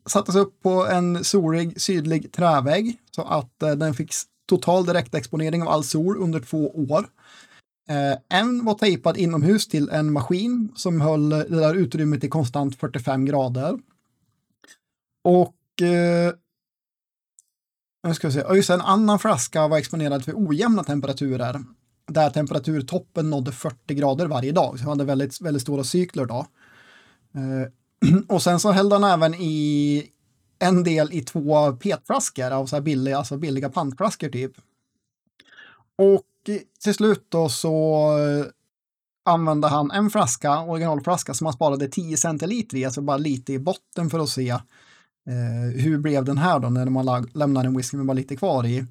sattes 0.06 0.34
upp 0.34 0.62
på 0.62 0.86
en 0.86 1.24
solig 1.24 1.80
sydlig 1.80 2.32
trävägg 2.32 2.98
så 3.10 3.22
att 3.22 3.62
eh, 3.62 3.70
den 3.70 3.94
fick 3.94 4.12
total 4.46 4.86
direktexponering 4.86 5.62
av 5.62 5.68
all 5.68 5.84
sol 5.84 6.16
under 6.16 6.40
två 6.40 6.70
år. 6.70 7.08
Eh, 7.88 8.38
en 8.38 8.64
var 8.64 8.74
tejpad 8.74 9.16
inomhus 9.16 9.68
till 9.68 9.88
en 9.88 10.12
maskin 10.12 10.72
som 10.76 11.00
höll 11.00 11.28
det 11.28 11.60
där 11.60 11.74
utrymmet 11.74 12.24
i 12.24 12.28
konstant 12.28 12.76
45 12.76 13.24
grader. 13.24 13.78
Och 15.24 15.82
eh, 15.82 16.32
nu 18.06 18.14
ska 18.14 18.26
vi 18.26 18.32
se, 18.32 18.42
och 18.42 18.56
just 18.56 18.70
en 18.70 18.80
annan 18.80 19.18
flaska 19.18 19.68
var 19.68 19.78
exponerad 19.78 20.24
för 20.24 20.32
ojämna 20.36 20.84
temperaturer 20.84 21.64
där 22.06 22.30
temperaturtoppen 22.30 23.30
nådde 23.30 23.52
40 23.52 23.94
grader 23.94 24.26
varje 24.26 24.52
dag. 24.52 24.78
Så 24.78 24.82
han 24.82 24.88
hade 24.88 25.04
väldigt, 25.04 25.40
väldigt 25.40 25.62
stora 25.62 25.84
cykler 25.84 26.26
då. 26.26 26.46
Eh, 27.34 28.18
och 28.28 28.42
sen 28.42 28.60
så 28.60 28.70
hällde 28.70 28.94
han 28.94 29.04
även 29.04 29.34
i 29.34 30.06
en 30.58 30.84
del 30.84 31.12
i 31.12 31.20
två 31.20 31.72
petflaskor 31.72 32.50
av 32.50 32.66
så 32.66 32.76
här 32.76 32.80
billiga, 32.80 33.18
alltså 33.18 33.36
billiga 33.36 33.68
pantflaskor 33.68 34.28
typ. 34.28 34.52
Och 35.98 36.50
till 36.82 36.94
slut 36.94 37.26
då 37.28 37.48
så 37.48 38.04
eh, 38.18 38.46
använde 39.24 39.68
han 39.68 39.90
en 39.90 40.10
flaska, 40.10 40.60
originalflaska, 40.60 41.34
som 41.34 41.46
han 41.46 41.54
sparade 41.54 41.88
10 41.88 42.16
centiliter 42.16 42.76
i, 42.76 42.84
alltså 42.84 43.00
bara 43.00 43.16
lite 43.16 43.52
i 43.52 43.58
botten 43.58 44.10
för 44.10 44.18
att 44.18 44.28
se 44.28 44.58
eh, 45.26 45.82
hur 45.82 45.98
blev 45.98 46.24
den 46.24 46.38
här 46.38 46.58
då 46.58 46.68
när 46.68 46.86
man 46.86 47.26
lämnar 47.34 47.64
en 47.64 47.76
whisky 47.76 47.96
med 47.96 48.06
bara 48.06 48.14
lite 48.14 48.36
kvar 48.36 48.66
i. 48.66 48.84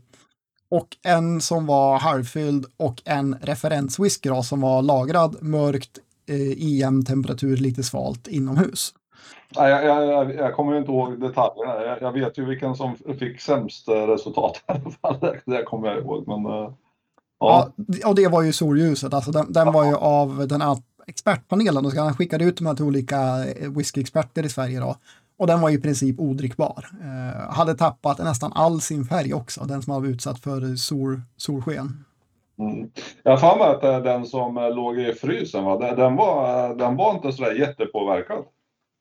Och 0.70 0.98
en 1.04 1.42
som 1.42 1.66
var 1.66 2.00
halvfylld 2.00 2.66
och 2.78 3.02
en 3.06 3.36
referenswhisky 3.42 4.30
då, 4.30 4.44
som 4.44 4.62
var 4.62 4.82
lagrad 4.82 5.44
mörkt 5.44 6.00
eh, 6.30 6.36
i 6.36 6.78
jämn 6.80 7.06
temperatur, 7.06 7.58
lite 7.58 7.84
svalt 7.84 8.28
inomhus. 8.28 8.94
Nej, 9.58 9.72
jag, 9.72 10.06
jag, 10.08 10.36
jag 10.36 10.54
kommer 10.54 10.78
inte 10.78 10.92
ihåg 10.92 11.22
detaljerna. 11.22 11.84
Jag, 11.86 12.02
jag, 12.02 12.12
vet 12.12 12.38
ju 12.38 12.46
vilken 12.46 12.76
som 12.76 12.96
fick 13.20 13.42
sämst 13.42 13.88
resultat 13.88 14.64
i 14.68 14.72
alla 14.72 14.92
fall. 14.92 15.40
Det, 15.46 15.64
kommer 15.64 15.88
jag 15.88 15.98
ihåg. 15.98 16.28
Men, 16.28 16.46
uh... 16.46 16.72
Ja. 17.40 17.70
ja, 18.02 18.10
och 18.10 18.16
det 18.16 18.28
var 18.28 18.42
ju 18.42 18.54
solljuset. 18.54 19.14
Alltså 19.14 19.32
den, 19.32 19.54
den 19.54 19.74
var 19.74 19.86
ju 19.86 19.96
av 19.96 20.48
den 20.48 20.62
här 20.62 20.78
expertpanelen. 21.08 21.86
Och 21.86 21.92
han 21.92 22.14
skickade 22.14 22.46
ut 22.46 22.58
de 22.58 22.66
här 22.66 22.74
till 22.74 22.86
olika 22.86 23.46
eh, 23.46 23.72
whiskyexperter 23.72 24.46
i 24.46 24.50
Sverige 24.50 24.80
då. 24.80 24.96
Och 25.38 25.48
den 25.48 25.62
var 25.62 25.70
i 25.70 25.78
princip 25.78 26.20
odrickbar. 26.20 26.86
Eh, 27.02 27.54
hade 27.54 27.76
tappat 27.76 28.20
nästan 28.20 28.54
all 28.54 28.82
sin 28.82 29.06
färg 29.06 29.34
också, 29.34 29.64
den 29.64 29.82
som 29.82 29.94
var 29.94 30.10
utsatt 30.10 30.40
för 30.40 30.76
sol, 30.76 31.22
solsken. 31.38 32.06
Mm. 32.60 32.90
Jag 33.24 33.32
har 33.32 33.38
för 33.38 33.58
mig 33.58 33.68
att 33.68 33.84
eh, 33.84 34.14
den 34.14 34.26
som 34.26 34.58
eh, 34.58 34.76
låg 34.76 35.00
i 35.00 35.14
frysen, 35.14 35.64
va? 35.64 35.96
Den, 35.96 36.16
var, 36.16 36.76
den 36.76 36.96
var 36.96 37.16
inte 37.16 37.32
sådär 37.32 37.52
jättepåverkad. 37.52 38.46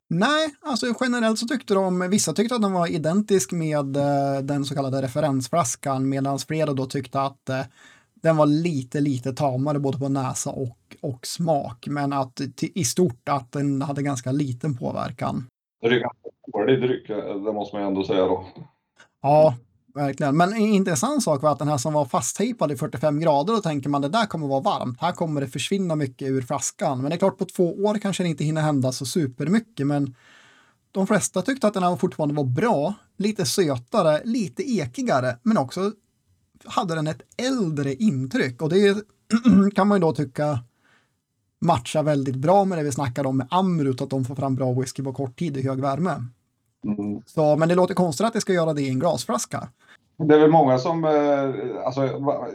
Nej, 0.09 0.55
alltså 0.61 0.85
generellt 1.01 1.39
så 1.39 1.47
tyckte 1.47 1.73
de, 1.73 2.09
vissa 2.09 2.33
tyckte 2.33 2.55
att 2.55 2.61
den 2.61 2.73
var 2.73 2.87
identisk 2.87 3.51
med 3.51 3.85
den 4.43 4.65
så 4.65 4.75
kallade 4.75 5.01
referensflaskan 5.01 6.09
medan 6.09 6.39
flera 6.39 6.73
då 6.73 6.85
tyckte 6.85 7.21
att 7.21 7.49
den 8.13 8.37
var 8.37 8.45
lite, 8.45 8.99
lite 8.99 9.33
tamare 9.33 9.79
både 9.79 9.97
på 9.97 10.09
näsa 10.09 10.49
och, 10.49 10.77
och 11.01 11.27
smak, 11.27 11.87
men 11.87 12.13
att 12.13 12.41
i 12.61 12.83
stort 12.83 13.29
att 13.29 13.51
den 13.51 13.81
hade 13.81 14.01
ganska 14.01 14.31
liten 14.31 14.77
påverkan. 14.77 15.47
Det 16.57 16.65
dålig 16.65 16.81
dryck, 16.81 17.09
eh, 17.09 17.35
det 17.35 17.53
måste 17.53 17.75
man 17.75 17.85
ändå 17.85 18.03
säga 18.03 18.25
då. 18.25 18.45
Ja, 19.21 19.55
verkligen. 19.93 20.37
Men 20.37 20.53
en 20.53 20.59
intressant 20.59 21.23
sak 21.23 21.41
var 21.41 21.51
att 21.51 21.59
den 21.59 21.67
här 21.67 21.77
som 21.77 21.93
var 21.93 22.05
fasttejpad 22.05 22.71
i 22.71 22.75
45 22.75 23.19
grader, 23.19 23.53
då 23.53 23.61
tänker 23.61 23.89
man 23.89 24.01
det 24.01 24.09
där 24.09 24.25
kommer 24.25 24.47
vara 24.47 24.61
varmt. 24.61 25.01
Här 25.01 25.11
kommer 25.11 25.41
det 25.41 25.47
försvinna 25.47 25.95
mycket 25.95 26.27
ur 26.27 26.41
flaskan. 26.41 27.01
Men 27.01 27.09
det 27.09 27.15
är 27.15 27.17
klart, 27.17 27.37
på 27.37 27.45
två 27.45 27.73
år 27.73 27.97
kanske 27.97 28.23
det 28.23 28.29
inte 28.29 28.43
hinner 28.43 28.61
hända 28.61 28.91
så 28.91 29.05
supermycket, 29.05 29.87
men 29.87 30.15
de 30.91 31.07
flesta 31.07 31.41
tyckte 31.41 31.67
att 31.67 31.73
den 31.73 31.83
här 31.83 31.95
fortfarande 31.95 32.35
var 32.35 32.43
bra, 32.43 32.93
lite 33.17 33.45
sötare, 33.45 34.21
lite 34.23 34.63
ekigare, 34.63 35.37
men 35.43 35.57
också 35.57 35.91
hade 36.65 36.95
den 36.95 37.07
ett 37.07 37.21
äldre 37.37 37.93
intryck 37.93 38.61
och 38.61 38.69
det 38.69 38.97
kan 39.75 39.87
man 39.87 39.97
ju 39.97 40.01
då 40.01 40.13
tycka 40.13 40.59
matchar 41.61 42.03
väldigt 42.03 42.35
bra 42.35 42.65
med 42.65 42.77
det 42.77 42.83
vi 42.83 42.91
snackade 42.91 43.27
om 43.27 43.37
med 43.37 43.47
Amrut, 43.49 44.01
att 44.01 44.09
de 44.09 44.25
får 44.25 44.35
fram 44.35 44.55
bra 44.55 44.73
whisky 44.73 45.03
på 45.03 45.13
kort 45.13 45.39
tid 45.39 45.57
i 45.57 45.67
hög 45.67 45.81
värme. 45.81 46.23
Mm. 46.85 47.21
Så, 47.25 47.55
men 47.55 47.69
det 47.69 47.75
låter 47.75 47.93
konstigt 47.93 48.27
att 48.27 48.33
det 48.33 48.41
ska 48.41 48.53
göra 48.53 48.73
det 48.73 48.81
i 48.81 48.89
en 48.89 48.99
glasflaska. 48.99 49.67
Det 50.17 50.35
är 50.35 50.39
väl 50.39 50.51
många 50.51 50.77
som, 50.77 51.03
eh, 51.03 51.85
alltså, 51.85 52.01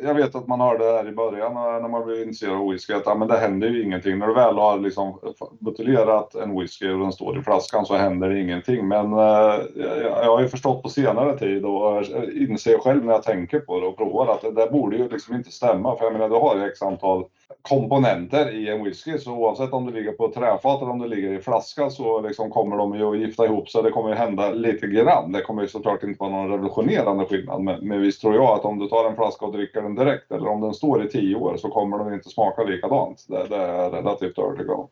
jag 0.03 0.15
vet 0.15 0.35
att 0.35 0.47
man 0.47 0.61
hörde 0.61 0.85
det 0.85 0.97
här 0.97 1.09
i 1.09 1.13
början 1.13 1.57
eh, 1.57 1.83
när 1.83 1.89
man 1.89 2.07
blev 2.07 2.19
intresserad 2.19 2.55
av 2.55 2.71
whisky 2.71 2.93
att 2.93 3.03
ja, 3.07 3.15
men 3.15 3.29
det 3.29 3.39
händer 3.39 3.69
ju 3.69 3.83
ingenting. 3.83 4.19
När 4.19 4.27
du 4.27 4.35
väl 4.35 4.55
har 4.55 4.79
liksom 4.79 5.09
eh, 5.09 5.47
buteljerat 5.59 6.35
en 6.35 6.61
whisky 6.61 6.91
och 6.91 6.99
den 6.99 7.13
står 7.13 7.39
i 7.39 7.43
flaskan 7.43 7.87
så 7.87 7.95
händer 7.95 8.29
det 8.29 8.41
ingenting. 8.41 8.89
Men 8.89 9.13
jag 9.13 10.25
har 10.25 10.41
ju 10.41 10.49
förstått 10.49 10.83
på 10.83 10.89
senare 10.89 11.39
tid 11.39 11.65
och 11.65 12.03
inser 12.35 12.79
själv 12.79 13.05
när 13.05 13.13
jag 13.13 13.23
tänker 13.23 13.61
på 13.61 13.81
det 13.81 13.87
och 13.87 13.97
provar 13.97 14.27
att 14.27 14.43
det 14.43 14.51
där 14.51 14.71
borde 14.71 14.97
ju 14.97 15.09
liksom 15.09 15.35
inte 15.35 15.51
stämma. 15.51 15.97
För 15.97 16.05
jag 16.05 16.13
menar, 16.13 16.29
du 16.29 16.35
har 16.35 16.57
ju 16.57 16.65
x 16.65 16.83
antal 16.83 17.25
komponenter 17.63 18.55
i 18.55 18.69
en 18.69 18.85
whisky. 18.85 19.19
Så 19.19 19.33
oavsett 19.33 19.73
om 19.73 19.87
det 19.87 19.93
ligger 19.93 20.13
på 20.13 20.33
träfat 20.33 20.83
eller 20.83 20.91
om 20.91 20.99
det 20.99 21.09
ligger 21.09 21.33
i 21.33 21.43
flaska 21.43 21.91
så 21.91 22.21
liksom 22.21 22.51
kommer 22.51 22.77
de 22.77 22.95
ju 22.95 23.05
att 23.05 23.19
gifta 23.19 23.45
ihop 23.45 23.69
sig. 23.69 23.83
Det 23.83 23.91
kommer 23.91 24.09
ju 24.09 24.15
hända 24.15 24.51
lite 24.51 24.87
grann. 24.87 25.33
Det 25.33 25.43
kommer 25.43 25.63
ju 25.63 25.69
såklart 25.69 26.03
inte 26.03 26.21
vara 26.21 26.31
någon 26.31 26.51
revolutionerande 26.51 27.25
skillnad. 27.25 27.63
Men, 27.63 27.89
men 27.89 28.01
visst 28.01 28.21
tror 28.21 28.35
jag 28.35 28.59
att 28.59 28.65
om 28.65 28.79
du 28.79 28.89
tar 28.89 29.11
en 29.11 29.17
flaska 29.17 29.47
och 29.47 29.53
dricker 29.53 29.83
den 29.83 29.95
direkt 29.95 30.33
eller 30.33 30.49
om 30.49 30.61
den 30.61 30.75
står 30.75 31.05
i 31.05 31.09
tio 31.09 31.37
år 31.37 31.57
så 31.57 31.69
kommer 31.69 31.99
den 31.99 32.15
inte 32.15 32.29
smaka 32.29 32.63
likadant. 32.63 33.25
Det, 33.29 33.47
det 33.49 33.57
är 33.57 33.75
jag 33.75 33.93
relativt 33.93 34.39
övertygad 34.39 34.77
om. 34.77 34.89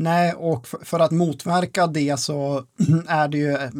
Nej, 0.00 0.32
och 0.32 0.66
för 0.66 1.00
att 1.00 1.10
motverka 1.10 1.86
det 1.86 2.20
så 2.20 2.64
är 3.08 3.28
det 3.28 3.38
ju 3.38 3.52
eh, 3.52 3.70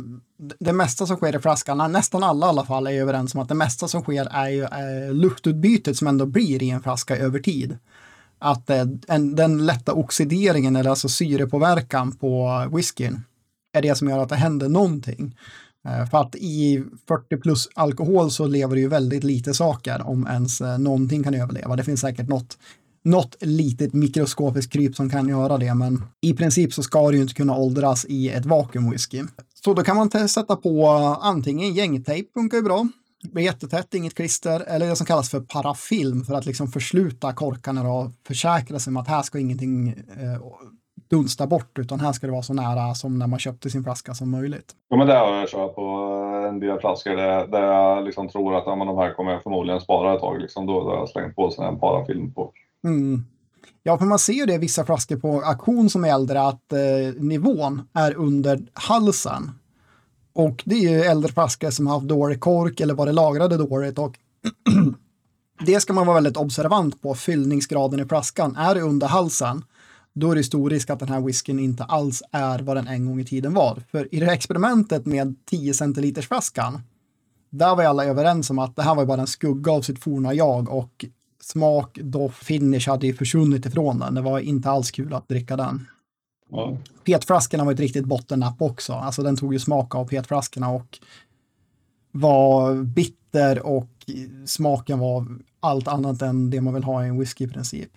det 0.59 0.73
mesta 0.73 1.07
som 1.07 1.16
sker 1.16 1.37
i 1.37 1.39
flaskan, 1.39 1.93
nästan 1.93 2.23
alla 2.23 2.47
i 2.47 2.49
alla 2.49 2.64
fall 2.64 2.87
är 2.87 3.01
överens 3.01 3.35
om 3.35 3.41
att 3.41 3.49
det 3.49 3.55
mesta 3.55 3.89
som 3.89 4.03
sker 4.03 4.29
är 4.31 4.49
ju 4.49 4.62
eh, 4.62 4.69
är 4.73 5.12
luftutbytet 5.12 5.97
som 5.97 6.07
ändå 6.07 6.27
blir 6.27 6.62
i 6.62 6.71
en 6.71 6.83
flaska 6.83 7.16
över 7.16 7.39
tid 7.39 7.79
att 8.39 8.70
eh, 8.70 8.84
en, 9.09 9.34
den 9.34 9.66
lätta 9.66 9.93
oxideringen 9.93 10.76
eller 10.76 10.91
alltså 10.91 11.09
syrepåverkan 11.09 12.12
på 12.12 12.64
whiskyn 12.72 13.20
är 13.72 13.82
det 13.82 13.95
som 13.95 14.09
gör 14.09 14.18
att 14.18 14.28
det 14.28 14.36
händer 14.36 14.68
någonting. 14.68 15.36
Eh, 15.89 16.11
för 16.11 16.18
att 16.18 16.34
i 16.34 16.84
40 17.09 17.36
plus 17.36 17.68
alkohol 17.74 18.30
så 18.30 18.47
lever 18.47 18.74
det 18.74 18.80
ju 18.80 18.89
väldigt 18.89 19.24
lite 19.24 19.55
saker 19.55 20.07
om 20.07 20.26
ens 20.26 20.61
eh, 20.61 20.78
någonting 20.78 21.22
kan 21.22 21.34
överleva. 21.34 21.76
Det 21.76 21.84
finns 21.84 22.01
säkert 22.01 22.28
något, 22.28 22.59
något 23.05 23.36
litet 23.41 23.93
mikroskopiskt 23.93 24.72
kryp 24.72 24.97
som 24.97 25.11
kan 25.11 25.28
göra 25.28 25.59
det, 25.59 25.74
men 25.74 26.03
i 26.20 26.34
princip 26.34 26.72
så 26.72 26.82
ska 26.82 27.11
det 27.11 27.16
ju 27.16 27.22
inte 27.22 27.34
kunna 27.34 27.57
åldras 27.57 28.07
i 28.09 28.28
ett 28.28 28.47
vakuumwhisky. 28.47 29.24
Så 29.64 29.74
då 29.74 29.82
kan 29.82 29.97
man 29.97 30.28
sätta 30.28 30.57
på 30.57 30.89
antingen 31.22 31.74
gängtejp, 31.74 32.28
funkar 32.34 32.57
ju 32.57 32.62
bra, 32.62 32.89
jättetätt, 33.35 33.95
inget 33.95 34.14
klister, 34.14 34.61
eller 34.61 34.89
det 34.89 34.97
som 34.97 35.07
kallas 35.07 35.31
för 35.31 35.41
parafilm 35.41 36.25
för 36.25 36.35
att 36.35 36.47
liksom 36.47 36.69
försluta 36.69 37.33
korkarna 37.33 37.93
och 37.93 38.11
försäkra 38.27 38.79
sig 38.79 38.91
om 38.91 38.97
att 38.97 39.09
här 39.09 39.23
ska 39.23 39.39
ingenting 39.39 39.89
eh, 39.89 40.41
dunsta 41.11 41.47
bort, 41.47 41.79
utan 41.79 42.01
här 42.01 42.12
ska 42.12 42.27
det 42.27 42.33
vara 42.33 42.43
så 42.43 42.55
nära 42.55 42.95
som 42.95 43.19
när 43.19 43.27
man 43.27 43.39
köpte 43.39 43.71
sin 43.71 43.85
flaska 43.85 44.14
som 44.14 44.31
möjligt. 44.31 44.73
Ja, 44.89 44.97
men 44.97 45.07
det 45.07 45.14
har 45.14 45.35
jag 45.35 45.49
kört 45.49 45.75
på 45.75 45.83
en 46.49 46.61
del 46.61 46.81
flaskor 46.81 47.16
där, 47.16 47.47
där 47.47 47.62
jag 47.62 48.05
liksom 48.05 48.29
tror 48.29 48.57
att 48.57 48.62
ja, 48.66 48.77
men 48.77 48.87
de 48.87 48.99
här 48.99 49.14
kommer 49.14 49.33
jag 49.33 49.43
förmodligen 49.43 49.81
spara 49.81 50.14
ett 50.14 50.21
tag. 50.21 50.41
Liksom. 50.41 50.66
Då, 50.66 50.85
har 50.85 50.97
jag 50.97 51.09
slängt 51.09 51.37
på 51.37 51.51
sån 51.51 51.64
en 51.64 51.81
parafilm 51.81 52.35
på. 52.35 52.53
Mm. 52.85 53.25
Ja, 53.83 53.99
för 53.99 54.05
man 54.05 54.19
ser 54.19 54.33
ju 54.33 54.47
det 54.47 54.55
i 54.55 54.59
vissa 54.59 54.85
flaskor 54.85 55.16
på 55.16 55.41
auktion 55.41 55.91
som 55.91 56.05
är 56.05 56.09
äldre, 56.09 56.41
att 56.41 56.73
eh, 56.73 57.23
nivån 57.23 57.89
är 57.95 58.16
under 58.16 58.61
halsen. 58.73 59.51
Och 60.39 60.62
det 60.66 60.74
är 60.74 60.80
ju 60.80 61.03
äldre 61.03 61.32
flaskor 61.32 61.70
som 61.70 61.86
har 61.86 61.95
haft 61.95 62.09
dålig 62.09 62.41
kork 62.41 62.80
eller 62.80 62.95
varit 62.95 63.14
lagrade 63.14 63.57
dåligt. 63.57 63.99
Och 63.99 64.18
det 65.66 65.80
ska 65.80 65.93
man 65.93 66.07
vara 66.07 66.14
väldigt 66.14 66.36
observant 66.36 67.03
på, 67.03 67.14
fyllningsgraden 67.14 68.01
i 68.01 68.05
flaskan. 68.05 68.57
Är 68.57 68.74
det 68.74 68.80
under 68.80 69.07
halsen, 69.07 69.64
då 70.12 70.30
är 70.30 70.36
det 70.36 70.45
stor 70.45 70.70
risk 70.70 70.91
att 70.91 70.99
den 70.99 71.09
här 71.09 71.20
whiskyn 71.20 71.59
inte 71.59 71.84
alls 71.84 72.22
är 72.32 72.59
vad 72.59 72.76
den 72.76 72.86
en 72.86 73.07
gång 73.07 73.20
i 73.20 73.24
tiden 73.24 73.55
var. 73.55 73.82
För 73.91 74.14
i 74.14 74.20
det 74.20 74.26
här 74.26 74.32
experimentet 74.32 75.07
med 75.07 75.34
10 75.45 75.74
centiliters 75.74 76.28
flaskan, 76.28 76.80
där 77.51 77.76
var 77.76 77.84
alla 77.84 78.05
överens 78.05 78.51
om 78.51 78.59
att 78.59 78.76
det 78.76 78.82
här 78.82 78.95
var 78.95 79.07
bara 79.07 79.20
en 79.20 79.26
skugga 79.26 79.72
av 79.72 79.82
sitt 79.82 79.99
forna 79.99 80.34
jag 80.34 80.68
och 80.68 81.05
smak, 81.43 81.99
doft, 82.03 82.45
finish 82.45 82.89
hade 82.89 83.07
ju 83.07 83.14
försvunnit 83.14 83.66
ifrån 83.66 83.99
den. 83.99 84.14
Det 84.14 84.20
var 84.20 84.39
inte 84.39 84.70
alls 84.70 84.91
kul 84.91 85.14
att 85.14 85.28
dricka 85.28 85.57
den. 85.57 85.86
Ja. 86.49 86.76
Petflaskorna 87.05 87.64
var 87.64 87.72
ett 87.72 87.80
riktigt 87.80 88.05
bottennapp 88.05 88.62
också. 88.62 88.92
Alltså 88.92 89.22
den 89.22 89.36
tog 89.36 89.53
ju 89.53 89.59
smak 89.59 89.94
av 89.94 90.09
petflaskorna 90.09 90.70
och 90.70 90.99
var 92.11 92.82
bitter 92.82 93.66
och 93.66 93.88
smaken 94.46 94.99
var 94.99 95.26
allt 95.61 95.88
annat 95.88 96.22
än 96.22 96.51
det 96.51 96.61
man 96.61 96.74
vill 96.74 96.84
ha 96.84 97.05
i 97.05 97.09
en 97.09 97.18
whisky 97.18 97.44
i 97.44 97.49
princip. 97.49 97.90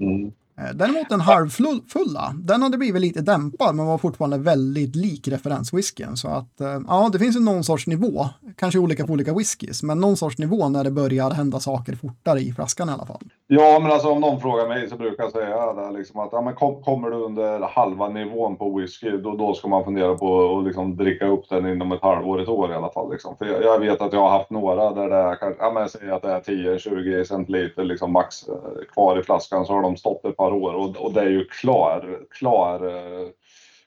Mm. 0.00 0.32
Eh, 0.58 0.74
däremot 0.74 1.08
den 1.08 1.20
halvfulla, 1.20 2.34
den 2.34 2.62
hade 2.62 2.78
blivit 2.78 3.02
lite 3.02 3.20
dämpad 3.20 3.74
men 3.74 3.86
var 3.86 3.98
fortfarande 3.98 4.38
väldigt 4.38 4.96
lik 4.96 5.28
referenswhiskyn. 5.28 6.16
Så 6.16 6.28
att 6.28 6.60
eh, 6.60 6.80
ja, 6.88 7.10
det 7.12 7.18
finns 7.18 7.36
ju 7.36 7.40
någon 7.40 7.64
sorts 7.64 7.86
nivå, 7.86 8.26
kanske 8.56 8.78
olika 8.78 9.06
på 9.06 9.12
olika 9.12 9.34
whiskys, 9.34 9.82
men 9.82 10.00
någon 10.00 10.16
sorts 10.16 10.38
nivå 10.38 10.68
när 10.68 10.84
det 10.84 10.90
börjar 10.90 11.30
hända 11.30 11.60
saker 11.60 11.96
fortare 11.96 12.40
i 12.40 12.52
flaskan 12.52 12.88
i 12.88 12.92
alla 12.92 13.06
fall. 13.06 13.22
Ja, 13.46 13.78
men 13.82 13.92
alltså 13.92 14.08
om 14.08 14.20
någon 14.20 14.40
frågar 14.40 14.68
mig 14.68 14.88
så 14.88 14.96
brukar 14.96 15.24
jag 15.24 15.32
säga 15.32 15.72
det, 15.72 15.98
liksom 15.98 16.20
att 16.20 16.28
ja, 16.32 16.40
men 16.40 16.54
kom, 16.54 16.82
kommer 16.82 17.10
du 17.10 17.16
under 17.16 17.60
halva 17.60 18.08
nivån 18.08 18.56
på 18.56 18.78
whisky, 18.78 19.10
då, 19.10 19.36
då 19.36 19.54
ska 19.54 19.68
man 19.68 19.84
fundera 19.84 20.14
på 20.14 20.58
att 20.58 20.64
liksom 20.64 20.96
dricka 20.96 21.26
upp 21.26 21.48
den 21.48 21.66
inom 21.66 21.92
ett 21.92 22.02
halvår, 22.02 22.42
ett 22.42 22.48
år 22.48 22.70
i 22.70 22.74
alla 22.74 22.90
fall. 22.90 23.12
Liksom. 23.12 23.36
För 23.36 23.46
jag, 23.46 23.62
jag, 23.62 23.78
vet 23.78 24.00
att 24.00 24.12
jag 24.12 24.20
har 24.20 24.30
haft 24.30 24.50
några 24.50 24.94
där 24.94 25.08
det 25.08 25.16
är, 25.16 25.56
ja, 25.58 25.72
men 25.74 25.88
säg 25.88 26.10
att 26.10 26.22
det 26.22 26.30
är 26.30 26.40
10-20 26.40 27.24
centiliter 27.24 27.84
liksom 27.84 28.12
max 28.12 28.48
eh, 28.48 28.54
kvar 28.92 29.18
i 29.18 29.22
flaskan 29.22 29.66
så 29.66 29.72
har 29.72 29.82
de 29.82 29.96
stått 29.96 30.24
ett 30.24 30.36
par 30.36 30.43
år 30.52 30.74
och, 30.74 30.96
och 30.96 31.12
det 31.12 31.20
är 31.20 31.30
ju 31.30 31.44
klar, 31.44 32.18
klar 32.30 32.86
eh, 32.86 33.28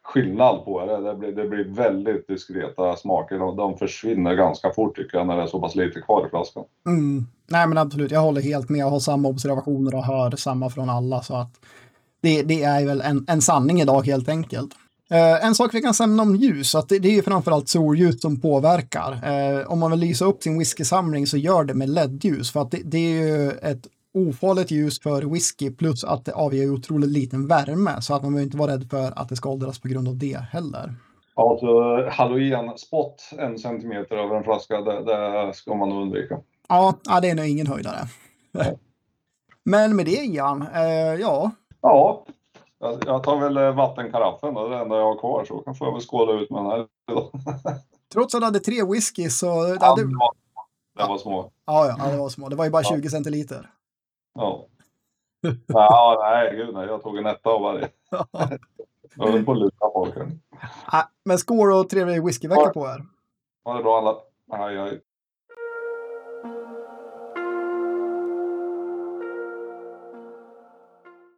skillnad 0.04 0.66
på 0.66 0.86
det. 0.86 1.02
Det 1.02 1.16
blir, 1.16 1.32
det 1.32 1.48
blir 1.48 1.64
väldigt 1.64 2.28
diskreta 2.28 2.96
smaker. 2.96 3.40
De, 3.40 3.56
de 3.56 3.78
försvinner 3.78 4.36
ganska 4.36 4.74
fort 4.74 4.96
tycker 4.96 5.18
jag 5.18 5.28
när 5.28 5.38
det 5.38 5.44
är 5.44 5.48
så 5.48 5.62
pass 5.62 5.76
lite 5.76 6.02
kvar 6.02 6.28
i 6.28 6.30
flaskan. 6.30 6.64
Mm. 6.88 7.28
Nej 7.48 7.68
men 7.68 7.78
absolut, 7.78 8.12
jag 8.12 8.22
håller 8.22 8.42
helt 8.42 8.70
med. 8.70 8.80
Jag 8.80 8.90
har 8.90 9.00
samma 9.00 9.30
observationer 9.30 9.96
och 9.96 10.04
hör 10.04 10.32
samma 10.32 10.70
från 10.70 10.90
alla. 10.90 11.22
Så 11.22 11.36
att 11.36 11.52
det, 12.22 12.44
det 12.44 12.64
är 12.64 12.86
väl 12.86 13.02
en, 13.02 13.26
en 13.28 13.42
sanning 13.42 13.82
idag 13.82 14.06
helt 14.06 14.30
enkelt. 14.30 14.74
Eh, 15.10 15.46
en 15.46 15.56
sak 15.56 15.74
vi 15.74 15.82
kan 15.82 15.94
säga 15.94 16.22
om 16.22 16.36
ljus, 16.36 16.76
att 16.76 16.90
det, 16.90 17.00
det 17.00 17.08
är 17.08 17.14
ju 17.14 17.22
framförallt 17.22 17.70
solljus 17.70 18.22
som 18.22 18.42
påverkar. 18.42 19.12
Eh, 19.12 19.72
om 19.72 19.80
man 19.80 19.92
vill 19.92 20.00
lysa 20.00 20.26
upp 20.26 20.44
sin 20.44 20.60
whiskysamling 20.60 21.28
så 21.28 21.38
gör 21.38 21.64
det 21.64 21.74
med 21.74 21.90
LED-ljus, 21.90 22.52
för 22.52 22.62
att 22.62 22.72
det, 22.72 22.82
det, 22.84 22.98
är 22.98 23.12
ju 23.12 23.52
ett 23.52 23.88
ofarligt 24.18 24.72
ljus 24.72 25.00
för 25.00 25.22
whisky 25.22 25.72
plus 25.72 26.04
att 26.04 26.26
det 26.26 26.34
avger 26.34 26.74
otroligt 26.74 27.10
liten 27.10 27.48
värme 27.48 28.02
så 28.02 28.14
att 28.14 28.24
man 28.24 28.32
behöver 28.32 28.46
inte 28.46 28.58
vara 28.58 28.72
rädd 28.72 28.90
för 28.90 29.20
att 29.20 29.30
det 29.30 29.36
ska 29.36 29.50
åldras 29.50 29.80
på 29.80 29.88
grund 29.88 30.08
av 30.08 30.18
det 30.18 30.38
heller. 30.52 30.96
Ja, 31.36 31.58
så 31.60 32.02
halogenspott 32.10 33.30
en 33.38 33.60
centimeter 33.60 34.16
över 34.16 34.36
en 34.36 34.44
flaska, 34.44 34.82
det, 34.82 35.04
det 35.04 35.54
ska 35.54 35.76
man 35.76 35.90
nog 35.90 36.02
undvika. 36.02 36.40
Ja, 36.70 36.96
det 37.22 37.30
är 37.30 37.36
nog 37.36 37.46
ingen 37.46 37.68
höjdare. 37.68 38.00
Men 39.64 39.96
med 39.96 40.06
det 40.06 40.12
Jan, 40.12 40.62
eh, 40.62 41.14
ja. 41.20 41.52
Ja, 41.82 42.26
jag 42.80 43.24
tar 43.24 43.40
väl 43.40 43.76
vattenkaraffen, 43.76 44.54
det 44.54 44.62
är 44.62 44.70
det 44.70 44.78
enda 44.78 44.98
jag 44.98 45.06
har 45.06 45.20
kvar, 45.20 45.46
så 45.46 45.58
kan 45.58 45.76
får 45.76 45.88
jag 45.88 45.94
väl 45.94 46.02
skåla 46.02 46.34
ut 46.42 46.50
med 46.50 46.64
den 46.64 46.72
här. 46.72 46.88
Trots 48.14 48.36
att 48.36 48.42
du 48.42 48.46
hade 48.46 48.60
tre 48.60 48.84
whisky 48.84 49.30
så... 49.30 49.46
Ja, 49.46 49.86
hade... 49.86 50.02
det, 50.02 50.16
var, 50.16 50.32
det 50.98 51.08
var 51.10 51.18
små. 51.18 51.52
Ja, 51.66 51.96
ja, 52.00 52.12
det 52.12 52.18
var 52.18 52.30
små. 52.30 52.50
Det 52.50 52.56
var 52.56 52.66
ju 52.66 52.72
bara 52.72 52.84
20 52.84 53.10
centiliter. 53.10 53.70
Ja. 54.38 54.66
ja, 55.68 56.18
nej, 56.22 56.56
gud 56.56 56.74
nej. 56.74 56.88
Jag 56.88 57.04
tog 57.04 57.18
en 57.18 57.26
etta 57.26 57.50
av 57.50 57.62
varje. 57.62 57.90
jag 59.16 59.28
höll 59.32 59.46
på 59.46 59.52
att 59.52 59.58
luta 59.58 59.92
folk. 59.94 60.16
Men 61.26 61.38
skål 61.38 61.72
och 61.72 61.90
trevlig 61.90 62.26
whiskyvecka 62.26 62.70
på 62.70 62.86
er. 62.86 63.06
Ha 63.64 63.78
det 63.78 63.84
bra 63.84 63.98
alla. 63.98 64.16
Aj, 64.66 64.78
aj. 64.78 65.02